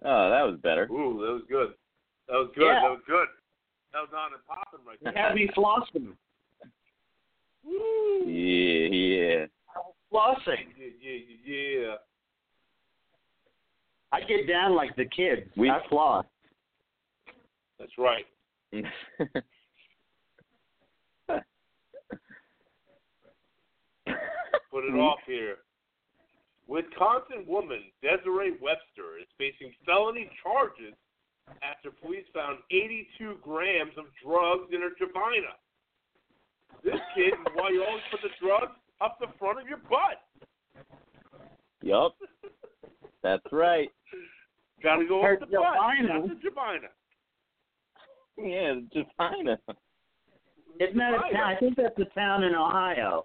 Oh, 0.04 0.30
that 0.30 0.42
was 0.42 0.58
better. 0.62 0.84
Ooh, 0.90 1.20
that 1.26 1.32
was 1.32 1.42
good. 1.48 1.74
That 2.28 2.34
was 2.34 2.50
good. 2.54 2.66
Yeah. 2.66 2.80
That 2.82 2.90
was 2.90 3.02
good. 3.06 3.26
That 3.92 4.00
was 4.00 4.10
on 4.16 4.32
and 4.34 4.44
popping 4.46 4.86
right 4.86 4.98
there. 5.02 5.12
Have 5.14 5.34
me 5.34 5.48
flossing. 5.56 6.14
Yeah, 8.26 8.88
yeah. 8.96 9.46
Flossing. 10.12 10.72
Yeah, 10.78 10.90
yeah, 11.00 11.80
yeah. 11.80 11.94
I 14.12 14.20
get 14.20 14.46
down 14.48 14.74
like 14.74 14.94
the 14.96 15.04
kids. 15.04 15.50
We- 15.56 15.70
I 15.70 15.80
floss. 15.88 16.24
That's 17.78 17.92
right. 17.98 18.24
Put 24.70 24.84
it 24.84 24.94
off 24.94 25.18
here. 25.26 25.56
Wisconsin 26.68 27.44
woman 27.48 27.80
Desiree 28.02 28.52
Webster 28.60 29.16
is 29.20 29.26
facing 29.38 29.72
felony 29.86 30.30
charges 30.42 30.94
after 31.64 31.90
police 31.90 32.24
found 32.34 32.58
82 32.70 33.38
grams 33.42 33.92
of 33.96 34.04
drugs 34.22 34.68
in 34.72 34.82
her 34.82 34.90
vagina. 35.00 35.56
This 36.84 37.00
kid, 37.16 37.32
why 37.54 37.70
you 37.70 37.82
always 37.88 38.04
put 38.10 38.20
the 38.22 38.28
drugs 38.40 38.76
up 39.00 39.16
the 39.18 39.26
front 39.38 39.60
of 39.60 39.66
your 39.66 39.78
butt? 39.88 40.20
yup. 41.82 42.14
That's 43.22 43.42
right. 43.50 43.88
Got 44.82 44.96
to 44.96 45.06
go 45.08 45.22
Her 45.22 45.34
up 45.34 45.40
the 45.40 45.46
butt, 45.46 45.74
vagina. 45.74 46.20
not 46.20 46.28
the 46.28 46.50
vagina. 46.50 46.88
Yeah, 48.36 48.74
just 48.92 49.08
fine. 49.16 49.48
Isn't 49.48 50.98
that 50.98 51.14
a 51.14 51.32
town? 51.34 51.42
I 51.42 51.56
think 51.58 51.76
that's 51.76 51.98
a 51.98 52.04
town 52.14 52.44
in 52.44 52.54
Ohio. 52.54 53.24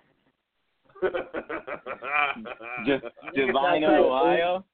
Just 2.86 3.04
Divina, 3.36 3.58
outside 3.58 3.84
Ohio. 3.84 4.66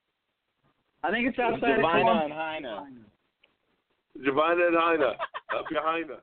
I 1.02 1.10
think 1.10 1.26
it's 1.28 1.38
outside 1.38 1.76
Divina 1.76 2.10
of 2.10 2.24
and 2.24 2.32
Heina. 2.32 2.86
Javina 4.24 4.66
and 4.68 4.76
Heina. 4.76 5.10
Up 5.56 5.64
your 5.70 5.82
Heina. 5.82 6.16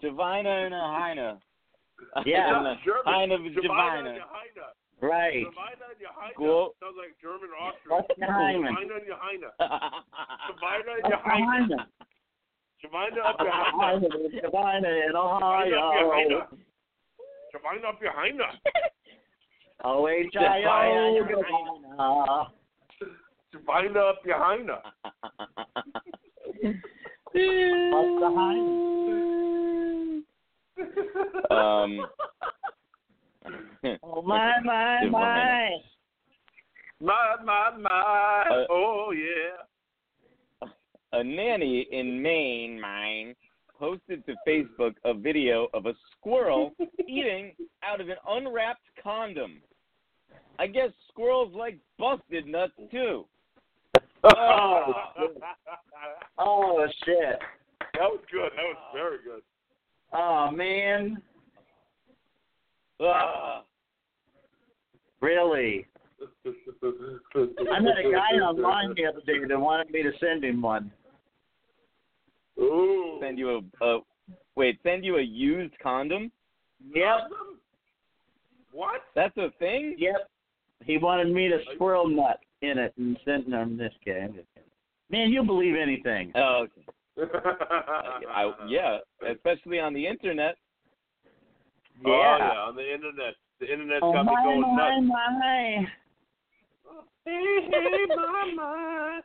Divina 0.00 0.50
and 0.50 0.74
Heina. 0.74 1.38
Yeah. 2.26 2.56
And 2.58 2.66
the 2.66 2.74
of 3.34 3.40
Javina 3.40 3.54
Divina. 3.62 4.10
and 4.10 4.16
your 4.16 4.26
Heina. 4.26 4.66
Right. 5.00 5.46
Javina 5.46 5.86
and 5.90 6.00
your 6.00 6.10
Cool. 6.36 6.74
Sounds 6.82 6.96
like 6.98 7.14
German 7.22 7.50
Austrian. 7.54 7.90
What's 7.94 8.10
the 8.18 8.26
Hyman? 8.26 8.74
Javina 8.74 8.94
and 8.98 9.06
your 9.06 9.18
Heina. 9.22 9.50
Javina 10.50 10.92
and 10.98 11.06
your 11.06 11.14
That's 11.14 11.22
Heina. 11.22 11.38
behind 11.38 11.72
us. 11.72 11.86
Javina 12.82 13.20
up 13.22 13.38
your 13.38 13.54
Heina. 13.54 14.08
Divina 14.10 14.88
in 14.88 15.14
Javina 15.14 15.62
up 15.62 15.66
your 15.66 15.78
Heina. 15.78 16.02
Ohio. 16.02 16.58
Javina 17.54 17.86
up 17.88 18.02
your 18.02 18.12
Heina. 18.12 18.46
O 19.84 20.08
H 20.08 20.36
I 20.38 20.62
O. 20.64 21.18
Divina. 21.22 21.42
Divina. 21.96 22.52
Javina 23.54 24.10
up 24.10 24.24
your 24.24 24.38
Heina. 24.38 24.78
What's 26.62 28.14
the 28.20 28.30
Hyman? 28.36 28.82
um. 31.50 31.92
Oh 34.02 34.22
my 34.22 34.60
my 34.64 35.04
my. 35.10 35.70
My, 37.00 37.36
my, 37.44 37.70
my. 37.78 38.44
Uh, 38.48 38.66
oh, 38.70 39.10
yeah. 39.10 40.68
a 41.12 41.24
nanny 41.24 41.86
in 41.90 42.22
Maine, 42.22 42.80
mine, 42.80 43.34
posted 43.78 44.24
to 44.26 44.34
Facebook 44.46 44.94
a 45.04 45.14
video 45.14 45.68
of 45.74 45.86
a 45.86 45.94
squirrel 46.12 46.72
eating 47.08 47.52
out 47.82 48.00
of 48.00 48.08
an 48.08 48.16
unwrapped 48.28 48.82
condom. 49.02 49.60
I 50.58 50.66
guess 50.66 50.90
squirrels 51.08 51.54
like 51.54 51.78
busted 51.98 52.46
nuts 52.46 52.72
too. 52.90 53.26
Oh. 54.24 54.92
Oh 56.38 56.84
shit. 57.04 57.38
that 57.78 58.00
was 58.00 58.20
good. 58.32 58.50
That 58.56 58.64
was 58.64 58.76
very 58.94 59.18
good. 59.22 59.42
Oh 60.12 60.50
man. 60.50 61.22
Really? 65.20 65.86
I 66.44 67.80
met 67.80 67.98
a 67.98 68.10
guy 68.10 68.38
online 68.42 68.94
the 68.96 69.06
other 69.06 69.20
day 69.26 69.44
that 69.46 69.58
wanted 69.58 69.90
me 69.90 70.02
to 70.02 70.10
send 70.20 70.44
him 70.44 70.62
one. 70.62 70.90
Ooh. 72.62 73.18
send 73.20 73.38
you 73.38 73.62
a, 73.80 73.84
a 73.84 73.98
wait, 74.56 74.78
send 74.82 75.04
you 75.04 75.16
a 75.16 75.22
used 75.22 75.74
condom? 75.82 76.30
Yep. 76.94 77.30
What? 78.72 79.02
That's 79.14 79.36
a 79.36 79.50
thing? 79.58 79.96
Yep. 79.98 80.28
He 80.84 80.98
wanted 80.98 81.32
me 81.32 81.48
to 81.48 81.58
squirrel 81.74 82.08
nut 82.08 82.40
in 82.62 82.78
it 82.78 82.92
and 82.96 83.18
send 83.24 83.52
him 83.52 83.76
this 83.76 83.92
guy. 84.04 84.28
Man, 85.10 85.30
you'll 85.30 85.46
believe 85.46 85.74
anything. 85.80 86.32
Oh, 86.34 86.66
okay. 86.66 86.86
I, 88.32 88.52
yeah, 88.68 88.98
especially 89.30 89.78
on 89.78 89.94
the 89.94 90.06
internet. 90.06 90.56
Oh, 92.04 92.10
yeah, 92.10 92.58
on 92.66 92.74
the 92.74 92.82
internet. 92.82 93.34
The 93.60 93.70
internet's 93.70 94.00
Oh 94.02 94.12
got 94.12 94.26
me 94.26 94.32
my 94.32 94.42
going 94.42 94.60
my 94.62 94.74
nuts. 94.74 95.06
my. 95.06 95.86
Hey, 97.24 97.58
hey, 97.70 98.06
my, 98.16 98.52
my. 98.56 99.20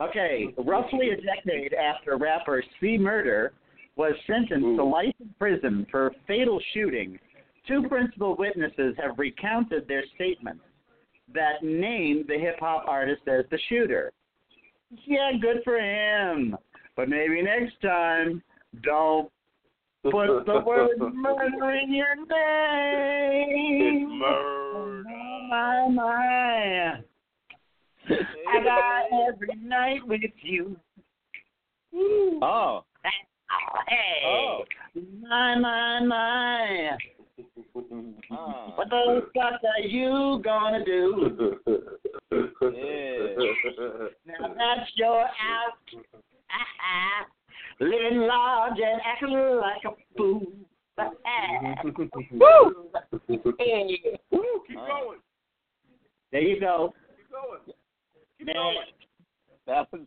Okay, 0.00 0.48
roughly 0.58 1.10
a 1.10 1.16
decade 1.16 1.72
after 1.72 2.16
rapper 2.18 2.62
C 2.80 2.98
Murder 2.98 3.52
was 3.96 4.12
sentenced 4.26 4.76
to 4.76 4.84
life 4.84 5.14
in 5.20 5.34
prison 5.38 5.86
for 5.90 6.12
fatal 6.26 6.60
shooting, 6.74 7.18
two 7.66 7.88
principal 7.88 8.36
witnesses 8.36 8.94
have 9.02 9.18
recounted 9.18 9.88
their 9.88 10.04
statements 10.14 10.60
that 11.34 11.62
named 11.62 12.26
the 12.28 12.38
hip 12.38 12.56
hop 12.60 12.84
artist 12.86 13.22
as 13.26 13.44
the 13.50 13.58
shooter. 13.68 14.12
Yeah, 15.06 15.32
good 15.40 15.62
for 15.64 15.78
him. 15.78 16.56
But 16.94 17.08
maybe 17.08 17.42
next 17.42 17.80
time, 17.82 18.42
don't 18.82 19.30
put 20.04 20.44
the 20.46 20.60
word 20.64 20.98
murder 21.14 21.70
in 21.72 21.92
your 21.92 22.12
It's 22.12 22.30
name. 23.90 24.18
murder. 24.18 25.04
Oh, 25.08 25.48
my, 25.48 25.88
my. 25.88 27.00
I 28.48 28.62
got 28.62 29.04
every 29.28 29.54
night 29.62 30.06
with 30.06 30.20
you. 30.42 30.76
Oh. 32.42 32.84
Hey, 33.88 34.22
Oh. 34.26 34.64
my, 35.22 35.56
my, 35.58 36.00
my. 36.04 36.90
Ah. 38.30 38.72
What 38.76 38.90
the 38.90 39.26
fuck 39.34 39.60
are 39.62 39.80
you 39.86 40.40
gonna 40.44 40.84
do? 40.84 41.58
Yeah. 42.32 43.26
Now 44.26 44.54
that's 44.56 44.90
your 44.96 45.20
out. 45.20 45.78
Ah-ah. 46.50 47.26
Living 47.80 48.20
large 48.20 48.78
and 48.78 49.00
acting 49.04 49.30
like 49.60 49.84
a 49.84 49.90
fool. 50.16 50.42
Ah. 50.98 51.12
Woo! 52.32 52.90
Hey. 53.58 54.00
Woo, 54.30 54.44
keep 54.66 54.78
Ah. 54.78 54.86
going. 54.86 55.18
There 56.32 56.40
you 56.42 56.60
go. 56.60 56.94
Keep 57.16 57.30
going. 57.30 57.76
Oh 58.48 58.52
Keep 58.52 58.54
Man. 58.54 58.74
That 59.66 59.88
was 59.92 60.02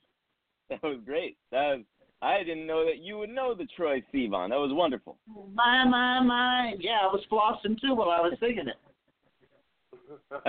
that 0.69 0.83
was 0.83 0.99
great. 1.05 1.35
That 1.51 1.75
was, 1.75 1.81
I 2.21 2.43
didn't 2.43 2.67
know 2.67 2.85
that 2.85 2.99
you 2.99 3.17
would 3.17 3.29
know 3.29 3.53
the 3.53 3.67
Troye 3.77 4.03
Sivan. 4.13 4.49
That 4.49 4.59
was 4.59 4.71
wonderful. 4.73 5.17
My, 5.53 5.83
my, 5.85 6.21
my. 6.21 6.73
Yeah, 6.79 6.99
I 7.03 7.07
was 7.07 7.25
flossing 7.31 7.79
too 7.79 7.95
while 7.95 8.09
I 8.09 8.21
was 8.21 8.33
singing 8.39 8.67
it. 8.67 8.77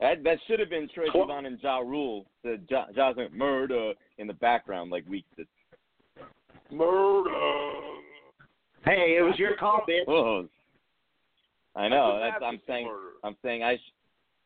that 0.00 0.24
that 0.24 0.38
should 0.46 0.60
have 0.60 0.70
been 0.70 0.88
Troye 0.88 1.10
Tw- 1.10 1.16
Sivan 1.16 1.46
and 1.46 1.58
Ja 1.62 1.78
Rule. 1.78 2.26
The 2.42 2.58
Ja, 2.68 2.86
Ja's 2.94 3.16
like, 3.16 3.32
murder 3.32 3.92
in 4.18 4.26
the 4.26 4.34
background 4.34 4.90
like 4.90 5.06
Weeks 5.08 5.28
did. 5.36 5.46
Murder. 6.70 7.30
Hey, 8.84 9.16
it 9.18 9.22
was 9.22 9.38
your 9.38 9.56
call, 9.56 9.82
bitch. 9.88 10.06
Whoa. 10.06 10.48
I 11.74 11.88
know. 11.88 12.18
That's 12.20 12.34
That's 12.40 12.44
I'm 12.44 12.60
saying. 12.66 12.86
murder. 12.86 13.12
I'm 13.24 13.36
saying 13.42 13.62
I 13.62 13.76
sh- 13.76 13.94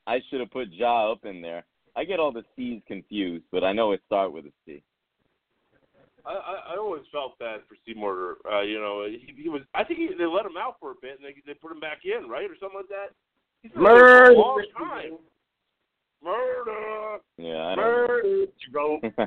I 0.07 0.21
should 0.29 0.41
have 0.41 0.51
put 0.51 0.69
Ja 0.71 1.11
up 1.11 1.25
in 1.25 1.43
there. 1.43 1.65
I 1.97 2.05
get 2.05 2.21
all 2.21 2.33
the 2.33 2.45
C's 2.55 2.83
confused, 2.87 3.45
but 3.51 3.65
I 3.65 3.73
know 3.73 3.93
it 3.93 4.03
start 4.07 4.33
with 4.33 4.45
a 4.47 4.53
C. 4.65 4.83
I, 6.25 6.33
I, 6.33 6.75
I 6.75 6.77
always 6.77 7.03
felt 7.13 7.39
bad 7.39 7.61
for 7.69 7.77
Seymour. 7.87 8.37
Uh, 8.51 8.63
you 8.63 8.79
know, 8.79 9.07
he, 9.09 9.43
he 9.43 9.49
was. 9.49 9.63
I 9.75 9.85
think 9.85 9.99
he, 10.01 10.09
they 10.19 10.27
let 10.27 10.45
him 10.45 10.57
out 10.59 10.77
for 10.81 10.91
a 10.91 10.95
bit, 11.01 11.19
and 11.19 11.25
they 11.25 11.35
they 11.47 11.55
put 11.55 11.73
him 11.73 11.81
back 11.81 11.99
in, 12.05 12.29
right, 12.29 12.51
or 12.51 12.57
something 12.61 12.79
like 12.79 12.89
that. 12.89 13.15
He's 13.63 13.73
been 13.73 13.83
there 13.83 14.27
for 14.27 14.33
a 14.33 14.35
long 14.35 14.65
time. 14.77 15.19
Murder. 16.23 17.19
Yeah, 17.39 17.67
I 17.67 17.75
don't 17.75 17.85
Murder. 17.85 18.47
Go. 18.73 18.99
know. 19.03 19.27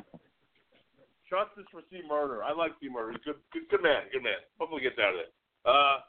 Justice 1.30 1.64
for 1.70 1.82
C 1.90 2.02
Murder. 2.08 2.42
I 2.42 2.52
like 2.52 2.72
C 2.80 2.88
Murder. 2.88 3.12
He's 3.12 3.24
good, 3.24 3.36
good, 3.52 3.68
good 3.70 3.82
man. 3.82 4.02
Good 4.12 4.22
man. 4.22 4.42
Hopefully, 4.58 4.82
he 4.82 4.88
gets 4.88 4.98
out 4.98 5.14
of 5.14 5.20
it. 5.20 5.32
Uh, 5.64 6.02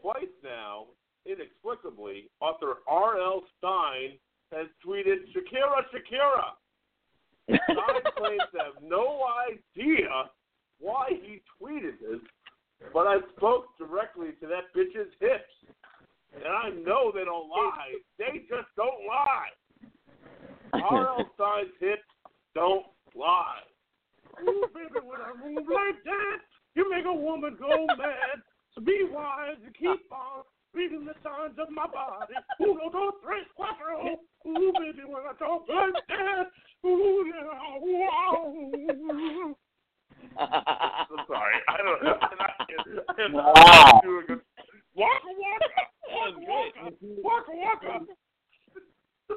twice 0.00 0.32
now, 0.42 0.86
inexplicably, 1.26 2.30
author 2.40 2.76
R.L. 2.88 3.42
Stine 3.58 4.18
has 4.52 4.66
tweeted 4.84 5.28
Shakira, 5.32 5.84
Shakira. 5.92 6.56
Stine 7.48 8.02
claims 8.16 8.42
to 8.52 8.58
have 8.58 8.82
no 8.82 9.22
idea 9.48 10.30
why 10.78 11.08
he 11.10 11.42
tweeted 11.60 12.00
this, 12.00 12.20
but 12.92 13.06
I 13.06 13.18
spoke 13.36 13.66
directly 13.78 14.30
to 14.40 14.46
that 14.46 14.72
bitch's 14.76 15.12
hips. 15.20 15.74
And 16.32 16.46
I 16.46 16.70
know 16.70 17.10
they 17.12 17.24
don't 17.24 17.48
lie. 17.48 17.98
They 18.18 18.46
just 18.48 18.68
don't 18.76 19.06
lie. 19.06 19.50
R.L. 20.72 21.30
Stine's 21.34 21.74
hips 21.80 22.06
don't 22.54 22.86
lie. 23.16 23.66
Ooh, 24.42 24.66
baby, 24.72 25.04
when 25.04 25.20
I 25.20 25.34
move 25.34 25.66
like 25.66 26.02
that, 26.04 26.38
you 26.74 26.88
make 26.88 27.04
a 27.04 27.12
woman 27.12 27.56
go 27.58 27.86
mad. 27.98 28.40
So 28.74 28.80
be 28.82 29.04
wise 29.10 29.56
and 29.64 29.74
keep 29.74 30.10
on 30.12 30.44
reading 30.74 31.04
the 31.04 31.14
signs 31.22 31.58
of 31.58 31.70
my 31.70 31.86
body. 31.86 32.34
Uno, 32.60 32.90
dos, 32.90 33.14
tres, 33.24 33.46
cuatro. 33.58 34.16
Ooh, 34.46 34.72
baby, 34.78 35.04
when 35.06 35.22
I 35.28 35.32
talk 35.38 35.66
like 35.68 35.94
that. 36.08 36.46
Ooh, 36.86 37.24
yeah, 37.26 37.44
wow. 37.82 38.54
I'm 40.38 41.24
sorry. 41.28 41.56
I 41.68 41.76
don't 41.76 42.02
know. 42.04 42.16
I, 42.20 42.24
I, 42.24 42.46
I, 42.46 43.30
Wow. 43.32 44.00
doing 44.02 44.26
a, 44.28 44.36
waka 44.94 45.30
waka. 45.40 45.82
Waka 46.10 46.40
waka. 46.40 46.92
Waka 47.22 47.52
waka. 47.52 48.04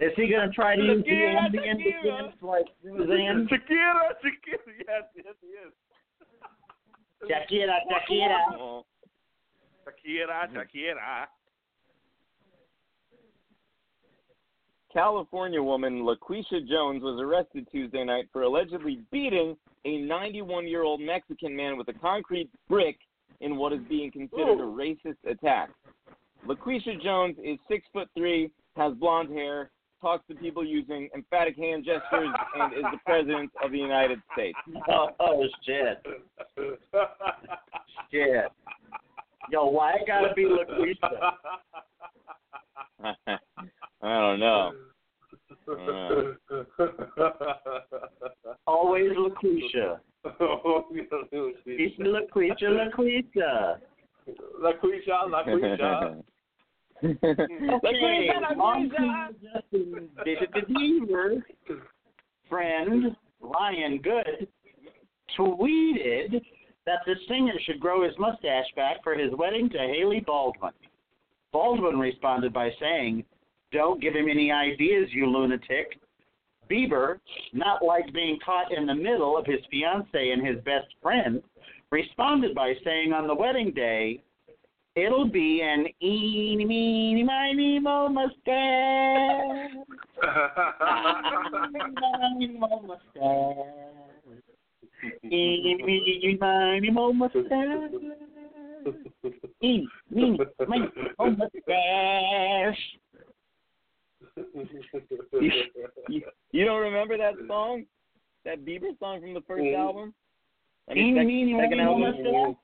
Is 0.02 0.12
he 0.16 0.28
gonna 0.28 0.52
try 0.52 0.76
to 0.76 0.82
use 0.82 1.04
the 1.06 1.12
Shakira, 1.12 1.46
ambient 1.46 1.80
Shakira. 1.82 2.00
against 2.00 2.44
like 2.44 2.66
Roseanne? 2.84 3.48
Shakira, 3.48 4.14
Shakira. 4.24 4.74
Yes, 4.88 5.04
yes, 5.16 5.36
yes. 5.44 5.72
Shakira, 7.30 7.76
Shakira. 7.92 8.84
Shakira, 9.86 10.48
mm-hmm. 10.48 10.58
Shakira. 10.58 11.26
California 14.92 15.62
woman 15.62 16.04
LaQuisha 16.04 16.68
Jones 16.68 17.02
was 17.02 17.20
arrested 17.20 17.68
Tuesday 17.72 18.04
night 18.04 18.26
for 18.32 18.44
allegedly 18.44 19.00
beating 19.12 19.58
a 19.86 19.98
91 20.02 20.68
year 20.68 20.84
old 20.84 21.02
Mexican 21.02 21.56
man 21.56 21.78
with 21.78 21.88
a 21.88 21.94
concrete 21.94 22.50
brick 22.70 22.98
in 23.42 23.58
what 23.58 23.74
is 23.74 23.80
being 23.90 24.12
considered 24.12 24.60
a 24.60 24.64
racist 24.64 25.18
attack. 25.28 25.70
LaQuisha 26.48 27.02
Jones 27.02 27.36
is 27.44 27.58
six 27.68 27.86
foot 27.92 28.08
three, 28.16 28.52
has 28.76 28.94
blonde 28.94 29.30
hair, 29.30 29.72
talks 30.00 30.28
to 30.28 30.36
people 30.36 30.64
using 30.64 31.10
emphatic 31.16 31.58
hand 31.58 31.86
gestures, 31.86 32.30
and 32.56 32.74
is 32.74 32.84
the 32.92 33.00
president 33.06 33.50
of 33.64 33.72
the 33.72 33.78
United 33.78 34.22
States. 34.34 34.58
Oh, 34.90 35.10
oh 35.20 35.44
shit. 35.66 36.06
Shit. 38.12 38.52
Yo, 39.52 39.66
why 39.66 39.94
it 39.94 40.08
gotta 40.08 40.34
be 40.34 40.46
LaQuisha? 40.46 41.34
I 44.02 44.20
don't 44.20 44.40
know. 44.40 44.72
Uh, 45.68 46.34
Always 48.68 49.12
LaQuisha. 49.12 50.00
It's 51.66 52.00
LaQuisha, 52.00 52.64
LaQuisha. 52.64 53.80
La 54.60 54.72
Quisha, 54.74 55.30
La 55.30 55.44
Quisha. 55.44 56.24
Okay, 57.04 58.30
Monkey 58.56 59.12
Justin 59.42 60.10
Bieber 60.70 61.44
friend 62.50 63.16
Ryan 63.42 64.00
Good 64.02 64.48
tweeted 65.38 66.42
that 66.86 67.00
the 67.06 67.16
singer 67.28 67.54
should 67.66 67.80
grow 67.80 68.04
his 68.04 68.18
mustache 68.20 68.68
back 68.76 69.04
for 69.04 69.16
his 69.16 69.32
wedding 69.34 69.70
to 69.70 69.78
Hailey 69.78 70.20
Baldwin. 70.20 70.74
Baldwin 71.52 71.98
responded 71.98 72.54
by 72.54 72.72
saying, 72.80 73.24
Don't 73.72 74.02
give 74.02 74.16
him 74.16 74.28
any 74.30 74.52
ideas, 74.52 75.10
you 75.12 75.28
lunatic. 75.28 76.00
Bieber, 76.70 77.20
not 77.54 77.84
like 77.84 78.14
being 78.14 78.40
caught 78.44 78.72
in 78.76 78.86
the 78.86 78.96
middle 78.96 79.38
of 79.38 79.46
his 79.46 79.60
fiancee 79.70 80.32
and 80.32 80.46
his 80.46 80.58
best 80.64 80.88
friend, 81.02 81.42
responded 81.92 82.56
by 82.56 82.74
saying 82.84 83.14
on 83.14 83.28
the 83.28 83.36
wedding 83.36 83.72
day, 83.72 84.22
It'll 84.96 85.28
be 85.28 85.62
an 85.64 85.88
eeny, 86.04 86.66
meeny, 86.66 87.24
miny, 87.24 87.80
mo 87.80 88.10
mustache. 88.10 89.72
Eeny. 95.24 96.38
Miny, 96.40 96.90
mo 96.92 97.14
mustache. 97.14 97.44
Eeny, 99.62 99.88
meeny, 100.10 100.40
miny, 100.68 100.88
mo 101.20 101.30
mustache. 101.32 102.84
you, 105.42 105.52
you, 106.10 106.22
you 106.52 106.66
don't 106.66 106.82
remember 106.82 107.18
that 107.18 107.34
song? 107.48 107.86
That 108.46 108.66
Bieber 108.66 108.98
song 109.00 109.22
from 109.22 109.34
the 109.34 109.42
first 109.42 109.66
album? 109.76 110.14
I 110.90 110.94
mean, 110.94 111.16
sec- 111.16 111.26
meeny, 111.26 111.58
second 111.60 111.80
album? 111.80 112.02
mustache. 112.02 112.56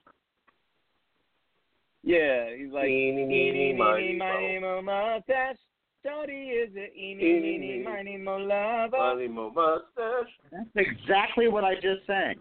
Yeah, 2.03 2.55
he's 2.55 2.71
like 2.71 2.87
Eeny, 2.87 3.25
meeny, 3.25 3.49
eeny, 3.49 3.73
miny, 3.73 4.07
meeny, 4.07 4.17
miny, 4.19 4.59
mo 4.59 4.81
mustache. 4.81 5.57
Shorty 6.05 6.33
is 6.33 6.69
a 6.75 6.97
eeny, 6.97 7.23
Eeny, 7.23 7.41
meeny, 7.41 7.57
meeny. 7.59 7.83
miny, 7.83 8.17
mo 8.17 8.37
lover. 8.37 8.95
Oh. 8.97 9.15
Money, 9.15 9.27
mo 9.27 9.49
mustache. 9.49 10.31
That's 10.51 10.69
exactly 10.75 11.49
what 11.49 11.65
I 11.65 11.75
just 11.75 12.05
sang. 12.07 12.35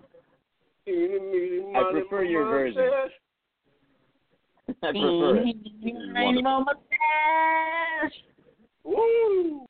Eeny, 0.86 1.18
meeny, 1.18 1.74
I 1.74 1.92
prefer 1.92 2.24
mo 2.24 2.30
your 2.30 2.44
version. 2.44 2.82
I 4.82 4.90
prefer 4.90 5.36
it. 5.36 5.56
Eeny, 5.82 6.12
miny, 6.12 6.42
mo 6.42 6.64
mustache. 6.64 8.18
Woo! 8.84 9.66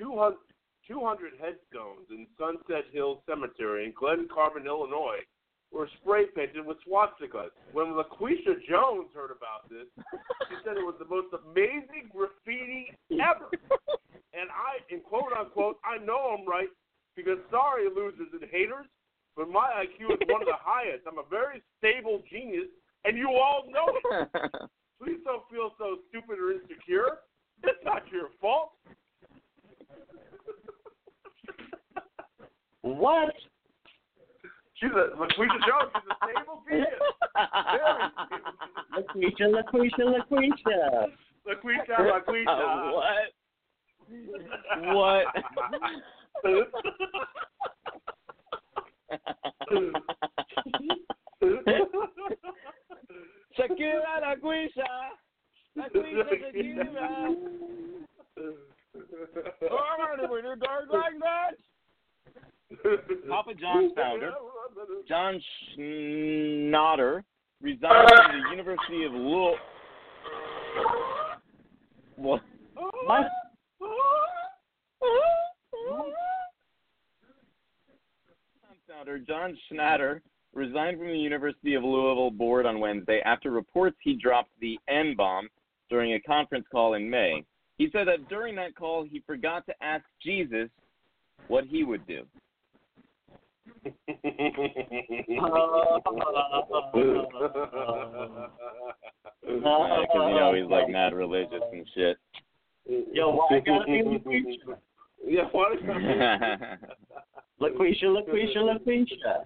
200, 0.00 0.36
200 0.88 1.32
headstones 1.38 2.08
in 2.10 2.26
Sunset 2.38 2.84
Hill 2.90 3.22
Cemetery 3.28 3.84
in 3.84 3.92
Glen 3.92 4.28
Carbon, 4.32 4.66
Illinois, 4.66 5.20
were 5.72 5.88
spray 6.00 6.26
painted 6.34 6.66
with 6.66 6.78
swastikas. 6.86 7.50
When 7.72 7.86
LaQuisha 7.86 8.66
Jones 8.68 9.10
heard 9.14 9.30
about 9.30 9.70
this, 9.70 9.86
she 10.48 10.56
said 10.64 10.76
it 10.76 10.84
was 10.84 10.96
the 10.98 11.08
most 11.08 11.28
amazing 11.46 12.10
graffiti 12.14 12.92
ever. 13.12 13.50
And 14.34 14.50
I, 14.50 14.82
in 14.92 15.00
quote 15.00 15.32
unquote, 15.38 15.78
I 15.84 15.98
know 16.04 16.36
I'm 16.38 16.46
right 16.46 16.68
because 17.16 17.38
sorry, 17.50 17.84
losers 17.88 18.28
and 18.32 18.42
haters, 18.50 18.86
but 19.36 19.48
my 19.48 19.84
IQ 19.84 20.14
is 20.14 20.28
one 20.28 20.42
of 20.42 20.48
the 20.48 20.58
highest. 20.58 21.04
I'm 21.06 21.18
a 21.18 21.28
very 21.28 21.62
stable 21.78 22.22
genius, 22.30 22.68
and 23.04 23.16
you 23.16 23.28
all 23.28 23.64
know 23.70 23.86
it. 23.88 24.52
Please 25.02 25.18
don't 25.24 25.42
feel 25.50 25.72
so 25.78 25.98
stupid 26.10 26.38
or 26.38 26.52
insecure. 26.52 27.18
It's 27.62 27.78
not 27.84 28.02
your 28.12 28.28
fault. 28.40 28.72
What? 32.82 33.34
She's 34.80 34.90
a 34.92 35.12
LaQuisha 35.16 35.60
Jones. 35.68 35.92
She's 35.92 36.08
a 36.08 36.16
stable 36.24 36.58
genius. 36.68 36.88
Very 37.34 37.88
stable 37.92 38.24
genius. 38.30 38.56
LaQuisha, 38.96 39.44
LaQuisha, 39.60 40.04
LaQuisha. 40.24 40.80
LaQuisha, 41.46 41.96
LaQuisha. 42.26 43.26
what? 44.94 45.26
Shakira 53.56 54.20
la 54.20 54.34
guisha. 54.36 54.88
La 55.76 55.88
guisha 55.88 56.24
Shakira. 56.28 57.06
Oh, 59.70 60.28
when 60.30 60.44
you're 60.44 60.56
dark 60.56 60.88
like 60.90 61.18
that. 61.20 61.54
Papa 63.28 63.54
John's 63.60 63.92
founder, 63.96 64.32
John 65.08 65.40
Schnatter, 65.76 67.22
resigned 67.60 68.08
from 68.08 68.40
the 68.40 68.50
University 68.50 69.04
of 69.04 69.12
Louisville. 69.12 69.56
What? 72.16 72.42
My, 73.06 73.26
founder 78.88 79.18
John 79.18 79.56
Schnatter 79.70 80.20
resigned 80.52 80.98
from 80.98 81.08
the 81.08 81.18
University 81.18 81.74
of 81.74 81.82
Louisville 81.82 82.30
board 82.30 82.66
on 82.66 82.80
Wednesday 82.80 83.20
after 83.24 83.50
reports 83.50 83.96
he 84.02 84.14
dropped 84.14 84.50
the 84.60 84.78
N 84.88 85.14
bomb 85.16 85.48
during 85.88 86.14
a 86.14 86.20
conference 86.20 86.66
call 86.70 86.94
in 86.94 87.08
May. 87.08 87.44
He 87.78 87.88
said 87.92 88.06
that 88.08 88.28
during 88.28 88.54
that 88.56 88.74
call 88.76 89.04
he 89.04 89.22
forgot 89.26 89.64
to 89.66 89.74
ask 89.82 90.04
Jesus 90.22 90.68
what 91.48 91.64
he 91.64 91.82
would 91.82 92.06
do. 92.06 92.24
Because 93.82 93.94
you 99.46 100.34
know 100.34 100.54
he's 100.54 100.70
like 100.70 100.88
mad 100.88 101.14
religious 101.14 101.62
and 101.72 101.86
shit. 101.94 102.18
Yo, 103.12 103.30
why 103.30 103.56
I 103.56 103.60
gotta 103.60 103.84
be 103.86 104.02
LaQuisha? 104.02 104.76
Yeah, 105.26 105.44
what? 105.52 105.78
LaQuisha, 107.60 108.04
LaQuisha, 108.04 108.56
LaQuisha. 108.56 109.44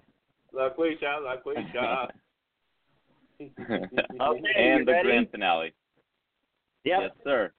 LaQuisha, 0.53 1.19
LaQuisha. 1.21 2.07
Okay, 3.41 4.53
and 4.55 4.87
the 4.87 4.91
ready? 4.91 5.07
grand 5.09 5.29
finale. 5.29 5.73
Yep. 6.85 6.99
Yes, 7.01 7.11
sir. 7.23 7.51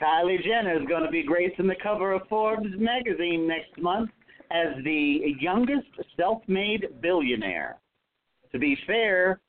Kylie 0.00 0.42
Jenner 0.42 0.80
is 0.80 0.86
going 0.88 1.04
to 1.04 1.10
be 1.10 1.22
gracing 1.22 1.68
the 1.68 1.76
cover 1.80 2.12
of 2.12 2.22
Forbes 2.28 2.66
magazine 2.76 3.46
next 3.46 3.78
month 3.80 4.10
as 4.50 4.82
the 4.84 5.34
youngest 5.40 5.88
self-made 6.16 7.00
billionaire. 7.00 7.78
To 8.52 8.58
be 8.58 8.76
fair, 8.86 9.40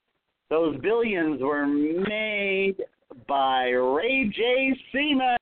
those 0.50 0.78
billions 0.82 1.41
were 1.41 1.68
made 1.68 2.78
by 3.28 3.70
Ray 3.70 4.32
J. 4.34 4.76
Seaman. 4.91 5.38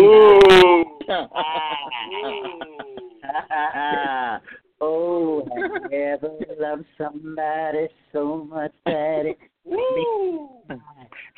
Ooh. 0.00 0.84
oh, 4.80 5.46
have 5.56 5.70
you 5.90 5.98
ever 5.98 6.30
loved 6.58 6.84
somebody 6.96 7.88
so 8.12 8.44
much 8.48 8.72
that 8.86 9.26
it 9.26 9.38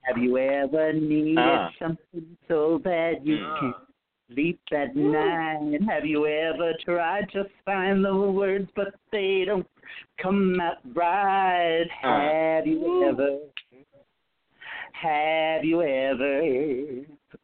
Have 0.05 0.19
you 0.19 0.37
ever 0.39 0.93
needed 0.93 1.39
Ah. 1.39 1.71
something 1.79 2.37
so 2.49 2.79
bad 2.79 3.21
you 3.25 3.39
can't 3.61 3.77
sleep 4.33 4.61
at 4.73 4.95
night? 4.97 5.81
Have 5.89 6.05
you 6.05 6.27
ever 6.27 6.73
tried 6.85 7.31
to 7.33 7.45
find 7.65 8.05
the 8.05 8.15
words 8.15 8.69
but 8.75 8.95
they 9.11 9.45
don't 9.47 9.67
come 10.21 10.61
out 10.61 10.79
right? 10.95 11.87
Ah. 12.05 12.21
Have 12.21 12.67
you 12.67 13.09
ever? 13.09 13.39
Have 14.93 15.65
you 15.65 15.83
ever? 15.83 16.43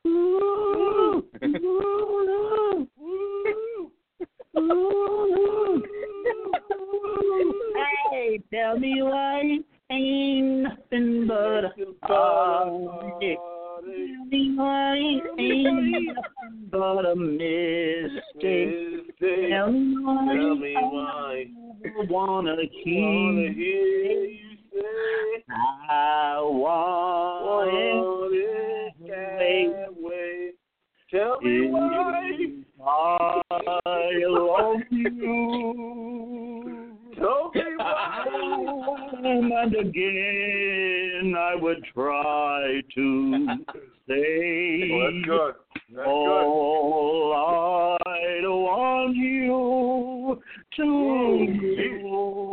Ooh, 0.06 1.24
ooh, 1.44 2.86
ooh, 4.58 5.82
hey, 8.10 8.40
tell 8.52 8.78
me 8.78 9.02
why 9.02 9.42
you 9.42 9.64
ain't 9.90 10.62
nothing 10.62 11.26
but 11.26 11.64
a 11.64 11.72
heartache. 12.02 13.38
Tell 13.88 14.24
me 14.26 14.54
why 14.54 14.96
ain't 14.96 15.24
but 16.70 17.06
a 17.06 17.16
mistake. 17.16 19.16
Tell 19.18 19.72
me 19.72 19.96
why 20.04 20.34
Tell 20.34 20.54
me 20.56 20.74
why. 20.74 21.46
I 21.84 21.86
wanna 22.10 22.56
Wanna 23.02 23.52
hear 23.52 24.24
you 24.24 24.56
say, 24.72 25.44
I 25.50 26.38
want 26.40 27.46
want 27.46 28.34
it 28.34 28.94
that 29.08 29.88
way. 29.98 30.52
Tell 31.10 31.40
me 31.40 31.70
why. 31.70 32.22
I 33.86 34.10
love 34.26 34.80
you. 34.90 36.77
Me 37.20 37.62
why. 37.76 38.24
And 39.24 39.74
again, 39.74 41.34
I 41.36 41.54
would 41.56 41.84
try 41.92 42.80
to 42.94 43.46
say 44.08 44.90
Oh, 44.92 45.00
that's 45.02 45.24
good. 45.26 45.54
That's 45.94 46.06
good. 46.06 46.06
all 46.06 47.98
I 48.06 48.40
want 48.44 49.16
you 49.16 50.40
to 50.76 50.84
know. 52.02 52.48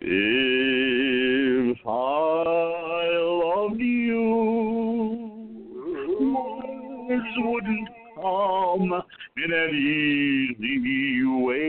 If 0.00 1.78
I 1.86 1.88
loved 3.44 3.80
you, 3.80 4.22
words 6.32 7.34
wouldn't 7.38 7.88
come 8.28 9.02
in 9.36 9.52
an 9.52 9.70
easy 9.74 11.24
way. 11.24 11.68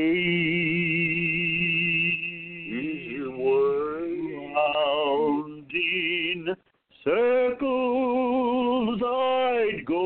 Round 4.56 5.72
in 5.72 6.56
circles 7.04 9.02
I'd 9.02 9.86
go. 9.86 10.04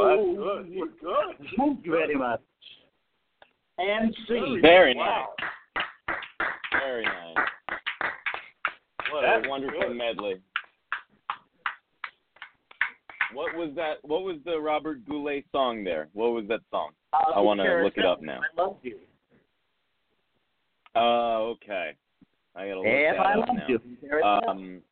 Oh, 0.00 0.06
that's 0.16 0.24
good. 0.36 0.72
You're 0.72 0.86
good. 1.00 1.36
Thank 1.56 1.84
you 1.84 1.92
very 1.92 2.14
much. 2.14 2.40
And 3.78 4.14
see. 4.26 4.58
Very 4.62 4.94
Wow. 4.96 5.34
nice. 5.38 6.16
Very 6.80 7.04
nice. 7.04 7.36
What 9.12 9.22
That's 9.22 9.46
a 9.46 9.48
wonderful 9.48 9.80
good. 9.80 9.96
medley. 9.96 10.40
What 13.34 13.54
was 13.56 13.70
that? 13.76 13.96
What 14.02 14.22
was 14.22 14.36
the 14.44 14.58
Robert 14.58 15.04
Goulet 15.06 15.44
song 15.52 15.84
there? 15.84 16.08
What 16.14 16.30
was 16.30 16.44
that 16.48 16.60
song? 16.70 16.90
I 17.12 17.40
wanna 17.40 17.82
look 17.82 17.96
it 17.96 18.04
up 18.06 18.22
now. 18.22 18.40
I 18.40 18.62
love 18.62 18.76
you. 18.82 18.98
Oh, 20.94 21.54
okay. 21.56 21.92
I 22.56 22.68
gotta 22.68 22.80
look 22.80 22.86
If 22.86 23.16
that 23.16 23.26
I 23.26 23.32
up 23.34 23.38
love 23.48 23.56
now. 23.56 23.66
you. 23.68 24.22
Um, 24.22 24.82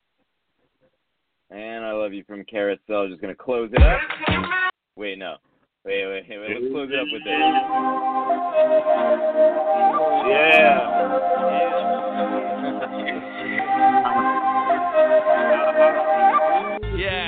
and 1.50 1.84
I 1.84 1.92
love 1.92 2.12
you 2.12 2.24
from 2.24 2.44
Carousel. 2.44 3.08
Just 3.08 3.20
gonna 3.20 3.34
close 3.34 3.70
it 3.72 3.82
up. 3.82 4.00
Wait, 4.96 5.18
no. 5.18 5.36
Wait, 5.84 6.06
wait, 6.06 6.26
wait. 6.28 6.38
wait. 6.40 6.60
Let's 6.62 6.72
close 6.72 6.90
it 6.92 6.98
up 6.98 7.06
with 7.12 7.22
this. 7.24 7.32
Yeah. 10.28 10.82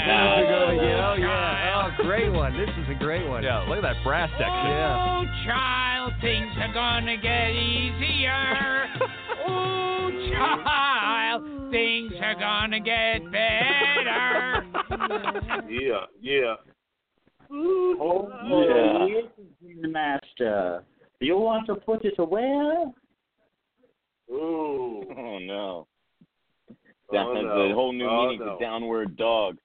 Nah, 0.06 0.36
This 0.36 0.38
great 2.09 2.32
one. 2.32 2.56
This 2.56 2.70
is 2.70 2.88
a 2.96 2.98
great 2.98 3.28
one. 3.28 3.42
Yeah, 3.42 3.59
look 3.68 3.76
at 3.76 3.82
that 3.82 4.02
brass 4.02 4.30
section. 4.30 4.48
Oh, 4.48 4.70
yeah. 4.70 5.20
Oh, 5.20 5.44
child, 5.46 6.12
things 6.22 6.50
are 6.56 6.72
gonna 6.72 7.16
get 7.18 7.50
easier. 7.50 8.86
oh, 9.46 10.11
child, 10.32 11.70
things 11.70 12.12
are 12.22 12.34
gonna 12.34 12.80
get 12.80 13.30
better. 13.30 14.64
Yeah, 15.68 15.92
oh, 15.92 16.06
yeah. 16.22 16.54
Oh, 17.50 18.28
Yeah. 18.46 19.06
yes, 19.06 19.24
Master. 19.82 20.82
You 21.20 21.36
want 21.36 21.66
to 21.66 21.74
put 21.74 22.04
it 22.06 22.18
away? 22.18 22.84
Ooh. 24.30 25.02
Oh 25.11 25.38
no. 25.40 25.86
Oh, 26.70 27.12
Down, 27.12 27.34
no. 27.34 27.68
The 27.68 27.74
whole 27.74 27.92
new 27.92 28.09
Oh, 28.09 28.26
meaning 28.28 28.46
no. 28.46 28.56
to 28.56 28.64
downward 28.64 29.16
dog. 29.16 29.59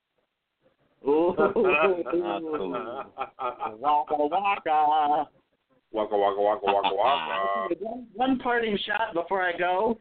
Ooh. 1.07 1.33
waka 1.37 1.59
waka. 3.79 5.29
Waka 5.91 6.17
waka 6.17 6.41
waka 6.41 6.65
waka 6.65 6.95
waka. 6.95 7.75
One, 7.79 8.07
one 8.13 8.39
parting 8.39 8.77
shot 8.85 9.13
before 9.13 9.41
I 9.43 9.51
go. 9.57 9.99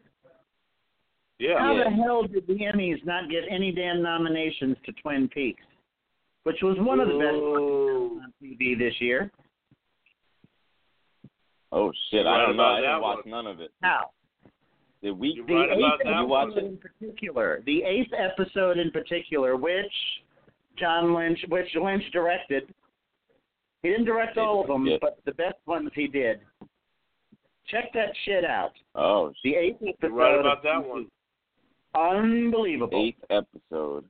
Yeah. 1.39 1.59
How 1.59 1.75
Yeah. 1.75 1.83
the 1.85 1.89
hell 1.91 2.23
did 2.23 2.47
the 2.47 2.53
Emmys 2.53 3.03
not 3.05 3.29
get 3.29 3.43
any 3.49 3.71
damn 3.71 4.01
nominations 4.01 4.77
to 4.85 4.91
Twin 5.01 5.27
Peaks, 5.29 5.63
which 6.43 6.57
was 6.61 6.77
one 6.79 6.99
of 6.99 7.07
the 7.07 7.13
best 7.15 7.35
on 7.35 8.33
TV 8.41 8.77
this 8.77 8.93
year? 8.99 9.31
Oh 11.71 11.91
shit! 12.11 12.21
You're 12.25 12.27
I 12.29 12.45
don't 12.45 12.55
know. 12.55 12.63
I 12.63 12.81
didn't 12.81 13.01
watch 13.01 13.25
one. 13.25 13.31
none 13.31 13.47
of 13.47 13.59
it. 13.59 13.71
How? 13.81 14.11
The 15.01 15.11
week. 15.11 15.37
You're 15.37 15.45
The 15.47 15.53
right 15.55 15.69
eighth 15.71 16.03
that 16.05 16.11
episode 16.53 16.57
it? 16.57 16.63
in 16.65 16.77
particular, 16.77 17.61
the 17.65 17.83
eighth 17.83 18.11
episode 18.17 18.77
in 18.77 18.91
particular, 18.91 19.57
which 19.57 19.91
John 20.77 21.13
Lynch, 21.13 21.39
which 21.49 21.67
Lynch 21.75 22.03
directed. 22.11 22.73
He 23.81 23.89
didn't 23.89 24.05
direct 24.05 24.37
all 24.37 24.61
of 24.61 24.67
them, 24.67 24.85
Yeah. 24.87 24.97
but 25.01 25.19
the 25.25 25.33
best 25.33 25.57
ones 25.65 25.89
he 25.93 26.07
did. 26.07 26.39
Check 27.67 27.91
that 27.93 28.15
shit 28.25 28.43
out. 28.45 28.73
Oh. 28.95 29.33
The 29.43 29.55
eighth 29.55 29.81
episode. 29.81 29.97
You're 30.01 30.11
right 30.11 30.39
about 30.39 30.63
that 30.63 30.83
one. 30.85 31.07
Unbelievable. 31.95 32.99
eighth 33.05 33.23
episode. 33.29 34.05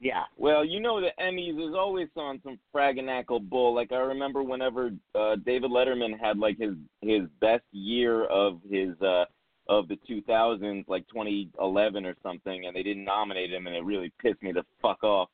Yeah. 0.00 0.24
Well, 0.36 0.64
you 0.64 0.78
know 0.78 1.00
the 1.00 1.10
Emmys 1.20 1.58
is 1.68 1.74
always 1.74 2.08
on 2.16 2.40
some 2.44 2.58
fraganacle 2.74 3.48
bull. 3.48 3.74
Like 3.74 3.90
I 3.92 3.96
remember 3.96 4.42
whenever 4.42 4.90
uh 5.14 5.36
David 5.44 5.70
Letterman 5.70 6.18
had 6.20 6.38
like 6.38 6.58
his 6.58 6.74
his 7.00 7.22
best 7.40 7.64
year 7.72 8.24
of 8.26 8.60
his 8.70 8.90
uh 9.02 9.24
of 9.68 9.88
the 9.88 9.98
2000s, 10.08 10.86
like 10.88 11.06
2011 11.08 12.06
or 12.06 12.14
something, 12.22 12.66
and 12.66 12.74
they 12.76 12.82
didn't 12.82 13.04
nominate 13.04 13.52
him, 13.52 13.66
and 13.66 13.74
it 13.76 13.84
really 13.84 14.10
pissed 14.22 14.42
me 14.42 14.52
the 14.52 14.64
fuck 14.80 15.02
off. 15.02 15.28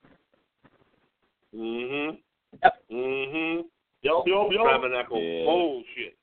Mhm. 1.54 2.18
Yep. 2.62 2.74
Mhm. 2.90 3.64
Yo, 4.02 4.22
yo, 4.26 4.50
Tabernacle 4.50 5.20
Yeah. 5.20 5.44
bullshit. 5.44 6.16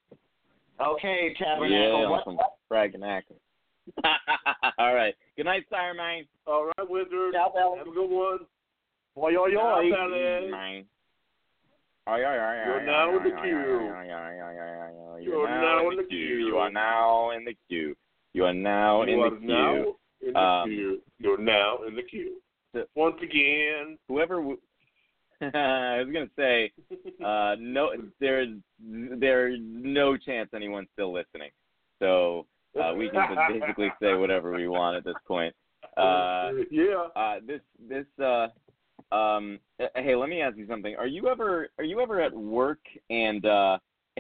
Okay, 0.80 1.34
Tabernacle. 1.36 1.70
Yeah, 1.70 2.06
on 2.06 2.10
what, 2.12 2.24
some 2.26 2.40
fraganacle. 2.70 3.40
All 4.78 4.94
right. 4.94 5.16
Good 5.36 5.46
night, 5.46 5.66
Sire 5.70 5.94
Mine. 5.94 6.28
All 6.46 6.66
right, 6.66 6.90
Wizard. 6.90 7.34
Ciao, 7.34 7.50
Bella. 7.54 7.78
Have 7.78 7.88
a 7.88 7.92
good 7.92 8.10
one. 8.10 8.40
Oi, 9.18 9.36
oi, 9.38 9.52
Ciao, 9.54 9.80
oi. 9.80 9.90
Sally. 9.92 10.50
Mine. 10.50 10.86
You're 12.08 12.16
ay, 12.16 12.86
now 12.86 13.10
ay, 13.10 13.18
in 13.18 13.24
the 13.24 13.36
ay, 13.36 13.42
queue. 13.42 13.60
You're 15.24 15.48
now 15.48 15.90
in 15.90 15.98
the 15.98 16.04
queue. 16.04 16.48
You 16.48 16.58
are 16.58 16.70
now 16.72 17.30
in 17.32 17.46
the 17.46 17.54
queue. 17.70 17.96
You 18.34 18.46
are 18.46 18.54
now 18.54 19.04
you 19.04 19.14
in 19.14 19.20
are 19.20 19.30
the 19.30 19.38
queue. 19.38 19.48
now 19.48 19.96
in 20.22 20.34
the 20.34 20.40
Um, 20.40 20.70
queue. 20.70 21.02
You're 21.20 21.38
now 21.38 21.78
in 21.88 21.96
the 21.96 22.04
queue. 22.04 22.42
the- 22.74 22.88
Once 22.96 23.22
again. 23.22 23.98
Whoever. 24.08 24.42
I 25.56 26.04
was 26.04 26.08
gonna 26.14 26.30
say, 26.38 26.72
uh, 27.26 27.56
no, 27.60 27.92
there's 28.20 28.50
there's 28.80 29.60
no 29.62 30.16
chance 30.16 30.50
anyone's 30.54 30.90
still 30.94 31.12
listening. 31.12 31.50
So 32.00 32.46
uh, 32.80 32.94
we 32.96 33.10
can 33.10 33.36
basically 33.50 33.92
say 34.02 34.14
whatever 34.14 34.52
we 34.52 34.68
want 34.68 34.98
at 34.98 35.04
this 35.04 35.16
point. 35.28 35.56
Uh, 35.98 36.52
yeah. 36.70 37.08
uh, 37.18 37.36
this 37.46 37.60
this 37.90 38.06
uh, 38.24 38.48
um, 39.14 39.60
uh, 39.82 39.88
hey, 39.96 40.16
let 40.16 40.30
me 40.30 40.42
ask 40.42 40.56
you 40.56 40.68
something. 40.68 40.96
Are 40.96 41.08
you 41.08 41.28
ever 41.28 41.68
are 41.78 41.84
you 41.84 42.00
ever 42.00 42.22
at 42.22 42.34
work 42.34 42.80
and 43.10 43.46
uh, 43.46 43.78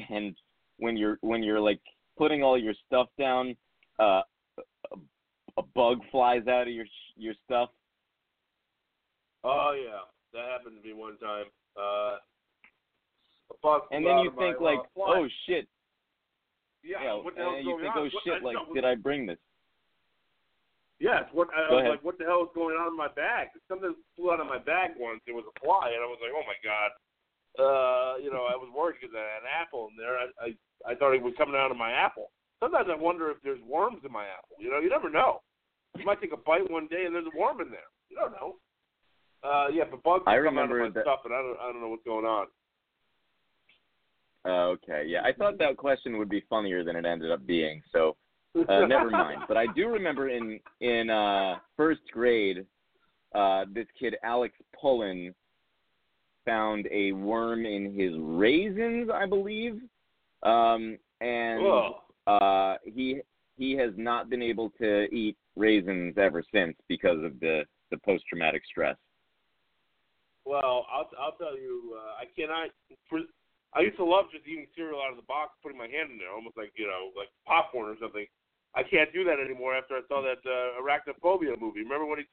and 0.09 0.35
when 0.77 0.97
you're 0.97 1.17
when 1.21 1.43
you're 1.43 1.61
like 1.61 1.79
putting 2.17 2.43
all 2.43 2.57
your 2.57 2.73
stuff 2.85 3.07
down, 3.17 3.55
uh, 3.99 4.21
a, 4.91 4.97
a 5.57 5.63
bug 5.75 5.99
flies 6.11 6.45
out 6.47 6.63
of 6.63 6.73
your 6.73 6.85
your 7.15 7.35
stuff? 7.45 7.69
Oh 9.45 9.73
yeah, 9.81 10.01
that 10.33 10.47
happened 10.49 10.77
to 10.81 10.83
me 10.87 10.93
one 10.93 11.17
time. 11.17 11.45
Uh, 11.77 12.17
And 13.91 14.05
then 14.05 14.19
you 14.19 14.31
think 14.37 14.59
like, 14.59 14.79
uh, 14.79 15.19
oh 15.19 15.27
shit, 15.45 15.67
yeah, 16.83 17.03
yeah, 17.03 17.13
what 17.13 17.35
the 17.35 17.45
and 17.45 17.65
you 17.65 17.77
going 17.77 17.83
think, 17.83 17.95
on? 17.95 18.09
oh 18.09 18.19
shit, 18.23 18.41
I- 18.41 18.45
like 18.45 18.55
no, 18.55 18.73
did 18.73 18.85
I 18.85 18.95
bring 18.95 19.25
this? 19.25 19.37
Yes. 21.01 21.25
What 21.33 21.49
I, 21.49 21.65
was 21.73 21.89
like, 21.89 22.03
what 22.05 22.17
the 22.21 22.25
hell 22.25 22.45
is 22.45 22.53
going 22.53 22.77
on 22.77 22.93
in 22.93 22.97
my 22.97 23.09
bag? 23.09 23.49
Something 23.67 23.95
flew 24.15 24.31
out 24.31 24.39
of 24.39 24.45
my 24.45 24.61
bag 24.61 24.91
once. 25.01 25.21
It 25.25 25.33
was 25.33 25.43
a 25.49 25.55
fly, 25.57 25.89
and 25.89 25.97
I 25.97 26.05
was 26.05 26.21
like, 26.21 26.29
oh 26.29 26.45
my 26.45 26.59
god. 26.61 26.89
Uh, 27.57 28.13
you 28.21 28.29
know, 28.31 28.45
I 28.45 28.53
was 28.55 28.69
worried 28.69 29.01
because 29.01 29.17
I 29.17 29.25
had 29.25 29.41
an 29.43 29.49
apple 29.49 29.89
in 29.89 29.97
there. 29.97 30.15
I, 30.15 30.25
I 30.39 30.47
I 30.85 30.95
thought 30.95 31.13
it 31.17 31.21
was 31.25 31.33
coming 31.37 31.57
out 31.57 31.71
of 31.73 31.77
my 31.77 31.91
apple. 31.91 32.29
Sometimes 32.61 32.87
I 32.89 32.95
wonder 32.95 33.29
if 33.33 33.41
there's 33.43 33.59
worms 33.65 34.05
in 34.05 34.11
my 34.13 34.25
apple. 34.29 34.55
You 34.61 34.69
know, 34.69 34.79
you 34.79 34.89
never 34.89 35.09
know. 35.09 35.41
You 35.97 36.05
might 36.05 36.21
take 36.21 36.31
a 36.33 36.37
bite 36.37 36.69
one 36.69 36.87
day 36.87 37.03
and 37.05 37.13
there's 37.13 37.27
a 37.27 37.37
worm 37.37 37.59
in 37.59 37.69
there. 37.73 37.89
You 38.09 38.15
don't 38.15 38.31
know. 38.31 38.55
Uh, 39.43 39.67
yeah, 39.73 39.83
but 39.89 40.03
bugs 40.03 40.23
I 40.27 40.35
remember 40.35 40.79
of 40.81 40.93
my 40.93 40.99
that- 40.99 41.03
stuff, 41.03 41.21
and 41.25 41.33
I 41.33 41.41
don't 41.41 41.57
I 41.59 41.71
don't 41.71 41.81
know 41.81 41.89
what's 41.89 42.03
going 42.03 42.25
on. 42.25 42.47
Uh, 44.43 44.69
okay, 44.69 45.03
yeah, 45.07 45.21
I 45.23 45.33
thought 45.33 45.59
that 45.59 45.77
question 45.77 46.17
would 46.17 46.29
be 46.29 46.43
funnier 46.49 46.83
than 46.83 46.95
it 46.95 47.05
ended 47.05 47.31
up 47.31 47.45
being. 47.45 47.81
So 47.91 48.15
uh, 48.55 48.85
never 48.87 49.09
mind. 49.09 49.43
But 49.47 49.57
I 49.57 49.67
do 49.75 49.87
remember 49.87 50.29
in 50.29 50.59
in 50.79 51.09
uh, 51.09 51.57
first 51.77 52.01
grade, 52.11 52.65
uh, 53.35 53.65
this 53.73 53.85
kid 53.99 54.15
Alex 54.23 54.55
Pullen 54.79 55.33
found 56.45 56.87
a 56.91 57.11
worm 57.11 57.65
in 57.65 57.93
his 57.93 58.13
raisins, 58.17 59.09
I 59.13 59.27
believe, 59.27 59.79
um, 60.43 60.97
and 61.19 61.65
Ugh. 61.65 61.93
uh, 62.25 62.75
he 62.83 63.21
he 63.57 63.73
has 63.73 63.91
not 63.95 64.29
been 64.29 64.41
able 64.41 64.71
to 64.81 65.03
eat 65.13 65.37
raisins 65.55 66.15
ever 66.17 66.43
since 66.53 66.75
because 66.87 67.23
of 67.23 67.39
the 67.39 67.63
the 67.91 67.97
post 67.97 68.23
traumatic 68.27 68.63
stress. 68.65 68.97
Well, 70.45 70.85
I'll 70.89 71.09
I'll 71.19 71.37
tell 71.37 71.53
you, 71.57 71.95
uh, 71.97 72.21
I 72.21 72.25
cannot. 72.33 72.69
I 73.73 73.79
used 73.81 73.97
to 73.97 74.05
love 74.05 74.25
just 74.33 74.43
eating 74.47 74.67
cereal 74.75 74.99
out 74.99 75.11
of 75.11 75.17
the 75.21 75.27
box, 75.29 75.55
putting 75.63 75.77
my 75.77 75.87
hand 75.87 76.11
in 76.11 76.17
there, 76.17 76.33
almost 76.33 76.57
like 76.57 76.73
you 76.75 76.87
know, 76.87 77.13
like 77.15 77.29
popcorn 77.45 77.87
or 77.93 77.97
something. 78.01 78.25
I 78.73 78.83
can't 78.83 79.11
do 79.13 79.23
that 79.27 79.37
anymore 79.39 79.75
after 79.75 79.95
I 79.95 80.01
saw 80.07 80.23
that 80.23 80.39
uh, 80.47 80.79
arachnophobia 80.79 81.59
movie. 81.59 81.83
Remember 81.83 82.05
when 82.05 82.19
he 82.19 82.25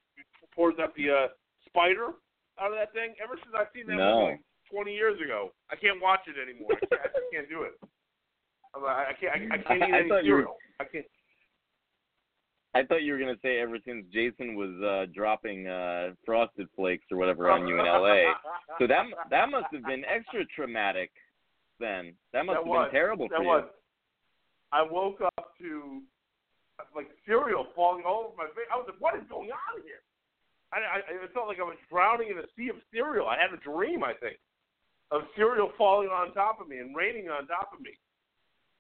pours 0.54 0.74
out 0.80 0.94
the 0.94 1.10
uh, 1.10 1.26
spider 1.66 2.14
out 2.58 2.70
of 2.70 2.78
that 2.78 2.92
thing? 2.94 3.14
Ever 3.22 3.34
since 3.42 3.54
I've 3.58 3.70
seen 3.74 3.86
that 3.90 3.98
No. 3.98 4.20
movie 4.30 4.32
like 4.38 4.40
20 4.70 4.94
years 4.94 5.18
ago, 5.20 5.50
I 5.70 5.76
can't 5.76 6.00
watch 6.00 6.20
it 6.30 6.36
anymore. 6.38 6.76
I, 6.76 6.86
can't, 6.86 7.02
I 7.02 7.08
just 7.10 7.28
can't 7.32 7.48
do 7.50 7.62
it. 7.66 7.74
I'm 8.74 8.82
like, 8.82 9.08
I 9.10 9.14
can't. 9.18 9.32
I, 9.34 9.54
I 9.54 9.58
can't 9.58 9.82
eat 9.90 9.94
I 9.94 9.98
any 10.00 10.08
thought 10.08 10.24
you 10.24 10.32
were- 10.38 10.48
cereal. 10.48 10.56
I 10.80 10.84
can't. 10.84 11.06
I 12.74 12.84
thought 12.84 13.02
you 13.02 13.12
were 13.12 13.18
gonna 13.18 13.38
say 13.42 13.58
ever 13.60 13.78
since 13.84 14.04
Jason 14.12 14.54
was 14.54 14.70
uh 14.82 15.06
dropping 15.14 15.66
uh 15.66 16.10
frosted 16.24 16.68
flakes 16.76 17.06
or 17.10 17.16
whatever 17.16 17.50
on 17.50 17.66
you 17.66 17.78
in 17.80 17.86
LA. 17.86 18.32
So 18.78 18.86
that 18.86 19.04
that 19.30 19.48
must 19.50 19.66
have 19.72 19.84
been 19.84 20.04
extra 20.04 20.44
traumatic 20.54 21.10
then. 21.80 22.12
That 22.32 22.44
must 22.46 22.56
That 22.56 22.64
have 22.64 22.66
was. 22.68 22.86
been 22.86 22.92
terrible 22.92 23.28
that 23.28 23.36
for 23.36 23.42
you. 23.42 23.64
I 24.70 24.82
woke 24.82 25.20
up 25.22 25.56
to 25.60 26.02
like 26.94 27.08
cereal 27.26 27.66
falling 27.74 28.04
all 28.06 28.28
over 28.28 28.36
my 28.36 28.46
face. 28.54 28.68
I 28.72 28.76
was 28.76 28.86
like, 28.86 29.00
"What 29.00 29.16
is 29.16 29.24
going 29.28 29.50
on 29.50 29.82
here?" 29.82 30.04
I, 30.72 31.00
I 31.00 31.24
it 31.24 31.32
felt 31.32 31.48
like 31.48 31.58
I 31.58 31.64
was 31.64 31.80
drowning 31.90 32.28
in 32.28 32.38
a 32.38 32.46
sea 32.54 32.68
of 32.68 32.76
cereal. 32.92 33.26
I 33.26 33.40
had 33.40 33.50
a 33.56 33.60
dream, 33.64 34.04
I 34.04 34.12
think, 34.12 34.36
of 35.10 35.22
cereal 35.34 35.72
falling 35.78 36.08
on 36.12 36.34
top 36.34 36.60
of 36.60 36.68
me 36.68 36.78
and 36.78 36.94
raining 36.94 37.30
on 37.30 37.48
top 37.48 37.72
of 37.72 37.80
me. 37.80 37.96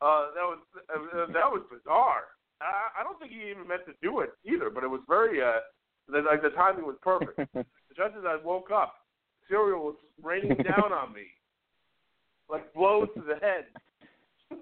Uh, 0.04 0.28
that 0.36 0.44
was 0.44 0.60
uh, 0.92 1.26
that 1.32 1.48
was 1.48 1.64
bizarre. 1.72 2.28
I, 2.60 3.00
I 3.00 3.02
don't 3.04 3.18
think 3.18 3.32
he 3.32 3.50
even 3.50 3.66
meant 3.68 3.86
to 3.86 3.94
do 4.02 4.20
it 4.20 4.30
either, 4.44 4.70
but 4.70 4.84
it 4.84 4.88
was 4.88 5.00
very 5.08 5.42
uh, 5.42 5.60
the, 6.08 6.22
like 6.22 6.42
the 6.42 6.50
timing 6.50 6.86
was 6.86 6.96
perfect. 7.02 7.38
Just 7.96 8.16
as 8.16 8.24
I 8.26 8.38
woke 8.44 8.70
up, 8.70 8.94
cereal 9.48 9.84
was 9.84 9.96
raining 10.22 10.56
down 10.64 10.92
on 10.92 11.12
me, 11.12 11.26
like 12.48 12.72
blows 12.74 13.08
to 13.16 13.22
the 13.22 13.36
head. 13.36 13.66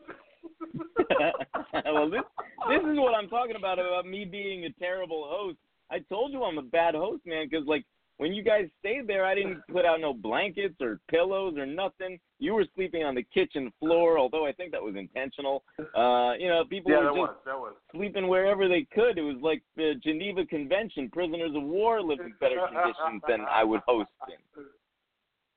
well, 1.85 2.11
this 2.11 2.23
this 2.69 2.83
is 2.83 2.99
what 2.99 3.15
I'm 3.15 3.29
talking 3.29 3.57
about 3.57 3.79
about 3.79 4.07
me 4.07 4.25
being 4.25 4.65
a 4.65 4.73
terrible 4.73 5.27
host. 5.29 5.59
I 5.91 6.01
told 6.01 6.33
you 6.33 6.43
I'm 6.43 6.59
a 6.59 6.63
bad 6.63 6.95
host, 6.95 7.23
man, 7.25 7.47
because 7.49 7.67
like 7.67 7.85
when 8.19 8.33
you 8.33 8.43
guys 8.43 8.65
stayed 8.81 9.07
there, 9.07 9.25
I 9.27 9.35
didn't 9.35 9.61
put 9.71 9.85
out 9.85 10.01
no 10.01 10.15
blankets 10.15 10.77
or 10.81 11.01
pillows 11.11 11.57
or 11.57 11.67
nothing. 11.67 12.19
You 12.39 12.55
were 12.55 12.65
sleeping 12.75 13.05
on 13.05 13.15
the 13.15 13.23
kitchen 13.23 13.73
floor, 13.79 14.19
although 14.19 14.47
I 14.47 14.53
think 14.53 14.73
that 14.73 14.83
was 14.83 14.97
intentional. 14.97 15.65
Uh, 15.79 16.33
you 16.39 16.49
know, 16.49 16.65
people 16.69 16.93
yeah, 16.93 16.99
were 16.99 17.05
that 17.05 17.17
just 17.17 17.21
was 17.21 17.37
that 17.45 17.59
was. 17.59 17.75
sleeping 17.93 18.29
wherever 18.29 18.69
they 18.69 18.87
could. 18.93 19.19
It 19.19 19.23
was 19.23 19.37
like 19.41 19.63
the 19.77 19.95
Geneva 20.03 20.45
Convention. 20.47 21.11
Prisoners 21.11 21.53
of 21.55 21.63
war 21.63 22.03
lived 22.03 22.23
in 22.23 22.33
better 22.41 22.61
conditions 22.69 23.23
than 23.29 23.45
I 23.45 23.65
would 23.65 23.81
host 23.87 24.11
in. 24.29 24.65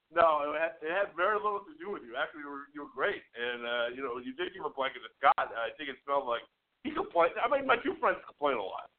No, 0.09 0.41
it 0.49 0.57
had, 0.57 0.73
it 0.81 0.89
had 0.89 1.13
very 1.13 1.37
little 1.37 1.61
to 1.61 1.75
do 1.77 1.93
with 1.93 2.01
you. 2.01 2.17
Actually, 2.17 2.41
you 2.41 2.49
were 2.49 2.65
you 2.73 2.81
were 2.81 2.91
great, 2.91 3.21
and 3.37 3.61
uh, 3.61 3.87
you 3.93 4.01
know 4.01 4.17
you 4.17 4.33
did 4.33 4.51
give 4.57 4.65
a 4.65 4.73
blanket 4.73 5.05
to 5.05 5.11
Scott. 5.21 5.53
I 5.53 5.69
think 5.77 5.93
it 5.93 6.01
smelled 6.01 6.25
like 6.25 6.41
he 6.81 6.89
complained. 6.89 7.37
I 7.37 7.45
mean, 7.45 7.69
my 7.69 7.77
two 7.77 7.93
friends 8.01 8.17
complain 8.25 8.57
a 8.57 8.65
lot, 8.65 8.89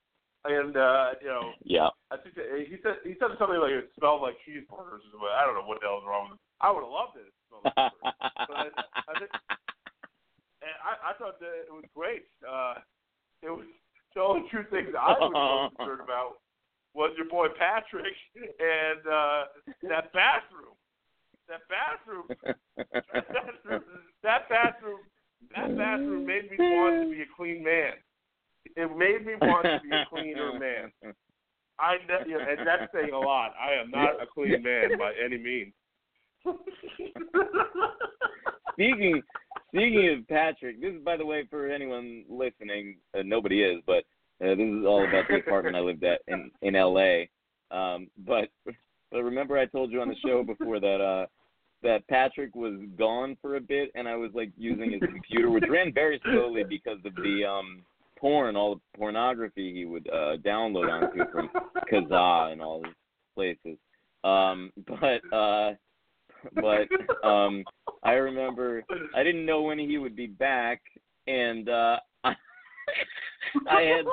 and 0.45 0.77
uh, 0.77 1.15
you 1.21 1.29
know 1.29 1.53
Yeah. 1.65 1.91
I 2.11 2.17
think 2.17 2.35
that 2.35 2.49
he 2.67 2.77
said 2.83 3.03
he 3.05 3.15
said 3.21 3.37
something 3.39 3.61
like 3.61 3.73
it 3.77 3.91
smelled 3.99 4.23
like 4.23 4.37
cheeseburgers. 4.47 5.05
or 5.05 5.11
something. 5.13 5.29
I 5.37 5.45
don't 5.45 5.55
know 5.55 5.67
what 5.69 5.81
the 5.81 5.87
hell's 5.87 6.05
wrong 6.07 6.31
with 6.31 6.41
it. 6.41 6.45
I 6.61 6.71
would 6.71 6.83
have 6.85 6.91
loved 6.93 7.17
it. 7.17 7.29
if 7.29 7.35
It 7.35 7.45
smelled 7.49 7.65
like 7.65 7.77
cheeseburgers. 7.77 8.49
But 8.49 8.57
I, 8.57 8.67
I 9.09 9.13
think, 9.21 9.31
and 10.65 10.77
I, 10.85 10.93
I 11.11 11.13
thought 11.17 11.41
that 11.41 11.69
it 11.69 11.73
was 11.73 11.85
great. 11.95 12.25
Uh, 12.45 12.81
it 13.43 13.51
was 13.51 13.65
the 14.15 14.21
only 14.21 14.49
two 14.51 14.65
things 14.71 14.89
I 14.99 15.13
was 15.17 15.31
most 15.33 15.77
concerned 15.79 16.01
about 16.03 16.41
was 16.95 17.13
your 17.17 17.29
boy 17.29 17.47
Patrick 17.57 18.17
and 18.35 19.01
uh, 19.07 19.45
that 19.89 20.13
bathroom, 20.13 20.75
that 21.49 21.63
bathroom, 21.71 22.27
that 23.15 23.29
bathroom, 23.33 23.83
that 24.23 24.49
bathroom, 24.49 24.99
that 25.55 25.77
bathroom 25.77 26.27
made 26.27 26.51
me 26.51 26.57
want 26.59 27.07
to 27.07 27.15
be 27.15 27.23
a 27.23 27.31
clean 27.37 27.63
man. 27.63 27.93
It 28.77 28.91
made 28.97 29.25
me 29.25 29.35
want 29.41 29.65
to 29.65 29.81
be 29.83 29.95
a 29.95 30.05
cleaner 30.11 30.59
man. 30.59 30.93
I 31.79 31.97
ne- 32.07 32.29
you 32.29 32.39
know, 32.39 32.45
and 32.47 32.50
that's 32.65 32.93
saying 32.93 33.13
a 33.13 33.19
lot. 33.19 33.53
I 33.61 33.81
am 33.81 33.91
not 33.91 34.23
a 34.23 34.27
clean 34.27 34.63
man 34.63 34.99
by 34.99 35.13
any 35.23 35.39
means. 35.39 35.73
speaking 38.73 39.23
speaking 39.69 40.17
of 40.19 40.29
Patrick, 40.29 40.81
this 40.81 40.95
is 40.95 41.03
by 41.05 41.17
the 41.17 41.27
way 41.27 41.47
for 41.51 41.71
anyone 41.71 42.25
listening. 42.29 42.97
Uh, 43.17 43.23
nobody 43.25 43.63
is, 43.63 43.83
but 43.87 44.05
uh, 44.43 44.55
this 44.55 44.59
is 44.59 44.85
all 44.87 45.07
about 45.07 45.25
the 45.29 45.37
apartment 45.37 45.77
I 45.77 45.81
lived 45.81 46.05
at 46.05 46.21
in 46.29 46.51
in 46.63 46.75
L.A. 46.75 47.29
Um, 47.71 48.09
but 48.27 48.49
but 49.11 49.23
remember 49.23 49.59
I 49.59 49.67
told 49.67 49.93
you 49.93 50.01
on 50.01 50.09
the 50.09 50.17
show 50.25 50.43
before 50.43 50.81
that 50.81 51.01
uh 51.01 51.27
that 51.83 52.07
Patrick 52.09 52.55
was 52.55 52.75
gone 52.99 53.37
for 53.41 53.57
a 53.57 53.61
bit, 53.61 53.91
and 53.95 54.07
I 54.07 54.15
was 54.15 54.31
like 54.35 54.51
using 54.57 54.93
his 54.93 55.01
computer, 55.01 55.51
which 55.51 55.65
ran 55.69 55.93
very 55.95 56.21
slowly 56.25 56.63
because 56.69 56.99
of 57.05 57.15
the 57.17 57.45
um 57.45 57.83
porn, 58.19 58.57
all 58.57 58.75
the 58.77 58.81
pornography 58.99 59.73
he 59.73 59.85
would 59.85 60.09
uh 60.09 60.37
download 60.45 60.91
onto 60.91 61.31
from 61.33 61.51
Kazaa 61.91 62.53
and 62.53 62.63
all 62.63 62.83
these 62.83 62.93
places. 63.35 63.79
Um, 64.25 64.73
but 64.87 65.37
uh 65.37 65.73
but 66.55 66.89
um 67.27 67.65
I 68.03 68.13
remember 68.13 68.83
I 69.15 69.23
didn't 69.23 69.47
know 69.47 69.63
when 69.63 69.79
he 69.79 69.99
would 69.99 70.17
be 70.17 70.27
back 70.27 70.81
and 71.27 71.69
uh 71.69 71.97
I, 72.25 72.35
I 73.71 73.83
had 73.83 74.05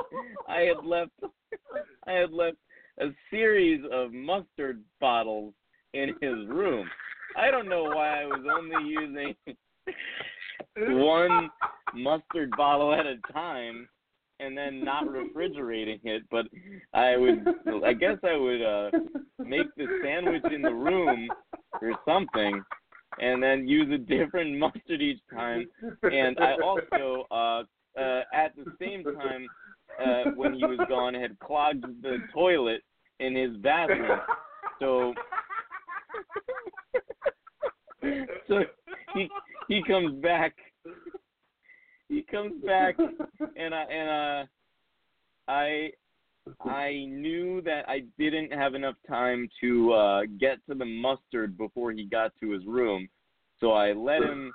I 0.48 0.60
had 0.60 0.84
left 0.84 1.12
I 2.06 2.12
had 2.12 2.32
left 2.32 2.56
a 3.00 3.08
series 3.30 3.82
of 3.92 4.12
mustard 4.12 4.82
bottles 5.00 5.54
in 5.94 6.08
his 6.20 6.46
room. 6.48 6.88
I 7.36 7.50
don't 7.50 7.68
know 7.68 7.84
why 7.84 8.22
I 8.22 8.24
was 8.24 8.44
only 8.50 8.90
using 8.90 9.34
one 10.76 11.48
mustard 11.94 12.50
bottle 12.56 12.92
at 12.92 13.06
a 13.06 13.16
time 13.32 13.88
and 14.40 14.56
then 14.56 14.84
not 14.84 15.10
refrigerating 15.10 16.00
it, 16.04 16.22
but 16.30 16.46
I 16.94 17.16
would 17.16 17.44
I 17.88 17.92
guess 17.94 18.18
I 18.22 18.36
would 18.36 18.62
uh 18.62 18.90
make 19.38 19.74
the 19.76 19.86
sandwich 20.02 20.44
in 20.52 20.62
the 20.62 20.74
room 20.74 21.28
or 21.80 21.92
something 22.04 22.62
and 23.20 23.42
then 23.42 23.66
use 23.66 23.90
a 23.92 23.98
different 23.98 24.58
mustard 24.58 25.00
each 25.00 25.20
time. 25.32 25.66
And 26.02 26.38
I 26.38 26.54
also 26.62 27.26
uh 27.30 27.62
uh 27.98 28.22
at 28.32 28.54
the 28.56 28.66
same 28.78 29.04
time 29.04 29.48
uh 29.98 30.30
when 30.36 30.52
he 30.54 30.64
was 30.66 30.78
gone 30.88 31.14
had 31.14 31.38
clogged 31.40 31.84
the 32.02 32.18
toilet 32.32 32.82
in 33.20 33.34
his 33.34 33.56
bathroom. 33.56 34.20
So 34.80 35.14
so 38.48 38.60
he 39.14 39.28
he 39.68 39.82
comes 39.82 40.20
back 40.22 40.54
he 42.08 42.22
comes 42.22 42.52
back 42.64 42.96
and 43.56 43.74
I 43.74 43.82
and 43.82 44.08
uh 44.10 44.46
I 45.48 45.90
I 46.60 47.04
knew 47.08 47.60
that 47.62 47.88
I 47.88 48.04
didn't 48.40 48.58
have 48.58 48.74
enough 48.74 48.96
time 49.08 49.48
to 49.60 49.92
uh 49.92 50.22
get 50.38 50.58
to 50.68 50.74
the 50.74 50.84
mustard 50.84 51.56
before 51.56 51.92
he 51.92 52.04
got 52.04 52.32
to 52.40 52.50
his 52.50 52.64
room. 52.66 53.08
So 53.60 53.72
I 53.72 53.92
let 53.92 54.22
him 54.22 54.52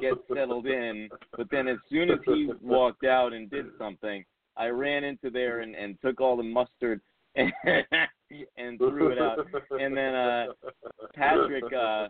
get 0.00 0.14
settled 0.34 0.66
in, 0.66 1.08
but 1.36 1.48
then 1.50 1.68
as 1.68 1.78
soon 1.90 2.10
as 2.10 2.18
he 2.24 2.50
walked 2.60 3.04
out 3.04 3.32
and 3.32 3.50
did 3.50 3.66
something, 3.78 4.24
I 4.56 4.68
ran 4.68 5.04
into 5.04 5.30
there 5.30 5.60
and, 5.60 5.74
and 5.74 5.98
took 6.02 6.20
all 6.20 6.36
the 6.36 6.42
mustard 6.42 7.00
and, 7.34 7.52
and 8.56 8.78
threw 8.78 9.10
it 9.10 9.18
out. 9.18 9.38
And 9.70 9.96
then 9.96 10.14
uh 10.14 10.46
Patrick 11.14 11.64
uh 11.72 12.08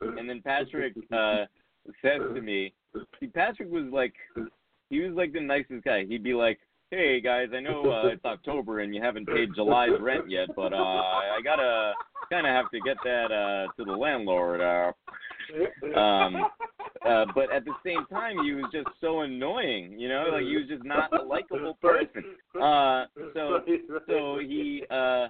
and 0.00 0.28
then 0.28 0.42
Patrick 0.42 0.94
uh 1.12 1.44
says 2.02 2.20
to 2.34 2.40
me 2.40 2.72
see 3.20 3.26
Patrick 3.26 3.70
was 3.70 3.86
like 3.92 4.14
he 4.90 5.00
was 5.00 5.14
like 5.14 5.32
the 5.32 5.40
nicest 5.40 5.84
guy. 5.84 6.04
He'd 6.06 6.22
be 6.22 6.34
like, 6.34 6.58
Hey 6.90 7.20
guys, 7.20 7.48
I 7.54 7.60
know 7.60 7.82
uh, 7.92 8.06
it's 8.08 8.24
October 8.24 8.80
and 8.80 8.94
you 8.94 9.02
haven't 9.02 9.26
paid 9.26 9.54
July's 9.54 9.90
rent 10.00 10.30
yet, 10.30 10.48
but 10.56 10.72
uh 10.72 10.76
I 10.76 11.38
gotta 11.44 11.92
kinda 12.30 12.48
have 12.48 12.70
to 12.70 12.80
get 12.80 12.96
that 13.04 13.30
uh 13.30 13.70
to 13.76 13.84
the 13.84 13.92
landlord. 13.92 14.62
Uh 14.62 14.92
um 15.98 16.46
uh 17.04 17.26
but 17.34 17.52
at 17.52 17.66
the 17.66 17.74
same 17.84 18.06
time 18.06 18.42
he 18.42 18.52
was 18.52 18.64
just 18.72 18.88
so 19.02 19.20
annoying, 19.20 19.98
you 19.98 20.08
know, 20.08 20.28
like 20.32 20.44
he 20.44 20.56
was 20.56 20.66
just 20.66 20.82
not 20.84 21.12
a 21.12 21.22
likable 21.22 21.74
person. 21.74 22.24
Uh 22.58 23.04
so 23.34 23.60
so 24.08 24.38
he 24.40 24.82
uh 24.90 25.28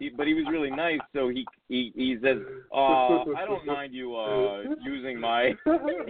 he, 0.00 0.08
but 0.08 0.26
he 0.26 0.34
was 0.34 0.44
really 0.50 0.70
nice. 0.70 0.98
So 1.14 1.28
he 1.28 1.46
he 1.68 1.92
he 1.94 2.16
says, 2.22 2.38
"Uh, 2.74 3.22
I 3.36 3.44
don't 3.46 3.64
mind 3.66 3.94
you 3.94 4.16
uh 4.16 4.62
using 4.82 5.20
my 5.20 5.54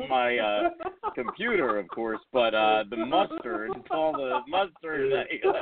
my 0.08 0.38
uh 0.38 0.70
computer, 1.14 1.78
of 1.78 1.88
course, 1.88 2.20
but 2.32 2.54
uh 2.54 2.84
the 2.88 2.96
mustard, 2.96 3.70
all 3.90 4.12
the 4.12 4.40
mustard." 4.48 5.12
that 5.12 5.26
you- 5.32 5.52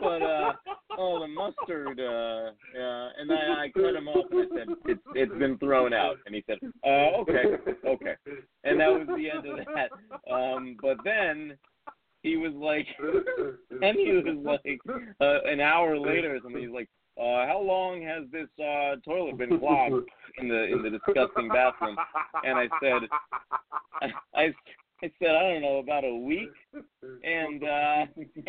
but 0.02 0.22
uh 0.22 0.54
oh 0.98 1.20
the 1.20 1.28
mustard 1.28 2.00
uh 2.00 2.52
yeah 2.74 3.10
and 3.20 3.32
I, 3.32 3.64
I 3.64 3.72
cut 3.74 3.96
him 3.96 4.08
off 4.08 4.26
and 4.32 4.40
I 4.40 4.58
said 4.58 4.68
it's 4.86 5.02
it's 5.14 5.40
been 5.40 5.58
thrown 5.58 5.94
out. 5.94 6.18
And 6.26 6.36
he 6.36 6.44
said 6.48 6.58
uh 6.86 7.20
okay 7.22 7.44
okay. 7.86 8.16
And 8.64 8.80
that 8.80 8.88
was 8.88 9.08
the 9.08 9.30
end 9.30 9.46
of 9.48 9.66
that. 9.74 10.32
Um 10.32 10.78
but 10.82 10.98
then 11.04 11.58
he 12.24 12.38
was 12.38 12.54
like 12.54 12.88
and 13.82 13.98
he 13.98 14.12
was 14.12 14.36
like 14.44 14.80
uh, 15.22 15.42
an 15.44 15.60
hour 15.60 15.98
later 15.98 16.36
or 16.36 16.40
something 16.42 16.62
he's 16.62 16.72
like 16.72 16.90
uh 17.18 17.46
how 17.48 17.62
long 17.64 18.02
has 18.02 18.24
this 18.32 18.50
uh 18.60 18.96
toilet 19.06 19.38
been 19.38 19.60
clogged 19.60 20.08
in 20.38 20.48
the 20.48 20.66
in 20.66 20.82
the 20.82 20.90
disgusting 20.90 21.50
bathroom? 21.50 21.98
And 22.44 22.58
I 22.58 22.68
said 22.82 23.02
I 24.36 24.54
I 25.04 25.12
said 25.20 25.30
I 25.30 25.52
don't 25.52 25.62
know 25.62 25.78
about 25.78 26.04
a 26.06 26.16
week, 26.16 26.52
and 27.24 27.64
uh, 27.64 28.06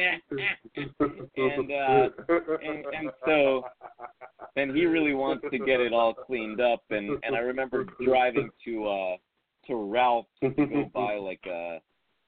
and 1.37 1.73
uh, 1.73 2.09
and 2.63 2.85
and 2.95 3.11
so 3.25 3.65
and 4.57 4.77
he 4.77 4.87
really 4.87 5.15
wants 5.15 5.45
to 5.51 5.59
get 5.59 5.81
it 5.81 5.93
all 5.93 6.15
cleaned 6.15 6.61
up, 6.61 6.83
and 6.91 7.19
and 7.25 7.35
I 7.35 7.41
remember 7.41 7.85
driving 8.05 8.51
to 8.65 8.87
uh 8.87 9.17
to 9.67 9.75
Ralph 9.75 10.27
to 10.43 10.51
go 10.51 10.91
buy 10.95 11.17
like 11.17 11.45
a 11.47 11.81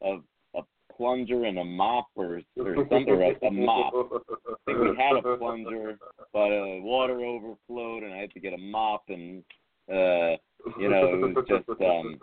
a 0.03 0.19
a 0.57 0.63
plunger 0.97 1.45
and 1.45 1.59
a 1.59 1.65
mop 1.65 2.09
or 2.17 2.41
or 2.57 2.75
something 2.77 3.09
or 3.09 3.23
a, 3.23 3.47
a 3.47 3.51
mop. 3.51 3.93
I 3.95 4.55
think 4.67 4.79
we 4.81 4.97
had 4.97 5.17
a 5.17 5.37
plunger, 5.37 5.97
but 6.33 6.53
uh, 6.53 6.81
water 6.83 7.21
overflowed, 7.21 8.03
and 8.03 8.13
I 8.13 8.19
had 8.19 8.33
to 8.33 8.41
get 8.41 8.53
a 8.53 8.59
mop, 8.59 9.05
and 9.09 9.43
uh, 9.91 10.37
you 10.79 10.89
know, 10.89 11.15
it 11.15 11.35
was 11.35 11.45
just 11.49 11.69
um 11.83 12.19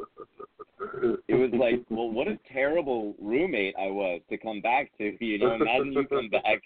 it 1.27 1.35
was 1.35 1.51
like, 1.53 1.83
well, 1.89 2.09
what 2.09 2.27
a 2.27 2.37
terrible 2.51 3.15
roommate 3.19 3.75
I 3.79 3.87
was 3.87 4.21
to 4.29 4.37
come 4.37 4.61
back 4.61 4.91
to. 4.97 5.15
You 5.25 5.39
know, 5.39 5.55
imagine 5.55 5.93
you 5.93 6.05
come 6.07 6.29
back 6.29 6.61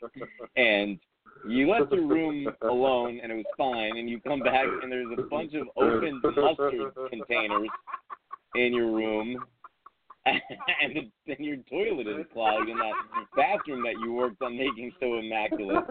and 0.56 1.00
you 1.47 1.70
left 1.70 1.91
your 1.93 2.06
room 2.06 2.47
alone 2.62 3.20
and 3.22 3.32
it 3.32 3.36
was 3.36 3.45
fine, 3.58 3.97
and 3.97 4.10
you 4.10 4.20
come 4.20 4.41
back 4.41 4.66
and 4.82 4.91
there's 4.91 5.18
a 5.18 5.22
bunch 5.24 5.54
of 5.54 5.68
open 5.78 6.22
mustard 6.36 6.91
containers 7.10 7.70
in 8.56 8.74
your 8.74 8.91
room, 8.91 9.38
and 10.26 11.10
then 11.28 11.38
your 11.39 11.58
toilet 11.70 12.08
is 12.08 12.26
clogged 12.34 12.70
in 12.70 12.78
that 12.78 12.93
bathroom 13.36 13.84
that 13.84 13.93
you 14.04 14.14
worked 14.14 14.41
on 14.41 14.58
making 14.58 14.91
so 15.00 15.18
immaculate. 15.18 15.86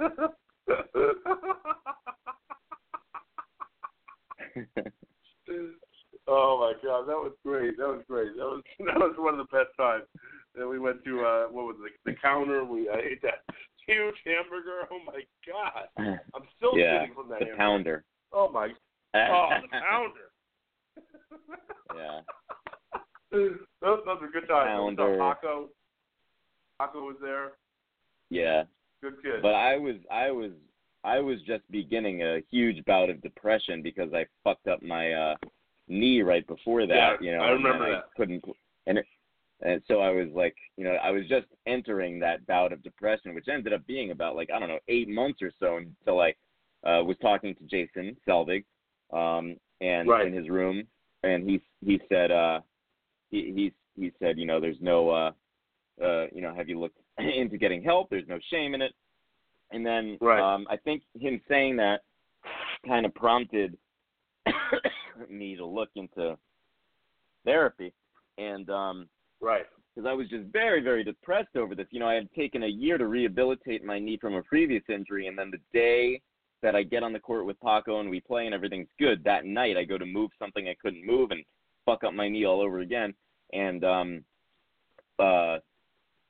oh 6.29 6.59
my 6.61 6.73
god, 6.83 7.07
that 7.07 7.17
was 7.17 7.33
great. 7.45 7.77
That 7.77 7.89
was 7.89 8.03
great. 8.09 8.37
That 8.37 8.45
was 8.45 8.63
that 8.79 8.97
was 8.97 9.15
one 9.19 9.39
of 9.39 9.47
the 9.47 9.57
best 9.57 9.77
times. 9.77 10.05
Then 10.55 10.69
we 10.69 10.79
went 10.79 11.05
to 11.05 11.21
uh 11.21 11.47
what 11.47 11.67
was 11.67 11.77
it, 11.85 11.93
the 12.05 12.15
counter. 12.21 12.65
We 12.65 12.89
I 12.89 12.99
ate 12.99 13.23
that 13.23 13.45
huge 13.87 14.17
hamburger. 14.25 14.87
Oh 14.91 15.01
my 15.07 15.21
god, 15.47 15.89
I'm 16.35 16.43
still 16.57 16.77
yeah, 16.77 17.03
sitting 17.03 17.15
from 17.15 17.29
that 17.31 17.41
the 17.41 17.47
hamburger. 17.57 17.57
pounder. 17.57 18.05
Oh 18.33 18.51
my, 18.53 18.69
oh 19.15 19.49
the 19.63 19.69
pounder. 19.69 20.31
yeah. 21.97 22.21
those 23.31 23.57
those 23.81 24.21
were 24.21 24.31
good 24.33 24.49
times. 24.49 24.69
Pounder. 24.69 25.19
Paco, 25.19 25.69
Paco 26.81 27.01
was 27.01 27.17
there. 27.21 27.53
Yeah. 28.31 28.65
Good 29.03 29.23
kid. 29.23 29.43
But 29.43 29.55
I 29.55 29.77
was 29.77 29.97
I 30.11 30.31
was 30.31 30.51
I 31.05 31.21
was 31.21 31.39
just 31.47 31.63
beginning 31.71 32.23
a 32.23 32.41
huge 32.51 32.85
bout 32.85 33.11
of 33.11 33.21
depression 33.23 33.83
because 33.83 34.13
I 34.13 34.27
fucked 34.45 34.67
up 34.69 34.83
my 34.83 35.13
uh 35.13 35.35
knee 35.89 36.23
right 36.23 36.47
before 36.47 36.87
that, 36.87 36.95
Yeah, 36.97 37.17
you 37.21 37.33
know, 37.37 37.43
I 37.43 37.51
and 37.53 37.65
remember 37.65 37.85
I 37.87 37.91
that. 37.93 38.05
couldn't 38.17 38.45
and 38.87 38.99
it, 38.99 39.07
and 39.61 39.83
so 39.89 40.01
I 40.01 40.11
was 40.11 40.29
like, 40.35 40.55
you 40.77 40.85
know, 40.85 40.93
I 41.03 41.11
was 41.11 41.27
just 41.29 41.47
entering 41.67 42.19
that 42.21 42.47
bout 42.47 42.73
of 42.73 42.83
depression, 42.83 43.35
which 43.35 43.49
ended 43.49 43.73
up 43.73 43.87
being 43.87 44.11
about 44.11 44.37
like 44.37 44.51
I 44.55 44.59
don't 44.59 44.69
know 44.69 44.79
eight 44.89 45.09
months 45.09 45.41
or 45.43 45.51
so 45.59 45.77
until 45.79 46.21
I 46.21 46.35
uh, 46.87 47.03
was 47.03 47.17
talking 47.21 47.55
to 47.57 47.65
Jason 47.65 48.17
Selvig, 48.27 48.65
um, 49.13 49.57
and 49.81 50.09
Right. 50.09 50.27
in 50.27 50.33
his 50.33 50.49
room, 50.49 50.87
and 51.23 51.49
he 51.49 51.61
he 51.85 52.01
said 52.09 52.31
uh 52.31 52.61
he 53.31 53.53
he 53.55 53.73
he 54.01 54.13
said 54.21 54.39
you 54.39 54.47
know 54.47 54.61
there's 54.61 54.81
no 54.81 55.11
uh 55.11 55.33
uh 56.03 56.27
you 56.33 56.41
know 56.43 56.55
have 56.55 56.69
you 56.69 56.79
looked 56.79 56.99
into 57.19 57.57
getting 57.59 57.83
help 57.83 58.09
there's 58.11 58.29
no 58.29 58.39
shame 58.51 58.75
in 58.75 58.83
it 58.83 58.93
and 59.71 59.85
then 59.85 60.19
Right. 60.21 60.41
um 60.41 60.67
I 60.71 60.77
think 60.77 61.03
him 61.15 61.41
saying 61.49 61.77
that 61.77 62.03
kind 62.87 63.07
of 63.07 63.15
prompted 63.15 63.77
me 65.29 65.57
to 65.57 65.65
look 65.65 65.91
into 65.95 66.37
therapy 67.45 67.93
and 68.39 68.69
um 68.71 69.09
Right. 69.41 69.67
because 69.95 70.09
I 70.09 70.13
was 70.15 70.29
just 70.29 70.47
very, 70.53 70.81
very 70.81 71.05
depressed 71.05 71.57
over 71.57 71.75
this. 71.75 71.87
You 71.91 72.01
know, 72.01 72.09
I 72.09 72.15
had 72.15 72.33
taken 72.33 72.65
a 72.65 72.69
year 72.69 72.99
to 72.99 73.07
rehabilitate 73.07 73.85
my 73.85 73.99
knee 73.99 74.17
from 74.21 74.35
a 74.35 74.43
previous 74.43 74.83
injury, 74.89 75.29
and 75.29 75.39
then 75.39 75.51
the 75.51 75.61
day 75.73 76.21
that 76.63 76.75
I 76.75 76.83
get 76.83 77.05
on 77.05 77.13
the 77.13 77.21
court 77.21 77.47
with 77.47 77.61
Paco 77.61 78.01
and 78.01 78.11
we 78.11 78.21
play 78.21 78.47
and 78.47 78.55
everything's 78.55 78.89
good, 78.99 79.23
that 79.23 79.45
night 79.45 79.77
I 79.77 79.85
go 79.85 79.97
to 79.97 80.05
move 80.05 80.33
something 80.41 80.67
I 80.69 80.75
couldn't 80.83 81.07
move 81.07 81.31
and 81.31 81.45
fuck 81.87 82.03
up 82.03 82.15
my 82.15 82.29
knee 82.29 82.45
all 82.45 82.61
over 82.61 82.81
again. 82.81 83.15
And 83.53 83.85
um, 83.85 84.25
uh, 85.21 85.59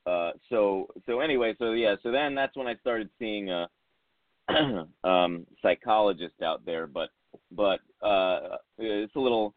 uh, 0.08 0.32
so 0.48 0.88
so 1.06 1.20
anyway, 1.20 1.54
so 1.58 1.72
yeah, 1.72 1.96
so 2.02 2.10
then 2.10 2.34
that's 2.34 2.56
when 2.56 2.66
I 2.66 2.74
started 2.76 3.08
seeing 3.18 3.50
a 3.50 3.68
um 5.04 5.46
psychologist 5.62 6.42
out 6.42 6.64
there, 6.64 6.86
but 6.86 7.10
but 7.52 7.80
uh, 8.02 8.56
it's 8.78 9.14
a 9.16 9.20
little 9.20 9.54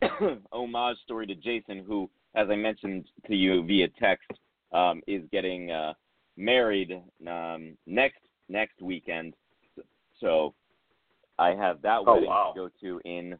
homage 0.52 0.96
story 1.04 1.26
to 1.26 1.34
Jason 1.34 1.84
who 1.86 2.08
as 2.34 2.48
I 2.50 2.56
mentioned 2.56 3.06
to 3.26 3.34
you 3.34 3.64
via 3.64 3.88
text, 3.98 4.30
um, 4.72 5.02
is 5.06 5.22
getting 5.32 5.70
uh, 5.70 5.94
married 6.36 6.92
um, 7.26 7.76
next 7.86 8.20
next 8.48 8.80
weekend. 8.80 9.34
So 10.20 10.54
I 11.38 11.50
have 11.50 11.82
that 11.82 12.02
Oh, 12.06 12.14
wedding 12.14 12.28
wow. 12.28 12.52
to 12.54 12.60
go 12.60 12.70
to 12.82 13.00
in. 13.04 13.36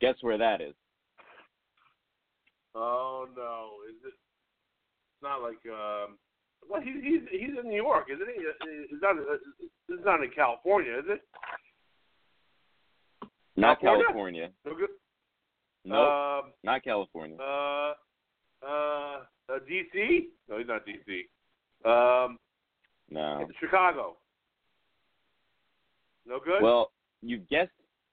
Guess 0.00 0.16
where 0.20 0.38
that 0.38 0.60
is? 0.60 0.74
Oh 2.74 3.26
no, 3.34 3.70
is 3.88 3.96
it? 4.06 4.14
It's 5.16 5.22
not 5.22 5.40
like 5.42 5.58
um. 5.72 6.18
Well, 6.68 6.82
he's 6.82 7.02
he's 7.02 7.20
he's 7.30 7.58
in 7.58 7.68
New 7.70 7.76
York, 7.76 8.08
isn't 8.12 8.26
he? 8.26 8.42
It's 8.42 9.02
not. 9.02 9.16
It's 9.88 10.04
not 10.04 10.22
in 10.22 10.30
California, 10.30 10.98
is 10.98 11.04
it? 11.08 11.20
Not 13.56 13.80
California? 13.80 14.04
California. 14.06 14.50
No 14.66 14.74
good. 14.74 14.88
No, 15.86 16.02
Um, 16.42 16.52
not 16.64 16.82
California. 16.84 17.36
uh, 17.40 17.94
uh, 18.62 19.20
uh, 19.48 19.58
DC? 19.70 20.26
No, 20.48 20.58
he's 20.58 20.66
not 20.66 20.82
DC. 20.84 21.26
Um, 21.88 22.38
no. 23.08 23.46
Chicago. 23.60 24.16
No 26.26 26.40
good. 26.44 26.60
Well, 26.60 26.90
you've 27.22 27.48
guessed. 27.48 27.70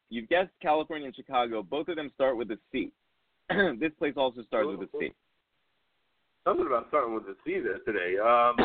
You've 0.10 0.30
guessed 0.30 0.52
California 0.62 1.08
and 1.08 1.16
Chicago. 1.16 1.64
Both 1.64 1.88
of 1.90 1.96
them 1.96 2.12
start 2.14 2.38
with 2.38 2.52
a 2.52 2.60
C. 2.72 2.92
this 3.80 3.92
place 3.98 4.14
also 4.16 4.44
starts 4.44 4.70
with 4.70 4.82
a 4.82 4.90
C. 5.00 5.12
something 6.46 6.66
about 6.68 6.88
starting 6.90 7.14
with 7.14 7.26
the 7.26 7.36
C 7.46 7.60
there 7.60 7.80
today. 7.86 8.18
Um, 8.20 8.56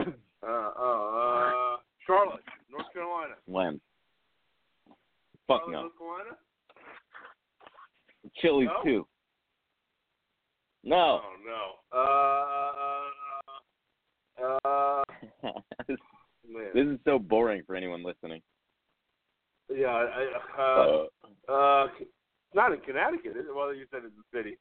uh, 0.42 0.46
uh, 0.48 1.76
Charlotte, 2.06 2.42
North 2.70 2.92
Carolina. 2.92 3.34
When? 3.46 3.80
Fuck 5.46 5.62
Charlotte, 5.62 5.72
no. 5.72 5.80
North 5.82 5.98
Carolina. 5.98 6.36
Chili's 8.40 8.68
No? 8.68 8.82
too. 8.84 9.06
No. 10.82 11.20
Oh 11.22 11.36
no. 11.44 11.62
Uh, 14.38 14.64
uh, 14.66 15.02
this 16.74 16.86
is 16.86 16.98
so 17.04 17.18
boring 17.18 17.62
for 17.66 17.74
anyone 17.74 18.02
listening. 18.04 18.42
yeah. 19.74 19.86
I, 19.88 20.26
uh, 20.58 21.06
Uh, 21.48 21.52
uh, 21.52 21.86
it's 22.00 22.10
not 22.54 22.72
in 22.72 22.80
Connecticut. 22.80 23.34
Well, 23.54 23.74
you 23.74 23.86
said 23.90 24.02
it's 24.04 24.14
a 24.18 24.36
city. 24.36 24.56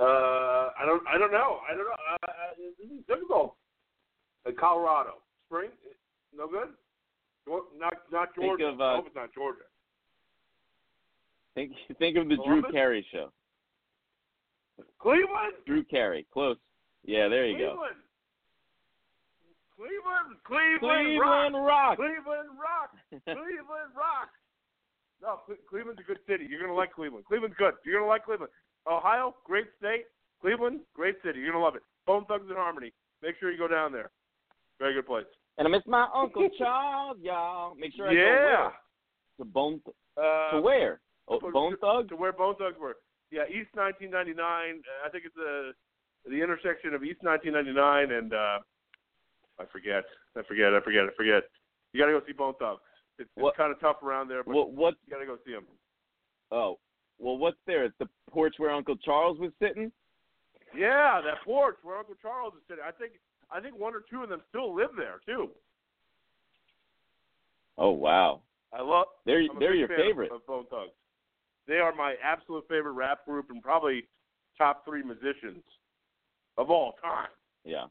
Uh, 0.00 0.70
I 0.80 0.86
don't. 0.86 1.02
I 1.06 1.18
don't 1.18 1.32
know. 1.32 1.60
I 1.68 1.76
don't 1.76 1.84
know. 1.84 1.92
Uh, 1.92 2.26
uh, 2.26 2.30
this 2.78 2.88
is 2.90 3.04
difficult. 3.06 3.54
Uh, 4.46 4.50
Colorado, 4.58 5.20
Spring, 5.46 5.70
no 6.34 6.48
good. 6.48 6.68
Not 7.76 7.94
not 8.10 8.28
Think 8.34 8.60
of, 8.60 8.80
uh, 8.80 8.84
I 8.84 8.96
hope 8.96 9.06
it's 9.06 9.16
not 9.16 9.34
Georgia. 9.34 9.68
think 11.54 11.72
think 11.98 12.16
of 12.16 12.28
the 12.28 12.36
Drew 12.46 12.62
Carey 12.72 13.04
show. 13.12 13.30
Cleveland. 14.98 15.54
Drew 15.66 15.84
Carey, 15.84 16.26
close. 16.32 16.56
Yeah, 17.04 17.28
there 17.28 17.46
you 17.46 17.58
go. 17.58 17.76
Cleveland. 17.76 18.00
Cleveland. 19.76 20.36
Cleveland. 20.44 20.80
Cleveland 20.80 21.54
Rock. 21.56 21.66
Rock. 21.66 21.96
Cleveland 21.98 22.50
Rock. 22.56 22.90
Cleveland 23.24 23.92
Rock. 23.96 24.30
No, 25.20 25.40
Cleveland's 25.68 26.00
a 26.00 26.04
good 26.04 26.20
city. 26.26 26.46
You're 26.48 26.60
gonna 26.60 26.74
like 26.74 26.92
Cleveland. 26.92 27.26
Cleveland's 27.26 27.56
good. 27.58 27.74
You're 27.84 28.00
gonna 28.00 28.08
like 28.08 28.24
Cleveland. 28.24 28.52
Ohio, 28.86 29.34
great 29.44 29.66
state. 29.78 30.04
Cleveland, 30.40 30.80
great 30.94 31.16
city. 31.24 31.38
You're 31.40 31.52
gonna 31.52 31.64
love 31.64 31.76
it. 31.76 31.82
Bone 32.06 32.24
Thugs 32.26 32.46
and 32.48 32.56
Harmony. 32.56 32.92
Make 33.22 33.34
sure 33.38 33.50
you 33.52 33.58
go 33.58 33.68
down 33.68 33.92
there. 33.92 34.10
Very 34.78 34.94
good 34.94 35.06
place. 35.06 35.26
and 35.58 35.68
I 35.68 35.70
miss 35.70 35.82
my 35.86 36.06
Uncle 36.14 36.48
Charles, 36.58 37.18
y'all. 37.20 37.74
Make 37.74 37.92
sure 37.94 38.08
I 38.08 38.14
go 38.14 38.20
yeah. 38.20 38.24
where? 38.60 38.72
To 39.38 39.44
Bone 39.44 39.80
Th- 39.84 39.96
Uh, 40.16 40.50
to 40.56 40.60
where? 40.62 41.00
Oh, 41.28 41.38
to- 41.38 41.50
Bone 41.50 41.76
Thugs? 41.80 42.08
To 42.08 42.16
where 42.16 42.32
Bone 42.32 42.54
Thugs 42.56 42.78
were. 42.80 42.96
Yeah, 43.30 43.44
East 43.48 43.68
1999. 43.74 44.40
uh, 44.42 45.06
I 45.06 45.10
think 45.10 45.24
it's 45.26 45.34
the 45.34 45.72
the 46.26 46.40
intersection 46.42 46.94
of 46.94 47.02
East 47.04 47.22
1999 47.22 48.16
and 48.16 48.32
uh 48.34 48.58
I 49.60 49.64
forget. 49.70 50.04
I 50.36 50.42
forget. 50.48 50.72
I 50.74 50.80
forget. 50.80 51.04
I 51.04 51.12
forget. 51.16 51.42
You 51.92 52.00
got 52.00 52.06
to 52.06 52.12
go 52.18 52.22
see 52.26 52.32
Bone 52.32 52.54
Thugs. 52.58 52.80
It's, 53.18 53.28
it's 53.36 53.56
kind 53.56 53.70
of 53.72 53.78
tough 53.80 54.02
around 54.02 54.28
there, 54.28 54.42
but 54.42 54.54
What 54.54 54.72
what 54.72 54.94
you 55.04 55.12
got 55.12 55.20
to 55.20 55.26
go 55.26 55.36
see 55.44 55.52
them. 55.52 55.66
oh. 56.50 56.78
Well 57.20 57.36
what's 57.38 57.58
there? 57.66 57.84
It's 57.84 57.94
the 57.98 58.08
porch 58.30 58.54
where 58.56 58.70
Uncle 58.70 58.96
Charles 58.96 59.38
was 59.38 59.52
sitting? 59.60 59.92
Yeah, 60.74 61.20
that 61.24 61.44
porch 61.44 61.76
where 61.82 61.98
Uncle 61.98 62.14
Charles 62.20 62.54
is 62.54 62.60
sitting. 62.68 62.82
I 62.86 62.92
think 62.92 63.12
I 63.52 63.60
think 63.60 63.78
one 63.78 63.94
or 63.94 64.02
two 64.10 64.22
of 64.22 64.28
them 64.28 64.40
still 64.48 64.74
live 64.74 64.90
there 64.96 65.20
too. 65.26 65.50
Oh 67.78 67.90
wow. 67.90 68.40
I 68.72 68.82
love. 68.82 69.06
They're 69.26 69.40
I'm 69.40 69.58
they're 69.58 69.74
your 69.74 69.88
favorite. 69.88 70.30
of 70.32 70.46
Bone 70.46 70.64
Thugs. 70.70 70.92
They 71.66 71.76
are 71.78 71.94
my 71.94 72.14
absolute 72.22 72.64
favorite 72.68 72.92
rap 72.92 73.24
group 73.24 73.46
and 73.50 73.62
probably 73.62 74.04
top 74.56 74.84
three 74.84 75.02
musicians 75.02 75.62
of 76.56 76.70
all 76.70 76.94
time. 77.02 77.28
Yeah. 77.64 77.84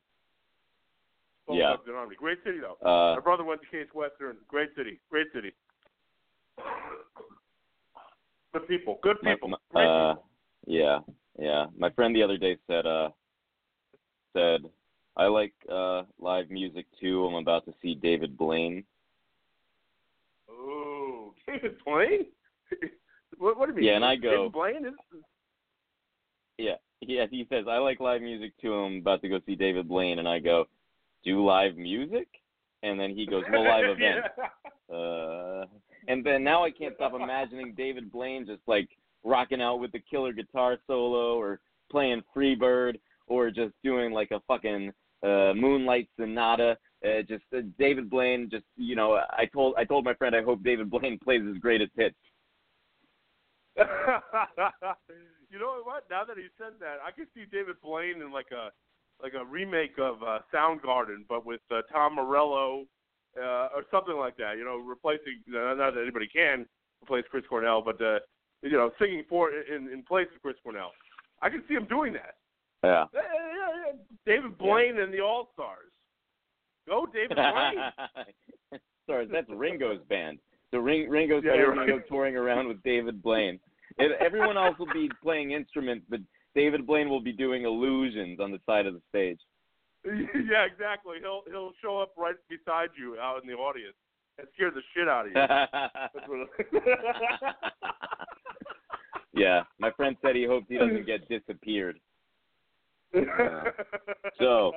Bone 1.48 1.58
Yeah. 1.58 1.76
Thugs 1.76 1.84
and 1.88 1.96
Harmony. 1.96 2.16
Great 2.18 2.40
city 2.44 2.60
though. 2.60 2.78
Uh 2.86 3.16
My 3.16 3.22
brother 3.22 3.44
went 3.44 3.62
to 3.62 3.68
Case 3.68 3.88
Western. 3.94 4.38
Great 4.48 4.70
city. 4.76 5.00
Great 5.10 5.28
city. 5.34 5.52
Good 8.54 8.68
people. 8.68 9.00
Good 9.02 9.18
people. 9.22 9.50
my- 9.50 9.86
uh 9.86 10.16
yeah, 10.66 11.00
yeah. 11.38 11.68
My 11.78 11.90
friend 11.92 12.16
the 12.16 12.24
other 12.24 12.38
day 12.38 12.58
said 12.68 12.86
uh 12.86 13.10
said 14.34 14.62
I 15.18 15.28
like 15.28 15.54
uh 15.72 16.04
live 16.20 16.50
music 16.50 16.86
too. 17.00 17.26
I'm 17.26 17.36
about 17.36 17.66
to 17.66 17.74
see 17.82 17.96
David 17.96 18.38
Blaine. 18.38 18.84
Oh, 20.50 21.34
David 21.48 21.78
Blaine. 21.86 22.26
what, 23.38 23.58
what 23.58 23.68
do 23.68 23.72
you 23.74 23.78
mean? 23.78 23.86
Yeah, 23.86 23.96
and 23.96 24.06
I 24.06 24.16
go. 24.16 24.32
David 24.32 24.52
Blaine 24.52 24.86
is. 24.86 24.94
Yeah. 26.58 26.76
Yeah, 27.02 27.26
he 27.32 27.46
says 27.50 27.66
I 27.70 27.78
like 27.78 28.00
live 28.00 28.22
music 28.22 28.52
too. 28.62 28.74
I'm 28.74 28.98
about 28.98 29.22
to 29.22 29.30
go 29.30 29.40
see 29.46 29.56
David 29.56 29.88
Blaine 29.88 30.20
and 30.20 30.28
I 30.28 30.40
go, 30.40 30.68
"Do 31.24 31.46
live 31.46 31.78
music?" 31.78 32.28
And 32.84 33.00
then 33.00 33.12
he 33.16 33.26
goes, 33.26 33.44
"Well, 33.52 33.64
live 33.64 33.86
event." 33.86 34.26
Yeah. 34.92 34.96
Uh, 34.96 35.66
and 36.10 36.26
then 36.26 36.44
now 36.44 36.66
I 36.66 36.72
can't 36.72 36.96
stop 36.96 37.14
imagining 37.14 37.76
David 37.78 38.12
Blaine 38.12 38.46
just 38.46 38.62
like 38.68 38.90
rocking 39.24 39.62
out 39.62 39.80
with 39.80 39.92
the 39.92 40.00
killer 40.00 40.34
guitar 40.34 40.78
solo 40.88 41.38
or 41.38 41.60
playing 41.92 42.24
Freebird 42.36 43.00
or 43.28 43.52
just 43.52 43.74
doing 43.84 44.12
like 44.12 44.32
a 44.32 44.42
fucking 44.48 44.92
uh, 45.24 45.54
Moonlight 45.56 46.10
Sonata. 46.18 46.78
Uh, 47.06 47.22
just 47.22 47.44
uh, 47.56 47.62
David 47.78 48.10
Blaine. 48.10 48.50
Just 48.50 48.66
you 48.76 48.96
know, 48.96 49.20
I 49.30 49.46
told 49.54 49.76
I 49.78 49.86
told 49.86 50.04
my 50.04 50.16
friend 50.16 50.36
I 50.36 50.42
hope 50.42 50.64
David 50.64 50.90
Blaine 50.90 51.20
plays 51.24 51.46
his 51.46 51.58
greatest 51.60 51.92
hits. 51.96 52.16
you 53.78 53.86
know 55.60 55.82
what? 55.84 56.06
Now 56.10 56.26
that 56.26 56.38
he 56.38 56.48
said 56.58 56.74
that, 56.82 56.98
I 57.06 57.12
could 57.12 57.28
see 57.36 57.46
David 57.50 57.76
Blaine 57.82 58.22
in 58.22 58.32
like 58.34 58.52
a 58.52 58.72
like 59.24 59.34
a 59.40 59.46
remake 59.46 60.00
of 60.00 60.24
uh, 60.24 60.40
Soundgarden, 60.54 61.28
but 61.30 61.46
with 61.46 61.62
uh, 61.72 61.82
Tom 61.94 62.16
Morello 62.16 62.86
uh, 63.42 63.70
or 63.76 63.84
something 63.92 64.16
like 64.16 64.38
that. 64.38 64.58
You 64.58 64.66
know, 64.66 64.78
replacing 64.78 65.42
not 65.48 65.78
that 65.78 66.02
anybody 66.02 66.28
can 66.28 66.66
replace 67.04 67.26
Chris 67.32 67.44
Cornell, 67.50 67.82
but 67.82 68.02
uh, 68.02 68.20
you 68.62 68.72
know, 68.72 68.92
singing 69.00 69.24
for 69.30 69.52
in 69.52 69.90
in 69.90 70.04
place 70.04 70.28
of 70.36 70.42
Chris 70.42 70.56
Cornell. 70.64 70.92
I 71.42 71.50
can 71.50 71.64
see 71.68 71.74
him 71.76 71.86
doing 71.86 72.14
that. 72.14 72.36
Yeah. 72.84 73.06
Yeah, 73.14 73.22
yeah, 73.22 73.92
yeah. 73.94 73.94
David 74.26 74.58
Blaine 74.58 75.00
and 75.00 75.14
the 75.14 75.22
All 75.22 75.50
Stars. 75.54 75.92
Go, 76.88 77.06
David 77.06 77.36
Blaine. 77.38 78.82
Sorry, 79.08 79.28
that's 79.32 79.50
Ringo's 79.50 80.00
band. 80.10 80.40
So 80.72 80.80
Ring, 80.80 81.10
Ringo's 81.10 81.44
Yeah, 81.46 81.54
Ringo 81.54 81.96
right. 81.98 82.08
touring 82.08 82.36
around 82.36 82.68
with 82.68 82.82
David 82.84 83.22
Blaine. 83.22 83.60
And 83.98 84.14
everyone 84.20 84.58
else 84.58 84.78
will 84.78 84.92
be 84.94 85.10
playing 85.22 85.52
instruments, 85.52 86.06
but 86.10 86.20
David 86.56 86.86
Blaine 86.86 87.10
will 87.10 87.22
be 87.22 87.32
doing 87.34 87.64
illusions 87.64 88.40
on 88.40 88.52
the 88.52 88.60
side 88.66 88.86
of 88.86 88.94
the 88.94 89.02
stage. 89.10 89.40
yeah, 90.06 90.66
exactly. 90.66 91.18
He'll 91.22 91.44
he'll 91.50 91.74
show 91.82 92.00
up 92.00 92.14
right 92.18 92.36
beside 92.50 92.90
you 92.98 93.18
out 93.20 93.42
in 93.42 93.50
the 93.50 93.56
audience 93.56 93.96
and 94.38 94.48
scare 94.54 94.72
the 94.72 94.82
shit 94.96 95.08
out 95.08 95.28
of 95.28 95.34
you. 95.34 96.40
Yeah, 99.34 99.64
my 99.78 99.92
friend 99.92 100.18
said 100.22 100.36
he 100.36 100.46
hopes 100.46 100.66
he 100.68 100.78
doesn't 100.78 101.06
get 101.06 101.30
disappeared. 101.30 102.00
So, 104.38 104.74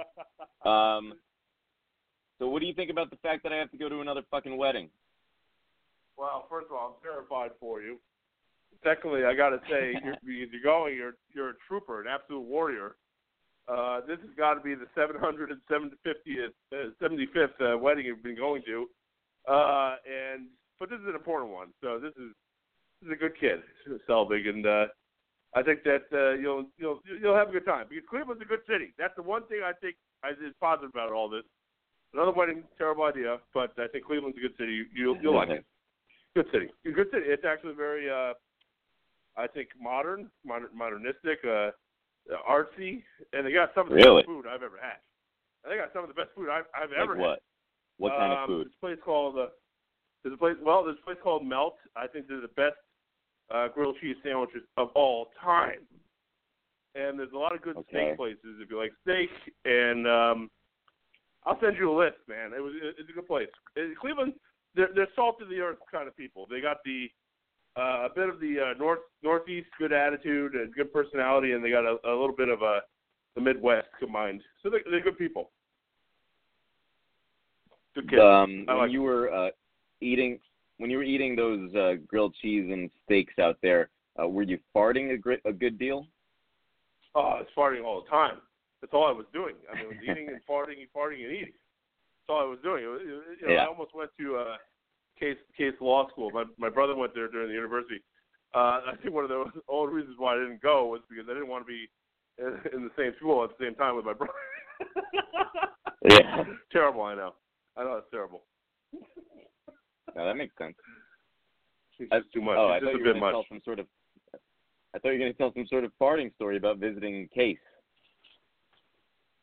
Um, 0.64 1.14
so 2.38 2.48
what 2.48 2.60
do 2.60 2.66
you 2.66 2.74
think 2.74 2.90
about 2.90 3.10
the 3.10 3.16
fact 3.16 3.42
that 3.42 3.52
I 3.52 3.56
have 3.56 3.70
to 3.72 3.76
go 3.76 3.88
to 3.88 4.00
another 4.00 4.22
fucking 4.30 4.56
wedding? 4.56 4.88
Well, 6.16 6.46
first 6.48 6.66
of 6.70 6.76
all, 6.76 6.96
I'm 6.96 7.02
terrified 7.02 7.50
for 7.58 7.80
you. 7.80 7.98
Secondly, 8.84 9.24
I 9.24 9.34
got 9.34 9.50
to 9.50 9.60
say, 9.68 9.94
you're, 10.04 10.46
you're 10.46 10.62
going. 10.62 10.96
You're 10.96 11.14
you're 11.34 11.50
a 11.50 11.54
trooper, 11.68 12.00
an 12.00 12.06
absolute 12.08 12.40
warrior. 12.40 12.96
Uh, 13.68 14.00
this 14.06 14.18
has 14.20 14.30
got 14.36 14.54
to 14.54 14.60
be 14.60 14.74
the 14.74 14.86
750th, 14.96 16.52
uh, 16.72 16.76
75th 17.00 17.74
uh, 17.74 17.78
wedding 17.78 18.06
you've 18.06 18.22
been 18.22 18.36
going 18.36 18.62
to, 18.66 18.86
uh, 19.48 19.96
and 20.06 20.48
but 20.80 20.90
this 20.90 20.98
is 20.98 21.06
an 21.06 21.14
important 21.14 21.52
one. 21.52 21.68
So 21.80 22.00
this 22.00 22.12
is 22.16 22.34
this 23.00 23.06
is 23.06 23.12
a 23.12 23.16
good 23.16 23.38
kid, 23.38 23.60
Selvig, 24.08 24.48
and 24.48 24.66
uh, 24.66 24.86
I 25.54 25.62
think 25.62 25.84
that 25.84 26.06
uh, 26.12 26.34
you'll 26.40 26.66
you'll 26.76 27.00
you'll 27.20 27.36
have 27.36 27.50
a 27.50 27.52
good 27.52 27.64
time 27.64 27.86
because 27.88 28.04
Cleveland's 28.10 28.42
a 28.42 28.46
good 28.46 28.66
city. 28.68 28.92
That's 28.98 29.14
the 29.16 29.22
one 29.22 29.46
thing 29.46 29.60
I 29.64 29.72
think 29.80 29.96
I 30.24 30.30
is 30.30 30.54
positive 30.60 30.90
about 30.90 31.12
all 31.12 31.28
this. 31.28 31.44
Another 32.14 32.32
wedding, 32.32 32.64
terrible 32.76 33.04
idea, 33.04 33.38
but 33.54 33.72
I 33.78 33.86
think 33.88 34.04
Cleveland's 34.04 34.36
a 34.38 34.40
good 34.40 34.56
city. 34.58 34.72
You, 34.72 34.84
you'll 34.94 35.16
you'll 35.22 35.36
like 35.36 35.50
it. 35.50 35.64
Good 36.34 36.46
city. 36.52 36.68
Good 36.84 37.08
city. 37.12 37.24
It's 37.26 37.44
actually 37.44 37.74
very, 37.74 38.08
uh, 38.08 38.32
I 39.36 39.46
think, 39.46 39.68
modern, 39.80 40.30
modern 40.44 40.68
modernistic, 40.74 41.44
uh, 41.44 41.70
artsy, 42.48 43.02
and 43.32 43.46
they 43.46 43.52
got 43.52 43.70
some 43.74 43.86
of 43.86 43.90
the 43.90 43.96
Really? 43.96 44.22
best 44.22 44.26
food 44.26 44.46
I've 44.46 44.62
ever 44.62 44.78
had. 44.80 44.98
They 45.68 45.76
got 45.76 45.92
some 45.92 46.02
of 46.02 46.08
the 46.08 46.14
best 46.14 46.30
food 46.34 46.48
I've, 46.48 46.64
I've 46.74 46.92
ever 46.92 47.12
Like 47.14 47.18
had. 47.18 47.28
what? 47.28 47.42
What 47.98 48.12
kind 48.16 48.32
of 48.32 48.38
Um, 48.38 48.46
food? 48.46 48.66
This 48.66 48.74
place 48.80 48.98
called 49.04 49.38
uh, 49.38 49.46
there's 50.22 50.34
a 50.34 50.38
place. 50.38 50.56
Well, 50.62 50.84
there's 50.84 50.98
a 51.00 51.04
place 51.04 51.18
called 51.22 51.44
Melt. 51.46 51.76
I 51.96 52.06
think 52.06 52.28
they're 52.28 52.40
the 52.40 52.48
best 52.48 52.76
uh, 53.50 53.68
grilled 53.68 53.96
cheese 54.00 54.16
sandwiches 54.24 54.62
of 54.76 54.88
all 54.94 55.28
time. 55.40 55.86
And 56.94 57.18
there's 57.18 57.32
a 57.32 57.38
lot 57.38 57.54
of 57.54 57.62
good 57.62 57.76
Okay. 57.76 57.88
steak 57.90 58.16
places 58.16 58.60
if 58.60 58.70
you 58.70 58.78
like 58.78 58.92
steak. 59.02 59.30
And 59.64 60.06
um, 60.06 60.50
I'll 61.44 61.58
send 61.60 61.76
you 61.76 61.90
a 61.90 61.96
list, 61.96 62.18
man. 62.28 62.52
It 62.54 62.60
was 62.60 62.72
it's 62.98 63.08
a 63.08 63.12
good 63.12 63.26
place. 63.26 63.48
Uh, 63.76 63.94
Cleveland, 64.00 64.34
they're 64.74 64.90
they're 64.94 65.08
salt 65.16 65.40
of 65.40 65.48
the 65.48 65.60
earth 65.60 65.78
kind 65.90 66.06
of 66.06 66.16
people. 66.16 66.46
They 66.50 66.60
got 66.60 66.78
the 66.84 67.10
uh, 67.76 68.06
a 68.06 68.08
bit 68.14 68.28
of 68.28 68.40
the 68.40 68.56
uh, 68.60 68.78
north 68.78 69.00
northeast 69.22 69.68
good 69.78 69.92
attitude 69.92 70.54
and 70.54 70.74
good 70.74 70.92
personality, 70.92 71.52
and 71.52 71.64
they 71.64 71.70
got 71.70 71.84
a, 71.84 71.96
a 72.04 72.10
little 72.10 72.34
bit 72.36 72.48
of 72.48 72.62
a 72.62 72.80
the 73.34 73.40
Midwest 73.40 73.88
combined. 73.98 74.42
So 74.62 74.68
they're, 74.70 74.82
they're 74.90 75.00
good 75.00 75.18
people. 75.18 75.50
Good 77.94 78.10
kids. 78.10 78.20
Um, 78.20 78.66
I 78.68 78.72
when 78.72 78.82
like 78.82 78.92
you 78.92 79.02
were 79.02 79.32
uh, 79.32 79.50
eating 80.00 80.38
when 80.78 80.90
you 80.90 80.96
were 80.98 81.04
eating 81.04 81.36
those 81.36 81.74
uh, 81.74 81.94
grilled 82.06 82.34
cheese 82.42 82.68
and 82.70 82.90
steaks 83.04 83.34
out 83.38 83.56
there, 83.62 83.90
uh, 84.20 84.28
were 84.28 84.42
you 84.42 84.58
farting 84.74 85.14
a, 85.14 85.16
gr- 85.16 85.34
a 85.44 85.52
good 85.52 85.78
deal? 85.78 86.06
Oh, 87.14 87.20
I 87.20 87.38
was 87.40 87.46
farting 87.56 87.84
all 87.84 88.02
the 88.02 88.08
time. 88.08 88.38
That's 88.80 88.92
all 88.92 89.06
I 89.06 89.12
was 89.12 89.26
doing. 89.32 89.54
I 89.70 89.76
mean, 89.76 89.84
I 89.84 89.88
was 89.88 89.96
eating 90.02 90.28
and 90.28 90.40
farting 90.48 90.80
and 90.80 90.88
farting 90.96 91.24
and 91.24 91.32
eating. 91.32 91.52
That's 91.52 92.30
all 92.30 92.40
I 92.40 92.44
was 92.48 92.58
doing. 92.62 92.84
It 92.84 92.88
was, 92.88 93.00
you 93.04 93.46
know, 93.46 93.54
Yeah. 93.54 93.62
I 93.62 93.66
almost 93.66 93.94
went 93.94 94.10
to 94.18 94.36
uh, 94.36 94.56
Case 95.22 95.38
Case 95.56 95.74
Law 95.80 96.08
School. 96.10 96.30
My 96.32 96.44
my 96.58 96.68
brother 96.68 96.96
went 96.96 97.14
there 97.14 97.28
during 97.28 97.48
the 97.48 97.54
university. 97.54 98.02
Uh, 98.54 98.80
I 98.90 98.94
think 99.00 99.14
one 99.14 99.24
of 99.24 99.30
the 99.30 99.44
only 99.68 99.94
reasons 99.94 100.16
why 100.18 100.34
I 100.34 100.38
didn't 100.38 100.60
go 100.60 100.86
was 100.88 101.00
because 101.08 101.26
I 101.30 101.34
didn't 101.34 101.48
want 101.48 101.64
to 101.64 101.70
be 101.70 101.88
in, 102.38 102.76
in 102.76 102.82
the 102.84 102.90
same 102.98 103.12
school 103.18 103.44
at 103.44 103.50
the 103.56 103.64
same 103.64 103.74
time 103.76 103.94
with 103.96 104.04
my 104.04 104.14
brother. 104.14 104.32
Yeah. 106.04 106.42
terrible. 106.72 107.02
I 107.02 107.14
know. 107.14 107.34
I 107.76 107.84
know 107.84 107.94
it's 107.98 108.10
terrible. 108.10 108.42
No, 110.16 110.26
that 110.26 110.36
makes 110.36 110.52
sense. 110.58 110.74
It's 112.00 112.10
I- 112.12 112.20
too 112.34 112.42
much. 112.42 112.56
Oh, 112.58 112.68
I 112.68 112.80
thought 112.80 112.86
you 112.86 112.88
a 112.88 112.92
were 112.92 112.98
bit 112.98 113.04
going 113.04 113.14
to 113.14 113.20
much. 113.20 113.32
tell 113.32 113.44
some 113.48 113.60
sort 113.64 113.78
of. 113.78 113.86
I 114.94 114.98
thought 114.98 115.08
you 115.10 115.12
were 115.12 115.18
going 115.18 115.32
to 115.32 115.38
tell 115.38 115.52
some 115.54 115.66
sort 115.68 115.84
of 115.84 115.92
farting 116.00 116.34
story 116.34 116.56
about 116.56 116.78
visiting 116.78 117.28
Case. 117.32 117.56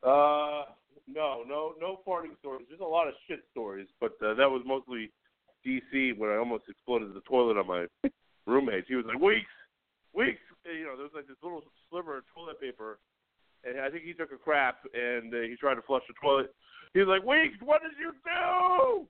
Uh, 0.03 0.63
no, 1.07 1.43
no, 1.47 1.73
no 1.79 2.01
farting 2.05 2.37
stories. 2.39 2.65
There's 2.69 2.81
a 2.81 2.83
lot 2.83 3.07
of 3.07 3.13
shit 3.27 3.39
stories, 3.51 3.87
but 4.01 4.11
uh, 4.21 4.33
that 4.35 4.49
was 4.49 4.61
mostly 4.65 5.11
DC 5.65 6.17
when 6.17 6.29
I 6.29 6.37
almost 6.37 6.65
exploded 6.69 7.13
the 7.13 7.21
toilet 7.21 7.57
on 7.57 7.67
my 7.67 7.85
roommate. 8.45 8.85
He 8.87 8.95
was 8.95 9.05
like, 9.05 9.19
"Weeks, 9.19 9.51
weeks." 10.13 10.41
You 10.65 10.85
know, 10.85 10.95
there 10.95 11.05
was 11.05 11.15
like 11.15 11.27
this 11.27 11.37
little 11.41 11.63
sliver 11.89 12.17
of 12.17 12.23
toilet 12.33 12.59
paper, 12.59 12.99
and 13.63 13.79
I 13.79 13.89
think 13.89 14.03
he 14.03 14.13
took 14.13 14.31
a 14.31 14.37
crap 14.37 14.77
and 14.93 15.33
uh, 15.33 15.41
he 15.41 15.55
tried 15.55 15.75
to 15.75 15.81
flush 15.83 16.03
the 16.07 16.13
toilet. 16.21 16.53
He 16.93 16.99
was 16.99 17.07
like, 17.07 17.23
"Weeks, 17.23 17.57
what 17.63 17.81
did 17.81 17.97
you 17.99 18.13
do?" 18.23 19.07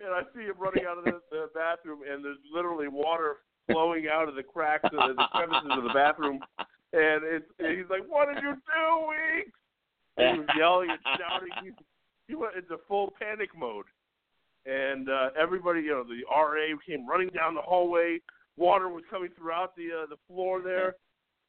And 0.00 0.12
I 0.14 0.22
see 0.34 0.44
him 0.44 0.54
running 0.58 0.84
out 0.86 0.98
of 0.98 1.04
the, 1.04 1.20
the 1.30 1.50
bathroom, 1.54 2.00
and 2.10 2.24
there's 2.24 2.40
literally 2.52 2.88
water 2.88 3.36
flowing 3.70 4.08
out 4.12 4.28
of 4.28 4.34
the 4.34 4.42
cracks 4.42 4.84
of 4.84 4.92
the, 4.92 5.14
the 5.14 5.28
crevices 5.32 5.70
of 5.70 5.84
the 5.84 5.94
bathroom 5.94 6.40
and 6.94 7.24
it's 7.26 7.50
and 7.58 7.76
he's 7.76 7.90
like, 7.90 8.06
"What 8.06 8.32
did 8.32 8.42
you 8.42 8.54
do, 8.54 8.86
Weeks?" 9.10 9.58
And 10.16 10.34
he 10.34 10.38
was 10.40 10.48
yelling 10.56 10.90
and 10.90 11.00
shouting. 11.18 11.50
He, 11.62 11.70
he 12.28 12.34
went 12.34 12.54
into 12.54 12.78
full 12.86 13.12
panic 13.18 13.50
mode, 13.56 13.86
and 14.66 15.08
uh, 15.08 15.30
everybody, 15.38 15.80
you 15.82 15.90
know, 15.90 16.04
the 16.04 16.22
RA 16.30 16.76
came 16.86 17.08
running 17.08 17.28
down 17.28 17.54
the 17.54 17.60
hallway. 17.60 18.18
Water 18.56 18.88
was 18.88 19.02
coming 19.10 19.30
throughout 19.36 19.76
the 19.76 19.88
uh, 20.02 20.06
the 20.06 20.16
floor 20.28 20.62
there, 20.62 20.94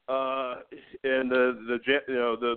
uh, 0.10 0.62
and 1.04 1.32
the 1.32 1.58
the 1.68 1.80
you 2.08 2.16
know 2.16 2.36
the 2.36 2.56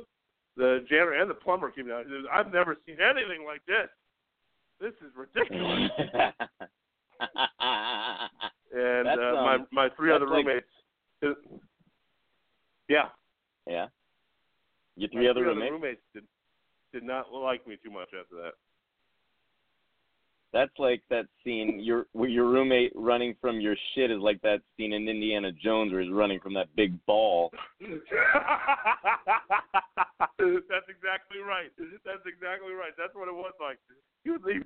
the 0.57 0.85
janitor 0.89 1.13
and 1.13 1.31
the 1.31 1.35
plumber 1.35 1.71
came 1.71 1.89
down. 1.89 2.05
Says, 2.05 2.25
"I've 2.33 2.53
never 2.53 2.77
seen 2.87 2.97
anything 3.01 3.45
like 3.47 3.61
this. 3.67 3.89
This 4.81 4.95
is 5.07 5.13
ridiculous." 5.15 5.91
and 8.73 9.07
That's, 9.07 9.19
uh, 9.19 9.43
my 9.43 9.59
my 9.71 9.89
three 9.97 10.13
other 10.13 10.27
roommates. 10.27 10.67
uh, 11.25 11.35
yeah, 12.89 13.09
yeah. 13.67 13.87
Your 14.97 15.11
three 15.11 15.29
other 15.29 15.41
three 15.41 15.49
roommates. 15.49 15.71
roommates 15.73 16.01
did 16.15 16.25
did 16.93 17.03
not 17.05 17.33
like 17.33 17.67
me 17.67 17.77
too 17.83 17.91
much 17.91 18.09
after 18.19 18.35
that. 18.43 18.55
That's 20.53 20.73
like 20.79 21.03
that 21.11 21.27
scene. 21.45 21.81
Your 21.81 22.07
your 22.15 22.49
roommate 22.49 22.93
running 22.95 23.35
from 23.41 23.61
your 23.61 23.75
shit 23.95 24.11
is 24.11 24.19
like 24.19 24.41
that 24.43 24.61
scene 24.77 24.93
in 24.95 25.07
Indiana 25.07 25.53
Jones 25.53 25.93
where 25.93 26.01
he's 26.01 26.11
running 26.11 26.41
from 26.41 26.55
that 26.55 26.75
big 26.75 26.99
ball. 27.05 27.53
That's 27.81 28.01
exactly 30.89 31.41
right. 31.45 31.71
That's 31.77 32.25
exactly 32.25 32.73
right. 32.73 32.97
That's 32.97 33.15
what 33.15 33.29
it 33.29 33.35
was 33.35 33.53
like. 33.61 33.79
He, 34.25 34.31
was, 34.31 34.41
he 34.47 34.61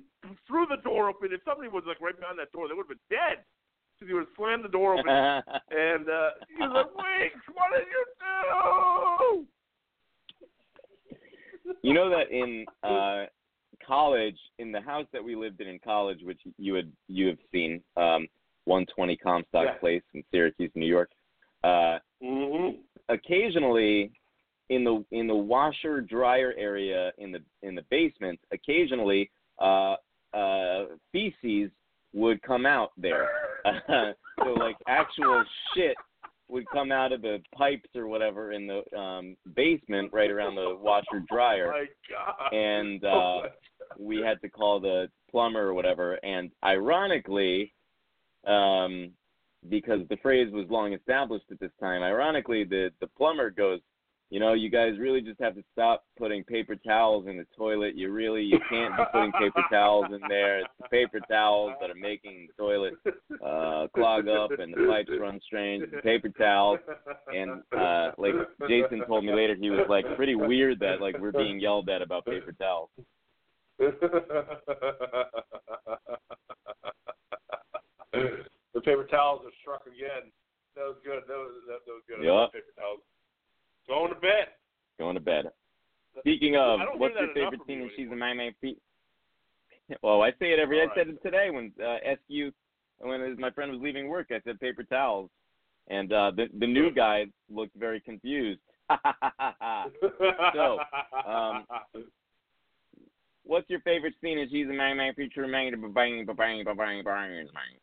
threw 0.47 0.65
the 0.67 0.77
door 0.83 1.09
open. 1.09 1.33
If 1.33 1.41
somebody 1.43 1.67
was 1.69 1.83
like 1.85 1.99
right 1.99 2.17
behind 2.17 2.39
that 2.39 2.53
door, 2.53 2.69
they 2.69 2.73
would 2.73 2.87
have 2.87 2.95
been 2.95 2.99
dead. 3.09 3.43
Because 3.99 4.07
he 4.07 4.13
would 4.13 4.23
have 4.25 4.35
slammed 4.37 4.63
the 4.63 4.69
door 4.69 4.93
open, 4.97 5.05
and 5.11 6.07
uh, 6.09 6.29
he 6.49 6.55
was 6.63 6.71
like, 6.73 6.95
"Wait, 6.95 7.33
what 7.53 7.71
did 7.75 7.87
you 7.91 8.05
do?" 8.17 9.45
you 11.81 11.93
know 11.93 12.09
that 12.09 12.31
in 12.31 12.65
uh 12.83 13.25
college 13.85 14.37
in 14.59 14.71
the 14.71 14.81
house 14.81 15.05
that 15.13 15.23
we 15.23 15.35
lived 15.35 15.61
in 15.61 15.67
in 15.67 15.79
college 15.79 16.19
which 16.23 16.41
you 16.57 16.73
had 16.75 16.91
you 17.07 17.27
have 17.27 17.37
seen 17.51 17.81
um 17.97 18.27
120 18.65 19.15
comstock 19.17 19.65
Yeah. 19.65 19.73
place 19.75 20.01
in 20.13 20.23
syracuse 20.31 20.71
new 20.75 20.85
york 20.85 21.09
uh 21.63 21.99
Mm-hmm. 22.23 22.77
occasionally 23.09 24.11
in 24.69 24.83
the 24.85 25.03
in 25.11 25.27
the 25.27 25.35
washer 25.35 25.99
dryer 26.01 26.53
area 26.57 27.11
in 27.17 27.31
the 27.31 27.39
in 27.61 27.75
the 27.75 27.83
basement 27.89 28.39
occasionally 28.51 29.29
uh 29.61 29.95
uh 30.33 30.85
feces 31.11 31.69
would 32.13 32.41
come 32.43 32.65
out 32.65 32.91
there 32.97 33.27
so 34.39 34.53
like 34.53 34.77
actual 34.87 35.43
shit 35.75 35.95
would 36.49 36.65
come 36.71 36.91
out 36.91 37.11
of 37.11 37.21
the 37.21 37.41
pipes 37.57 37.89
or 37.95 38.07
whatever 38.07 38.51
in 38.53 38.67
the 38.67 38.81
um 38.97 39.35
basement 39.55 40.11
right 40.13 40.31
around 40.31 40.55
the 40.55 40.75
washer 40.79 41.23
dryer 41.29 41.67
My 41.67 41.85
God. 42.09 42.53
and 42.53 43.03
Oh, 43.05 43.07
uh 43.07 43.41
my 43.41 43.49
we 43.99 44.17
had 44.17 44.41
to 44.41 44.49
call 44.49 44.79
the 44.79 45.07
plumber 45.29 45.67
or 45.67 45.73
whatever. 45.73 46.13
And 46.23 46.51
ironically 46.63 47.73
um 48.47 49.11
because 49.69 50.01
the 50.09 50.17
phrase 50.17 50.51
was 50.51 50.65
long 50.69 50.93
established 50.93 51.45
at 51.49 51.59
this 51.59 51.71
time 51.79 52.03
ironically 52.03 52.65
the 52.65 52.89
the 52.99 53.07
plumber 53.07 53.49
goes 53.49 53.79
you 54.33 54.39
know 54.39 54.53
you 54.53 54.67
guys 54.67 54.93
really 54.97 55.21
just 55.21 55.39
have 55.39 55.53
to 55.53 55.63
stop 55.71 56.05
putting 56.17 56.43
paper 56.43 56.75
towels 56.75 57.27
in 57.27 57.37
the 57.37 57.45
toilet. 57.55 57.95
You 57.95 58.11
really 58.11 58.41
you 58.41 58.57
can't 58.67 58.97
be 58.97 59.03
putting 59.11 59.31
paper 59.33 59.61
towels 59.71 60.07
in 60.07 60.21
there. 60.27 60.61
It's 60.61 60.69
the 60.81 60.89
paper 60.89 61.19
towels 61.29 61.73
that 61.79 61.91
are 61.91 61.95
making 61.95 62.47
the 62.47 62.63
toilet 62.63 62.93
uh 63.45 63.87
clog 63.93 64.27
up 64.27 64.49
and 64.57 64.73
the 64.73 64.87
pipes 64.89 65.11
run 65.19 65.39
strange. 65.45 65.83
It's 65.83 65.91
the 65.91 66.01
paper 66.01 66.29
towels. 66.29 66.79
And 67.31 67.61
uh 67.77 68.13
like 68.17 68.33
jason 68.67 69.05
told 69.05 69.23
me 69.23 69.35
later 69.35 69.53
he 69.53 69.69
was 69.69 69.85
like 69.87 70.05
pretty 70.15 70.33
weird 70.33 70.79
that 70.79 70.99
like 70.99 71.19
we're 71.19 71.31
being 71.31 71.59
yelled 71.59 71.87
at 71.89 72.01
about 72.01 72.25
paper 72.25 72.53
towels 72.53 72.89
the 73.79 73.91
paper 78.83 79.05
towels 79.09 79.41
are 79.45 79.51
struck 79.61 79.85
again. 79.87 80.31
That 80.75 80.83
was 80.83 80.97
good. 81.03 81.23
That 81.27 81.37
was 81.37 81.51
that, 81.67 81.79
that 81.85 81.91
was 81.91 82.03
good. 82.07 82.23
Yeah. 82.23 82.47
paper 82.51 82.73
towels. 82.77 83.01
Going 83.87 84.13
to 84.13 84.19
bed. 84.19 84.47
going 84.99 85.15
to 85.15 85.21
bed 85.21 85.51
Speaking 86.19 86.55
of, 86.55 86.79
what's 86.97 87.15
your 87.19 87.33
favorite 87.33 87.61
you 87.67 87.83
in 87.83 87.89
She's 87.95 88.07
a 88.07 88.11
anymore. 88.11 88.17
My 88.17 88.33
Man 88.33 88.53
Feet? 88.61 88.77
Well, 90.01 90.21
I 90.21 90.29
say 90.39 90.51
it 90.51 90.59
every. 90.59 90.81
All 90.81 90.89
I 90.89 90.95
said 90.95 91.07
it 91.09 91.21
today 91.23 91.49
when 91.49 91.71
uh, 91.83 91.97
SU, 92.29 92.51
when 92.99 93.35
my 93.39 93.49
friend 93.51 93.71
was 93.71 93.81
leaving 93.81 94.07
work. 94.07 94.27
I 94.31 94.39
said 94.45 94.59
paper 94.59 94.83
towels. 94.83 95.29
and 95.87 96.13
uh, 96.13 96.31
the 96.35 96.47
the 96.59 96.67
new 96.67 96.91
guy 96.91 97.25
looked 97.49 97.75
very 97.75 97.99
confused. 97.99 98.59
So, 100.53 100.77
um, 101.27 101.65
What's 103.45 103.69
your 103.69 103.81
favorite 103.81 104.15
scene 104.21 104.39
in 104.39 104.49
She's 104.49 104.67
a 104.67 104.73
Man 104.73 104.97
Man 104.97 105.13
feature 105.13 105.47
Man 105.47 105.71
bang 105.71 105.91
bang 105.93 106.25
bang 106.25 106.63
bang 106.63 107.03
bang 107.03 107.03
bang 107.03 107.75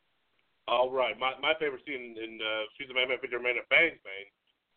All 0.68 0.90
right, 0.90 1.18
my 1.18 1.32
my 1.40 1.54
favorite 1.60 1.82
scene 1.86 2.16
in 2.16 2.38
uh, 2.40 2.64
She's 2.76 2.88
a 2.90 2.94
Man 2.94 3.08
Man 3.08 3.18
feature 3.20 3.38
Man 3.38 3.60
Bangs 3.68 4.00
Bang 4.02 4.26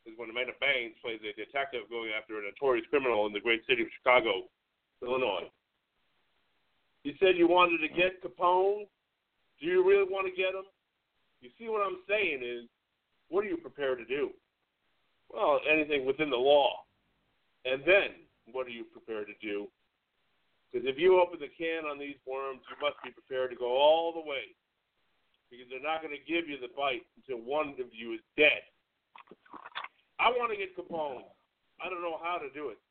is 0.06 0.14
when 0.18 0.30
Amanda 0.30 0.52
Bangs 0.60 0.96
plays 1.02 1.20
a 1.24 1.32
detective 1.40 1.88
going 1.90 2.12
after 2.12 2.40
a 2.40 2.44
notorious 2.44 2.86
criminal 2.90 3.26
in 3.28 3.34
the 3.34 3.40
great 3.40 3.64
city 3.68 3.84
of 3.84 3.90
Chicago, 4.00 4.52
Illinois. 5.02 5.48
You 7.04 7.14
said 7.20 7.36
you 7.36 7.48
wanted 7.48 7.80
to 7.80 7.92
get 7.92 8.24
Capone. 8.24 8.88
Do 9.60 9.66
you 9.68 9.84
really 9.88 10.08
want 10.08 10.28
to 10.28 10.36
get 10.36 10.56
him? 10.56 10.68
You 11.42 11.50
see 11.60 11.68
what 11.68 11.86
I'm 11.86 12.00
saying 12.08 12.40
is, 12.44 12.68
what 13.30 13.44
are 13.44 13.48
you 13.48 13.58
prepared 13.58 14.00
to 14.00 14.06
do? 14.06 14.32
Well, 15.30 15.60
anything 15.70 16.06
within 16.06 16.30
the 16.30 16.38
law. 16.38 16.84
And 17.66 17.82
then, 17.86 18.28
what 18.52 18.68
are 18.68 18.76
you 18.76 18.84
prepared 18.84 19.28
to 19.28 19.38
do? 19.46 19.68
Because 20.74 20.90
if 20.90 20.98
you 20.98 21.22
open 21.22 21.38
the 21.38 21.54
can 21.54 21.86
on 21.86 22.02
these 22.02 22.18
worms, 22.26 22.66
you 22.66 22.74
must 22.82 22.98
be 23.06 23.14
prepared 23.14 23.54
to 23.54 23.56
go 23.56 23.78
all 23.78 24.10
the 24.10 24.26
way. 24.26 24.58
Because 25.54 25.70
they're 25.70 25.86
not 25.86 26.02
going 26.02 26.18
to 26.18 26.26
give 26.26 26.50
you 26.50 26.58
the 26.58 26.74
bite 26.74 27.06
until 27.14 27.46
one 27.46 27.78
of 27.78 27.94
you 27.94 28.18
is 28.18 28.26
dead. 28.34 28.66
I 30.18 30.34
want 30.34 30.50
to 30.50 30.58
get 30.58 30.74
Capone. 30.74 31.30
I 31.78 31.94
don't 31.94 32.02
know 32.02 32.18
how 32.18 32.42
to 32.42 32.50
do 32.58 32.74
it. 32.74 32.82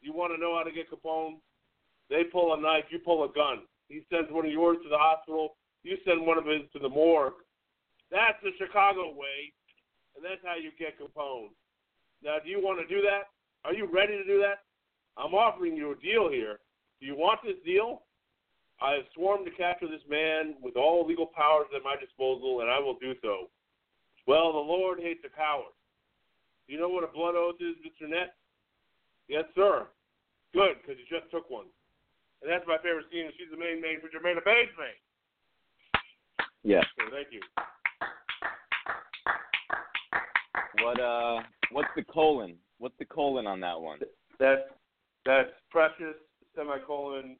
You 0.00 0.16
want 0.16 0.32
to 0.32 0.40
know 0.40 0.56
how 0.56 0.64
to 0.64 0.72
get 0.72 0.88
Capone? 0.88 1.44
They 2.08 2.24
pull 2.24 2.54
a 2.54 2.60
knife, 2.60 2.84
you 2.88 2.98
pull 2.98 3.24
a 3.24 3.32
gun. 3.32 3.68
He 3.88 4.00
sends 4.08 4.32
one 4.32 4.46
of 4.46 4.52
yours 4.52 4.78
to 4.82 4.88
the 4.88 4.96
hospital, 4.96 5.56
you 5.82 5.96
send 6.08 6.24
one 6.24 6.38
of 6.38 6.46
his 6.46 6.64
to 6.72 6.78
the 6.78 6.88
morgue. 6.88 7.36
That's 8.10 8.40
the 8.42 8.52
Chicago 8.56 9.12
way, 9.12 9.52
and 10.16 10.24
that's 10.24 10.40
how 10.44 10.56
you 10.56 10.72
get 10.78 10.96
Capone. 10.96 11.52
Now, 12.22 12.36
do 12.42 12.48
you 12.48 12.64
want 12.64 12.80
to 12.80 12.88
do 12.88 13.02
that? 13.02 13.28
Are 13.64 13.74
you 13.74 13.88
ready 13.92 14.16
to 14.16 14.24
do 14.24 14.40
that? 14.40 14.64
I'm 15.16 15.34
offering 15.34 15.76
you 15.76 15.92
a 15.92 15.96
deal 15.96 16.30
here. 16.30 16.60
Do 17.00 17.06
you 17.06 17.16
want 17.16 17.40
this 17.44 17.56
deal? 17.64 18.02
I 18.82 18.92
have 18.94 19.04
sworn 19.14 19.44
to 19.44 19.50
capture 19.52 19.86
this 19.86 20.02
man 20.08 20.54
with 20.62 20.76
all 20.76 21.06
legal 21.06 21.26
powers 21.26 21.66
at 21.74 21.82
my 21.82 21.96
disposal, 22.00 22.60
and 22.60 22.70
I 22.70 22.78
will 22.78 22.98
do 23.00 23.14
so. 23.22 23.48
Well, 24.26 24.52
the 24.52 24.58
Lord 24.58 24.98
hates 25.00 25.20
a 25.24 25.34
coward. 25.34 25.74
Do 26.66 26.72
you 26.72 26.80
know 26.80 26.88
what 26.88 27.04
a 27.04 27.12
blood 27.12 27.34
oath 27.36 27.60
is, 27.60 27.76
Mr. 27.84 28.08
Ness? 28.08 28.30
Yes, 29.28 29.44
sir. 29.54 29.86
Good, 30.52 30.76
because 30.80 30.98
you 30.98 31.04
just 31.08 31.30
took 31.30 31.50
one. 31.50 31.66
And 32.42 32.50
that's 32.50 32.64
my 32.66 32.76
favorite 32.78 33.06
scene. 33.10 33.30
She's 33.38 33.50
the 33.50 33.56
main 33.56 33.80
main 33.80 34.00
for 34.00 34.08
Jermaine 34.08 34.42
Bates 34.44 34.72
main. 34.78 34.96
Yeah. 36.62 36.82
So 36.98 37.10
thank 37.10 37.28
you. 37.30 37.40
What 40.82 41.00
uh? 41.00 41.40
What's 41.72 41.88
the 41.96 42.02
colon? 42.02 42.56
What's 42.78 42.96
the 42.98 43.04
colon 43.04 43.46
on 43.46 43.60
that 43.60 43.80
one? 43.80 43.98
That's 44.38 44.62
that's 45.24 45.50
Precious 45.70 46.16
semicolon 46.56 47.36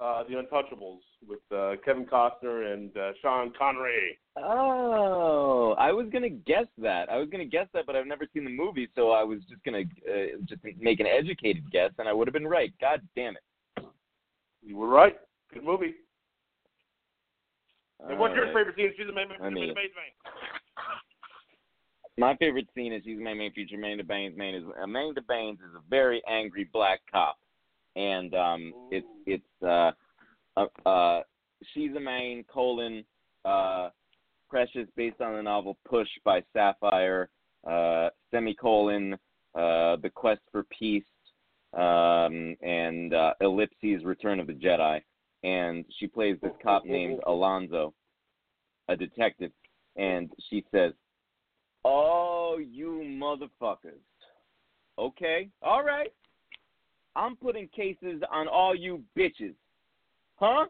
uh, 0.00 0.22
The 0.24 0.34
Untouchables 0.34 1.00
with 1.26 1.40
uh, 1.54 1.72
Kevin 1.84 2.06
Costner 2.06 2.72
and 2.72 2.96
uh, 2.96 3.12
Sean 3.20 3.52
Connery. 3.58 4.18
Oh, 4.36 5.74
I 5.78 5.92
was 5.92 6.06
gonna 6.12 6.30
guess 6.30 6.66
that. 6.78 7.10
I 7.10 7.18
was 7.18 7.28
gonna 7.30 7.44
guess 7.44 7.66
that, 7.74 7.84
but 7.86 7.96
I've 7.96 8.06
never 8.06 8.26
seen 8.32 8.44
the 8.44 8.50
movie, 8.50 8.88
so 8.94 9.10
I 9.10 9.22
was 9.22 9.40
just 9.48 9.62
gonna 9.64 9.82
uh, 10.08 10.38
just 10.48 10.62
make 10.78 11.00
an 11.00 11.06
educated 11.06 11.70
guess, 11.70 11.90
and 11.98 12.08
I 12.08 12.12
would 12.12 12.26
have 12.26 12.32
been 12.32 12.46
right. 12.46 12.72
God 12.80 13.00
damn 13.14 13.34
it! 13.36 13.84
You 14.62 14.76
were 14.76 14.88
right. 14.88 15.16
Good 15.52 15.64
movie. 15.64 15.94
And 18.08 18.18
what's 18.18 18.34
your 18.34 18.46
favorite 18.46 18.76
scene? 18.76 18.92
She's 18.96 19.08
a 19.08 19.12
main 19.12 19.26
I 19.40 19.50
mean- 19.50 19.74
main 19.74 19.74
My 22.16 22.36
favorite 22.36 22.68
scene 22.74 22.92
is 22.92 23.02
she's 23.04 23.18
my 23.18 23.34
main 23.34 23.52
feature. 23.52 23.76
Amanda 23.76 24.04
Bynes 24.04 24.36
main 24.36 24.54
is 24.54 24.64
Amanda 24.82 25.20
Bynes 25.22 25.54
is 25.54 25.74
a 25.76 25.82
very 25.90 26.22
angry 26.28 26.68
black 26.72 27.00
cop, 27.10 27.36
and 28.00 28.34
um, 28.34 28.72
it's 28.90 29.06
it's 29.26 29.62
uh, 29.62 29.90
uh, 30.56 30.88
uh, 30.88 31.20
she's 31.72 31.94
a 31.96 32.00
main 32.00 32.44
colon 32.44 33.04
uh, 33.44 33.90
Precious 34.48 34.88
based 34.96 35.20
on 35.20 35.36
the 35.36 35.42
novel 35.42 35.78
Push 35.88 36.08
by 36.24 36.42
Sapphire, 36.52 37.28
uh, 37.68 38.08
semicolon 38.32 39.14
uh, 39.54 39.96
The 40.02 40.10
Quest 40.12 40.40
for 40.50 40.64
Peace, 40.76 41.04
um, 41.74 42.56
and 42.60 43.14
uh, 43.14 43.34
Ellipses 43.40 44.04
Return 44.04 44.40
of 44.40 44.48
the 44.48 44.54
Jedi, 44.54 45.00
and 45.44 45.84
she 45.98 46.06
plays 46.08 46.36
this 46.42 46.52
cop 46.62 46.84
named 46.86 47.20
Alonzo, 47.26 47.94
a 48.88 48.96
detective, 48.96 49.52
and 49.96 50.30
she 50.48 50.64
says. 50.72 50.92
Oh, 51.84 52.58
you 52.58 53.02
motherfuckers. 53.06 54.02
Okay, 54.98 55.48
all 55.62 55.82
right. 55.82 56.12
I'm 57.16 57.36
putting 57.36 57.68
cases 57.68 58.22
on 58.32 58.48
all 58.48 58.74
you 58.74 59.02
bitches. 59.18 59.54
Huh? 60.36 60.66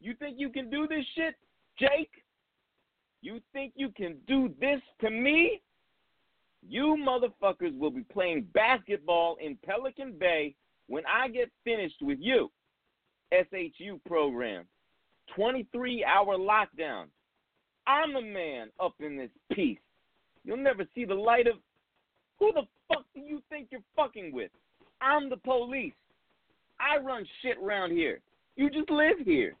You 0.00 0.14
think 0.14 0.36
you 0.38 0.50
can 0.50 0.70
do 0.70 0.86
this 0.86 1.04
shit, 1.16 1.34
Jake? 1.78 2.10
You 3.22 3.40
think 3.52 3.72
you 3.74 3.88
can 3.96 4.16
do 4.26 4.54
this 4.60 4.80
to 5.00 5.10
me? 5.10 5.62
You 6.66 6.96
motherfuckers 7.06 7.76
will 7.78 7.90
be 7.90 8.04
playing 8.12 8.46
basketball 8.52 9.36
in 9.40 9.58
Pelican 9.64 10.14
Bay 10.18 10.54
when 10.88 11.04
I 11.06 11.28
get 11.28 11.50
finished 11.64 12.02
with 12.02 12.18
you. 12.20 12.50
SHU 13.32 14.00
program. 14.06 14.66
23 15.34 16.04
hour 16.04 16.36
lockdown. 16.36 17.06
I'm 17.86 18.12
the 18.12 18.20
man 18.20 18.68
up 18.80 18.94
in 19.00 19.16
this 19.16 19.30
piece. 19.52 19.78
You'll 20.44 20.56
never 20.58 20.84
see 20.94 21.04
the 21.04 21.14
light 21.14 21.46
of. 21.46 21.56
Who 22.38 22.52
the 22.52 22.62
fuck 22.88 23.04
do 23.14 23.20
you 23.20 23.40
think 23.48 23.68
you're 23.70 23.80
fucking 23.96 24.32
with? 24.32 24.50
I'm 25.00 25.30
the 25.30 25.36
police. 25.36 25.92
I 26.80 26.98
run 26.98 27.26
shit 27.42 27.56
around 27.62 27.92
here. 27.92 28.20
You 28.56 28.70
just 28.70 28.90
live 28.90 29.18
here. 29.24 29.56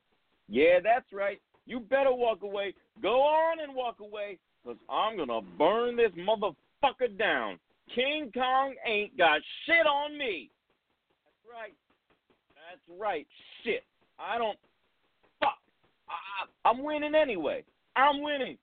Yeah, 0.48 0.80
that's 0.82 1.12
right. 1.12 1.40
You 1.66 1.80
better 1.80 2.12
walk 2.12 2.42
away. 2.42 2.74
Go 3.02 3.22
on 3.22 3.60
and 3.60 3.74
walk 3.74 4.00
away, 4.00 4.38
because 4.62 4.78
I'm 4.90 5.16
going 5.16 5.28
to 5.28 5.40
burn 5.58 5.96
this 5.96 6.12
motherfucker 6.18 7.18
down. 7.18 7.58
King 7.94 8.30
Kong 8.32 8.74
ain't 8.86 9.16
got 9.16 9.40
shit 9.66 9.86
on 9.86 10.16
me. 10.16 10.50
That's 11.24 11.54
right. 11.54 11.74
That's 12.54 13.00
right. 13.00 13.26
Shit. 13.62 13.84
I 14.18 14.38
don't. 14.38 14.58
Fuck. 15.40 15.58
I, 16.08 16.68
I'm 16.68 16.82
winning 16.82 17.14
anyway. 17.14 17.64
I'm 17.96 18.22
winning. 18.22 18.58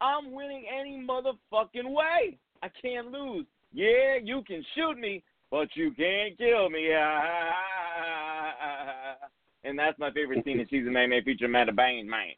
I'm 0.00 0.32
winning 0.32 0.64
any 0.72 1.04
motherfucking 1.06 1.88
way. 1.88 2.38
I 2.62 2.68
can't 2.80 3.10
lose. 3.10 3.46
Yeah, 3.72 4.16
you 4.22 4.42
can 4.46 4.64
shoot 4.74 4.98
me, 4.98 5.22
but 5.50 5.68
you 5.74 5.92
can't 5.92 6.36
kill 6.36 6.68
me. 6.70 6.90
Ah, 6.94 7.22
ah, 8.00 8.54
ah, 8.62 9.28
and 9.64 9.78
that's 9.78 9.98
my 9.98 10.10
favorite 10.10 10.44
scene 10.44 10.60
in 10.60 10.66
season 10.70 10.92
May 10.92 11.06
May 11.06 11.22
feature 11.22 11.46
Amanda 11.46 11.72
Bain, 11.72 12.08
man. 12.08 12.32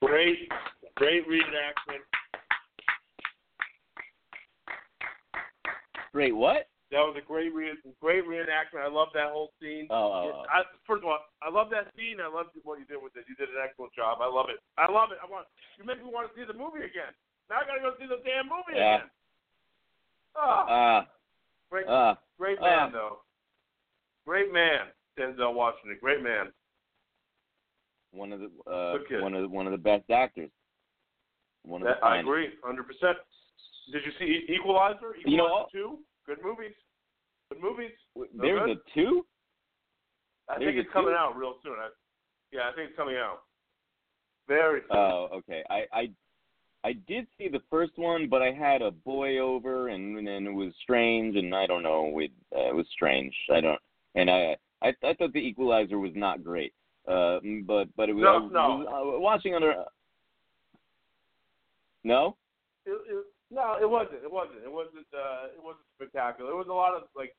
Great, 0.00 0.48
great 0.94 1.26
reenactment. 1.28 2.04
Great, 6.12 6.34
what? 6.34 6.68
That 6.94 7.02
was 7.02 7.18
a 7.18 7.26
great 7.26 7.52
re- 7.52 7.74
great 8.00 8.22
reenactment. 8.22 8.86
I 8.86 8.88
love 8.88 9.08
that 9.14 9.34
whole 9.34 9.50
scene. 9.60 9.88
Oh, 9.90 10.14
oh, 10.14 10.32
oh. 10.32 10.42
I, 10.46 10.62
first 10.86 11.02
of 11.02 11.10
all, 11.10 11.18
I 11.42 11.50
love 11.50 11.66
that 11.74 11.90
scene. 11.98 12.22
I 12.22 12.30
love 12.30 12.46
what 12.62 12.78
you 12.78 12.86
did 12.86 13.02
with 13.02 13.18
it. 13.18 13.26
You 13.26 13.34
did 13.34 13.50
an 13.50 13.58
excellent 13.58 13.92
job. 13.92 14.22
I 14.22 14.30
love 14.30 14.46
it. 14.46 14.62
I 14.78 14.86
love 14.86 15.10
it. 15.10 15.18
I 15.18 15.26
want 15.26 15.50
you 15.76 15.84
make 15.84 15.98
me 15.98 16.06
want 16.06 16.30
to 16.30 16.32
see 16.38 16.46
the 16.46 16.54
movie 16.54 16.86
again. 16.86 17.10
Now 17.50 17.56
I 17.62 17.66
gotta 17.66 17.80
go 17.80 17.92
see 17.98 18.06
the 18.06 18.22
damn 18.24 18.46
movie 18.46 18.74
Yeah. 18.74 18.96
again. 18.96 19.10
Oh, 20.36 20.64
Ah, 20.68 21.06
great, 21.70 21.86
ah. 21.88 22.18
great 22.38 22.58
ah. 22.60 22.64
man 22.64 22.92
though. 22.92 23.18
Great 24.26 24.52
man, 24.52 24.88
Denzel 25.18 25.54
Washington. 25.54 25.98
Great 26.00 26.22
man. 26.22 26.52
one 28.12 28.32
of 28.32 28.40
the 28.40 28.50
uh, 28.70 28.98
one 29.22 29.34
of 29.34 29.42
the, 29.42 29.48
one 29.48 29.66
of 29.66 29.72
the 29.72 29.78
best 29.78 30.10
actors. 30.10 30.50
One 31.62 31.82
of 31.82 31.86
That, 31.88 32.00
the 32.00 32.06
I 32.06 32.10
finest. 32.10 32.26
agree, 32.28 32.48
hundred 32.64 32.86
percent. 32.86 33.18
Did 33.92 34.02
you 34.04 34.12
see 34.18 34.52
Equalizer? 34.52 35.14
Equalizer 35.16 35.28
You 35.30 35.36
know 35.36 35.66
two. 35.70 35.98
Good 36.26 36.38
movies. 36.42 36.74
Good 37.52 37.62
movies. 37.62 37.92
There's 38.34 38.60
good? 38.66 38.78
a 38.78 38.94
two. 38.94 39.24
I 40.48 40.58
There's 40.58 40.74
think 40.74 40.84
it's 40.86 40.92
coming 40.92 41.12
two? 41.14 41.16
out 41.16 41.36
real 41.36 41.54
soon. 41.62 41.74
I, 41.78 41.88
yeah, 42.52 42.68
I 42.70 42.74
think 42.74 42.88
it's 42.90 42.96
coming 42.96 43.16
out. 43.16 43.42
Very 44.48 44.80
soon. 44.82 44.96
Oh, 44.96 45.28
okay. 45.34 45.62
I 45.70 45.84
I 45.92 46.10
I 46.86 46.92
did 47.08 47.26
see 47.36 47.48
the 47.48 47.62
first 47.68 47.94
one, 47.96 48.28
but 48.28 48.42
I 48.42 48.52
had 48.52 48.80
a 48.80 48.92
boy 48.92 49.38
over, 49.38 49.88
and 49.88 50.16
and 50.28 50.46
it 50.46 50.54
was 50.54 50.72
strange, 50.80 51.34
and 51.34 51.52
I 51.52 51.66
don't 51.66 51.82
know. 51.82 52.16
It 52.20 52.30
uh, 52.54 52.68
it 52.68 52.74
was 52.76 52.86
strange. 52.92 53.34
I 53.52 53.60
don't, 53.60 53.80
and 54.14 54.30
I 54.30 54.56
I 54.82 54.88
I 55.02 55.14
thought 55.14 55.32
the 55.32 55.40
Equalizer 55.40 55.98
was 55.98 56.12
not 56.14 56.44
great. 56.44 56.72
Uh, 57.08 57.40
but 57.66 57.88
but 57.96 58.08
it 58.08 58.14
was, 58.14 58.22
No, 58.22 58.34
I 58.34 58.38
was, 58.38 58.86
no. 58.88 59.16
uh, 59.16 59.20
watching 59.20 59.54
under. 59.56 59.72
Uh, 59.72 59.84
No. 62.04 62.36
It, 62.84 62.90
it, 62.90 63.24
no, 63.50 63.76
it 63.80 63.90
wasn't. 63.90 64.22
It 64.22 64.30
wasn't. 64.30 64.58
It 64.64 64.70
wasn't. 64.70 65.06
Uh, 65.12 65.46
it 65.56 65.62
wasn't 65.62 65.86
spectacular. 65.96 66.52
It 66.52 66.56
was 66.56 66.68
a 66.70 66.72
lot 66.72 66.94
of 66.94 67.02
like. 67.16 67.34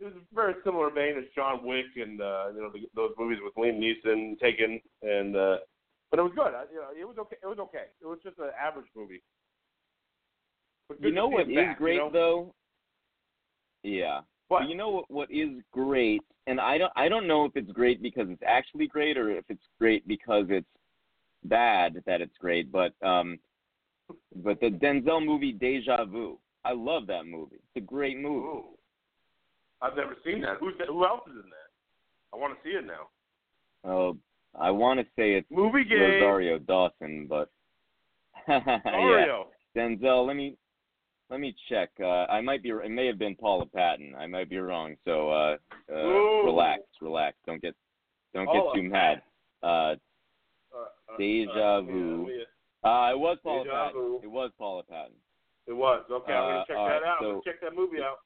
It 0.00 0.04
was 0.04 0.14
a 0.14 0.34
very 0.34 0.54
similar 0.64 0.90
vein 0.90 1.16
as 1.16 1.24
John 1.34 1.64
Wick 1.64 1.86
and 1.96 2.20
uh, 2.20 2.48
you 2.54 2.60
know 2.60 2.70
the, 2.70 2.80
those 2.94 3.12
movies 3.18 3.38
with 3.42 3.54
Liam 3.54 3.80
Neeson, 3.80 4.38
Taken, 4.38 4.80
and 5.02 5.36
uh, 5.36 5.56
but 6.12 6.18
it 6.20 6.22
was 6.22 6.32
good. 6.36 6.52
I, 6.54 6.64
you 6.70 6.78
know, 6.78 6.88
it 7.00 7.08
was 7.08 7.16
okay. 7.18 7.36
It 7.42 7.46
was 7.46 7.58
okay. 7.58 7.86
It 8.02 8.06
was 8.06 8.18
just 8.22 8.38
an 8.38 8.50
average 8.62 8.86
movie. 8.94 9.22
But 10.88 11.00
You 11.02 11.10
know 11.10 11.26
what 11.26 11.48
him 11.48 11.54
back, 11.54 11.78
great 11.78 11.94
you 11.94 12.00
know? 12.00 12.10
though? 12.12 12.54
Yeah. 13.82 14.20
What? 14.48 14.60
But 14.60 14.68
you 14.68 14.76
know 14.76 14.90
what 14.90 15.10
what 15.10 15.30
is 15.30 15.48
great, 15.72 16.20
and 16.46 16.60
I 16.60 16.76
don't 16.76 16.92
I 16.96 17.08
don't 17.08 17.26
know 17.26 17.46
if 17.46 17.52
it's 17.56 17.72
great 17.72 18.02
because 18.02 18.26
it's 18.28 18.42
actually 18.46 18.88
great 18.88 19.16
or 19.16 19.30
if 19.30 19.46
it's 19.48 19.64
great 19.80 20.06
because 20.06 20.44
it's 20.50 20.66
bad 21.44 22.02
that 22.04 22.20
it's 22.20 22.36
great, 22.38 22.70
but 22.70 22.92
um 23.02 23.38
but 24.36 24.60
the 24.60 24.68
Denzel 24.68 25.24
movie 25.24 25.52
Deja 25.52 26.04
Vu. 26.04 26.38
I 26.64 26.74
love 26.74 27.06
that 27.06 27.24
movie. 27.24 27.56
It's 27.56 27.76
a 27.76 27.80
great 27.80 28.18
movie. 28.18 28.46
Ooh. 28.46 28.64
I've 29.80 29.96
never 29.96 30.14
seen 30.24 30.42
that. 30.42 30.58
Who's 30.60 30.74
that? 30.78 30.88
who 30.88 31.06
else 31.06 31.22
is 31.26 31.32
in 31.42 31.48
that? 31.48 32.34
I 32.34 32.36
want 32.36 32.54
to 32.54 32.60
see 32.62 32.76
it 32.76 32.84
now. 32.86 33.08
Oh, 33.84 34.16
I 34.58 34.70
want 34.70 35.00
to 35.00 35.06
say 35.16 35.32
it's 35.34 35.46
Movie 35.50 35.84
game. 35.84 35.98
Rosario 36.00 36.58
Dawson, 36.58 37.26
but 37.28 37.50
yeah, 38.48 39.42
Denzel. 39.76 40.26
Let 40.26 40.36
me 40.36 40.56
let 41.30 41.40
me 41.40 41.54
check. 41.68 41.90
Uh, 42.00 42.26
I 42.26 42.40
might 42.40 42.62
be. 42.62 42.70
It 42.70 42.90
may 42.90 43.06
have 43.06 43.18
been 43.18 43.34
Paula 43.34 43.64
Patton. 43.66 44.14
I 44.18 44.26
might 44.26 44.50
be 44.50 44.58
wrong. 44.58 44.96
So 45.04 45.30
uh, 45.30 45.56
uh, 45.90 45.96
relax, 46.44 46.82
relax. 47.00 47.36
Don't 47.46 47.62
get 47.62 47.74
don't 48.34 48.46
Paula 48.46 48.72
get 48.74 48.82
too 48.82 48.88
mad. 48.88 49.22
Uh, 49.62 49.66
Uh, 49.66 49.94
uh, 50.74 51.16
Deja 51.18 51.80
Vu. 51.82 52.28
yeah, 52.30 52.44
yeah. 52.84 53.10
it 53.12 53.18
was 53.18 53.38
Paula 53.42 53.64
Deja 53.64 53.74
Patton. 53.86 54.00
Vu. 54.00 54.20
It 54.22 54.30
was 54.30 54.50
Paula 54.58 54.82
Patton. 54.82 55.16
It 55.66 55.72
was. 55.72 56.04
Okay, 56.10 56.32
I'm 56.32 56.50
gonna 56.50 56.64
check 56.66 56.76
that 56.76 56.82
right, 56.82 57.02
out. 57.04 57.16
so- 57.20 57.40
check 57.44 57.60
that 57.62 57.74
movie 57.74 58.00
out. 58.02 58.18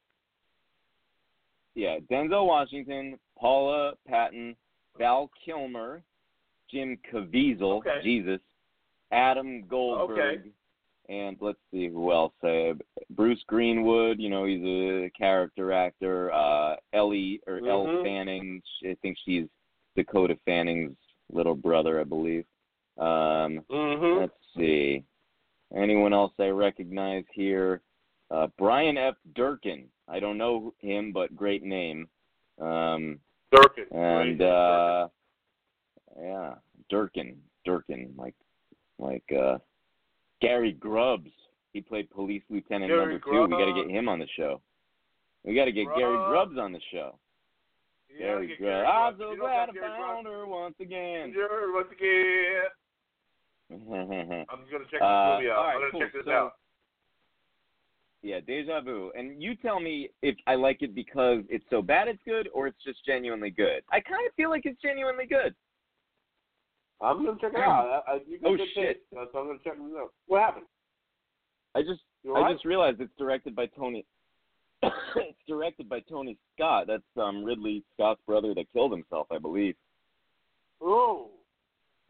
Yeah, 1.75 1.99
Denzel 2.11 2.47
Washington, 2.47 3.19
Paula 3.39 3.93
Patton, 4.09 4.57
Val 4.97 5.31
Kilmer, 5.45 6.03
Jim 6.71 6.99
Caviezel, 7.13 7.79
Okay. 7.79 8.01
Jesus, 8.03 8.41
Adam 9.13 9.63
Goldberg, 9.67 10.51
and 11.09 11.37
let's 11.41 11.59
see 11.71 11.89
who 11.89 12.13
else. 12.13 12.33
Uh, 12.43 12.75
Bruce 13.11 13.43
Greenwood, 13.47 14.19
you 14.19 14.29
know, 14.31 14.45
he's 14.45 14.63
a 14.65 15.11
character 15.17 15.73
actor. 15.73 16.33
Uh, 16.33 16.77
Ellie 16.93 17.41
or 17.47 17.59
Elle 17.59 17.87
Mhm. 17.87 18.03
Fanning, 18.03 18.63
I 18.85 18.95
think 19.03 19.17
she's 19.25 19.49
Dakota 19.95 20.37
Fanning's 20.45 20.97
little 21.31 21.55
brother, 21.55 22.01
I 22.01 22.05
believe. 22.05 22.45
Um, 22.99 23.61
Mm-hmm. 23.71 24.21
Let's 24.21 24.47
see. 24.57 25.05
Anyone 25.75 26.13
else 26.13 26.33
I 26.39 26.49
recognize 26.49 27.25
here? 27.33 27.83
Uh, 28.31 28.49
Brian 28.59 28.97
F. 28.97 29.17
Durkin. 29.35 29.89
I 30.09 30.19
don't 30.21 30.39
know 30.39 30.73
him, 30.79 31.13
but 31.13 31.35
great 31.37 31.63
name. 31.63 32.09
Um, 32.61 33.21
Durkin. 33.53 33.87
and 33.93 34.41
Right. 34.41 34.49
uh, 34.49 35.09
yeah, 36.21 36.55
Durkin, 36.91 37.37
Durkin, 37.65 38.13
like 38.17 38.35
like 38.99 39.25
uh, 39.37 39.59
Gary 40.41 40.73
Grubbs. 40.73 41.31
He 41.73 41.81
played 41.83 42.11
police 42.11 42.43
lieutenant 42.49 42.91
Gary 42.91 43.01
number 43.01 43.19
two. 43.19 43.43
We 43.43 43.51
got 43.63 43.67
to 43.75 43.83
get 43.85 43.91
him 43.95 44.09
on 44.09 44.19
the 44.19 44.29
show. 44.37 44.61
We 45.45 45.55
got 45.55 45.67
to 45.67 45.73
get 45.73 45.85
Gary 45.97 46.17
Grubbs. 46.17 46.31
Grubbs 46.31 46.59
on 46.59 46.73
the 46.73 46.81
show. 46.93 47.19
You 48.09 48.19
Gary 48.19 48.47
get 48.49 48.59
Grubbs. 48.61 48.89
I'm 48.91 49.15
so 49.19 49.37
glad 49.39 49.69
I 49.71 49.73
found 49.75 50.27
her 50.27 50.47
once 50.47 50.75
again. 50.81 51.33
Sure, 51.35 51.75
once 51.75 51.89
again. 51.93 52.63
I'm 54.49 54.63
gonna 54.71 54.85
check 54.85 54.93
this 54.93 55.03
Uh, 55.03 55.37
movie 55.39 55.51
out. 55.51 55.65
right, 55.65 55.75
I'm 55.75 55.81
gonna 55.81 55.91
cool. 55.91 56.01
check 56.01 56.13
this 56.13 56.25
So- 56.25 56.31
out. 56.31 56.53
Yeah, 58.23 58.41
Deja 58.41 58.81
Vu. 58.81 59.13
And 59.17 59.41
you 59.43 59.55
tell 59.55 59.79
me 59.79 60.09
if 60.23 60.35
I 60.49 60.55
like 60.57 60.83
it 60.83 60.95
because 60.95 61.43
it's 61.49 61.65
so 61.71 61.81
bad 61.83 62.09
it's 62.09 62.23
good 62.25 62.49
or 62.53 62.67
it's 62.67 62.83
just 62.85 63.05
genuinely 63.05 63.51
good. 63.51 63.83
I 63.93 64.01
kind 64.01 64.27
of 64.27 64.35
feel 64.35 64.51
like 64.51 64.67
it's 64.67 64.81
genuinely 64.81 65.27
good. 65.27 65.55
I'm 67.01 67.25
gonna 67.25 67.39
check 67.41 67.53
it 67.55 67.61
out. 67.61 68.03
I, 68.09 68.13
I, 68.13 68.19
you 68.27 68.39
Oh, 68.45 68.57
shit. 68.57 68.75
taste, 68.75 69.01
so 69.11 69.39
I'm 69.39 69.47
gonna 69.47 69.59
check 69.65 69.75
this 69.77 69.97
out. 69.99 70.13
What 70.27 70.41
happened? 70.43 70.67
I 71.75 71.83
just 71.83 72.01
You 72.25 72.35
I 72.37 72.53
just 72.53 72.65
realized 72.65 73.01
it's 73.01 73.13
directed 73.19 73.55
by 73.55 73.67
Tony 73.67 74.05
it's 74.83 75.39
directed 75.47 75.89
by 75.89 76.01
Tony 76.01 76.37
Scott. 76.55 76.87
That's 76.87 77.03
um 77.21 77.45
Ridley 77.45 77.83
Scott's 77.95 78.21
brother 78.27 78.55
that 78.55 78.73
killed 78.73 78.93
himself, 78.93 79.27
I 79.31 79.39
believe. 79.39 79.75
Oh 80.81 81.31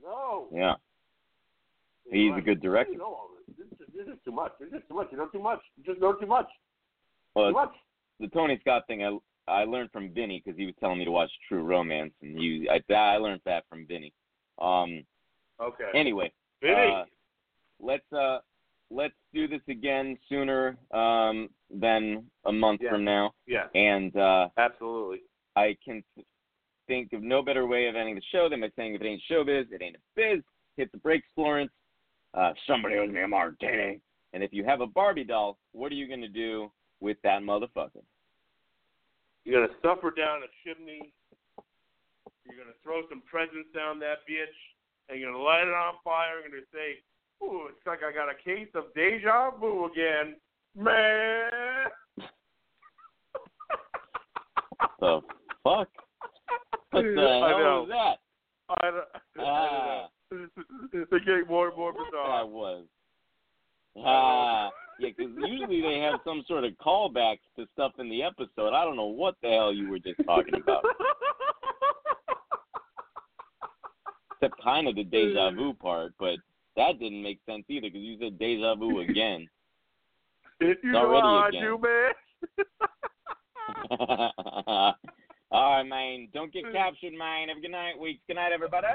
no. 0.03 0.47
Yeah. 0.53 0.75
He's 2.11 2.33
a 2.37 2.41
good 2.41 2.61
director. 2.63 2.93
You 2.93 2.99
know 2.99 3.05
all 3.07 3.29
this. 3.49 3.57
This, 3.59 3.67
is- 3.81 3.95
this 3.95 4.07
is 4.07 4.21
too 4.25 4.31
much. 4.33 4.53
This 4.61 4.69
is 4.73 4.83
too 4.89 4.95
much. 4.95 5.09
You 5.11 5.19
know 5.19 5.27
too 5.29 5.43
much. 5.43 5.61
You 5.77 5.85
just 5.85 6.01
know 6.01 6.13
too 6.13 6.27
much. 6.27 6.47
Well, 7.35 7.49
Too 7.49 7.55
much. 7.55 7.73
the 8.21 8.29
Tony 8.29 8.59
Scott 8.61 8.83
thing 8.87 9.03
I 9.03 9.19
I 9.49 9.65
learned 9.65 9.91
from 9.93 10.13
Vinny 10.13 10.43
because 10.45 10.57
he 10.59 10.67
was 10.67 10.75
telling 10.81 10.99
me 10.99 11.05
to 11.05 11.11
watch 11.11 11.31
True 11.49 11.63
Romance, 11.65 12.13
and 12.23 12.41
you 12.41 12.69
I 12.71 12.81
I 12.93 13.17
learned 13.17 13.41
that 13.47 13.65
from 13.69 13.87
Vinny. 13.87 14.13
Um. 14.59 15.05
Okay. 15.61 15.91
Anyway, 15.95 16.33
uh, 16.63 17.05
let's 17.81 18.11
uh 18.13 18.39
let's 18.91 19.15
do 19.33 19.49
this 19.49 19.61
again 19.69 20.17
sooner 20.29 20.77
um 20.93 21.49
than 21.71 22.25
a 22.45 22.53
month 22.53 22.81
Yeah. 22.83 22.91
from 22.91 23.05
now, 23.05 23.33
yeah. 23.47 23.67
and 23.75 24.15
uh 24.17 24.49
Absolutely. 24.57 25.23
I 25.57 25.77
can 25.85 26.03
think 26.87 27.13
of 27.13 27.23
no 27.23 27.43
better 27.43 27.67
way 27.67 27.89
of 27.89 27.97
ending 27.97 28.15
the 28.15 28.23
show 28.31 28.49
than 28.49 28.61
by 28.61 28.71
saying 28.77 28.95
if 28.95 29.01
it 29.01 29.07
ain't 29.07 29.23
showbiz, 29.31 29.73
it 29.73 29.83
ain't 29.83 29.97
a 29.97 29.99
biz. 30.15 30.43
Hit 30.77 30.93
the 30.93 30.99
brakes, 30.99 31.27
Florence. 31.35 31.73
Uh, 32.35 32.53
somebody 32.67 32.97
owes 32.97 33.11
me 33.11 33.23
a 33.23 33.29
martini. 33.29 34.01
And 34.35 34.43
if 34.45 34.53
you 34.53 34.63
have 34.65 34.83
a 34.83 34.87
Barbie 34.87 35.25
doll, 35.25 35.59
what 35.73 35.91
are 35.91 35.95
you 35.95 36.07
gonna 36.07 36.29
do 36.29 36.71
with 37.01 37.17
that 37.23 37.41
motherfucker? 37.43 38.03
You're 39.45 39.67
gonna 39.67 39.79
suffer 39.81 40.11
down 40.11 40.43
a 40.43 40.47
chimney. 40.63 41.13
You're 42.49 42.59
gonna 42.63 42.77
throw 42.83 43.03
some 43.09 43.23
presents 43.23 43.69
down 43.75 43.99
that 44.01 44.27
bitch, 44.29 44.55
and 45.09 45.19
you're 45.21 45.33
gonna 45.33 45.43
light 45.43 45.67
it 45.67 45.75
on 45.75 45.95
fire. 46.05 46.39
and 46.43 46.53
You're 46.53 46.61
gonna 46.63 46.73
say, 46.73 47.03
"Ooh, 47.45 47.67
it's 47.69 47.85
like 47.87 48.01
I 48.03 48.13
got 48.13 48.29
a 48.31 48.35
case 48.35 48.69
of 48.75 48.93
deja 48.95 49.51
vu 49.59 49.87
again, 49.87 50.37
man." 50.75 51.91
The 55.01 55.21
fuck? 55.63 55.89
What 56.91 57.03
the 57.03 57.43
I 57.45 57.49
hell 57.51 57.59
know. 57.59 57.87
was 57.87 57.89
that? 57.91 58.19
I 58.83 58.91
don't, 58.91 59.09
Ah. 59.39 60.09
I 60.33 60.35
don't 60.35 60.41
know. 60.93 61.07
They're 61.11 61.21
getting 61.21 61.47
more 61.49 61.69
and 61.69 61.77
more 61.77 61.93
What 61.93 62.11
bizarre. 62.11 62.45
that 62.45 62.49
was? 62.51 62.85
Ah, 63.99 64.71
yeah, 64.99 65.09
because 65.17 65.33
usually 65.47 65.81
they 65.83 65.99
have 66.01 66.21
some 66.25 66.45
sort 66.49 66.65
of 66.65 66.73
callbacks 66.75 67.41
to 67.57 67.67
stuff 67.75 67.93
in 67.99 68.09
the 68.11 68.23
episode. 68.23 68.73
I 68.75 68.85
don't 68.85 68.97
know 68.97 69.05
what 69.07 69.37
the 69.43 69.49
hell 69.51 69.73
you 69.73 69.89
were 69.89 69.99
just 69.99 70.21
talking 70.27 70.55
about. 70.55 70.85
Except 74.41 74.63
kind 74.63 74.87
of 74.89 74.97
the 74.97 75.05
deja 75.05 75.51
mm. 75.51 75.57
vu 75.57 75.75
part, 75.75 76.13
but 76.19 76.37
that 76.77 76.99
didn't 76.99 77.23
make 77.23 77.39
sense 77.47 77.65
either 77.69 77.89
because 77.89 78.03
you 78.03 78.19
said 78.21 78.39
deja 78.39 78.75
vu 78.75 79.01
again. 79.09 79.49
you 80.61 80.77
know 80.85 81.07
already 81.07 81.27
I 81.27 81.49
again. 81.49 81.63
do, 81.63 81.79
man. 81.83 82.13
All 85.51 85.77
right, 85.77 85.83
man. 85.85 86.29
Don't 86.35 86.53
get 86.53 86.65
captured, 86.73 87.15
man. 87.15 87.49
Have 87.49 87.59
a 87.59 87.61
good 87.61 87.71
night, 87.71 87.99
weeks. 87.99 88.23
Good 88.27 88.37
night, 88.37 88.53
everybody. 88.53 88.87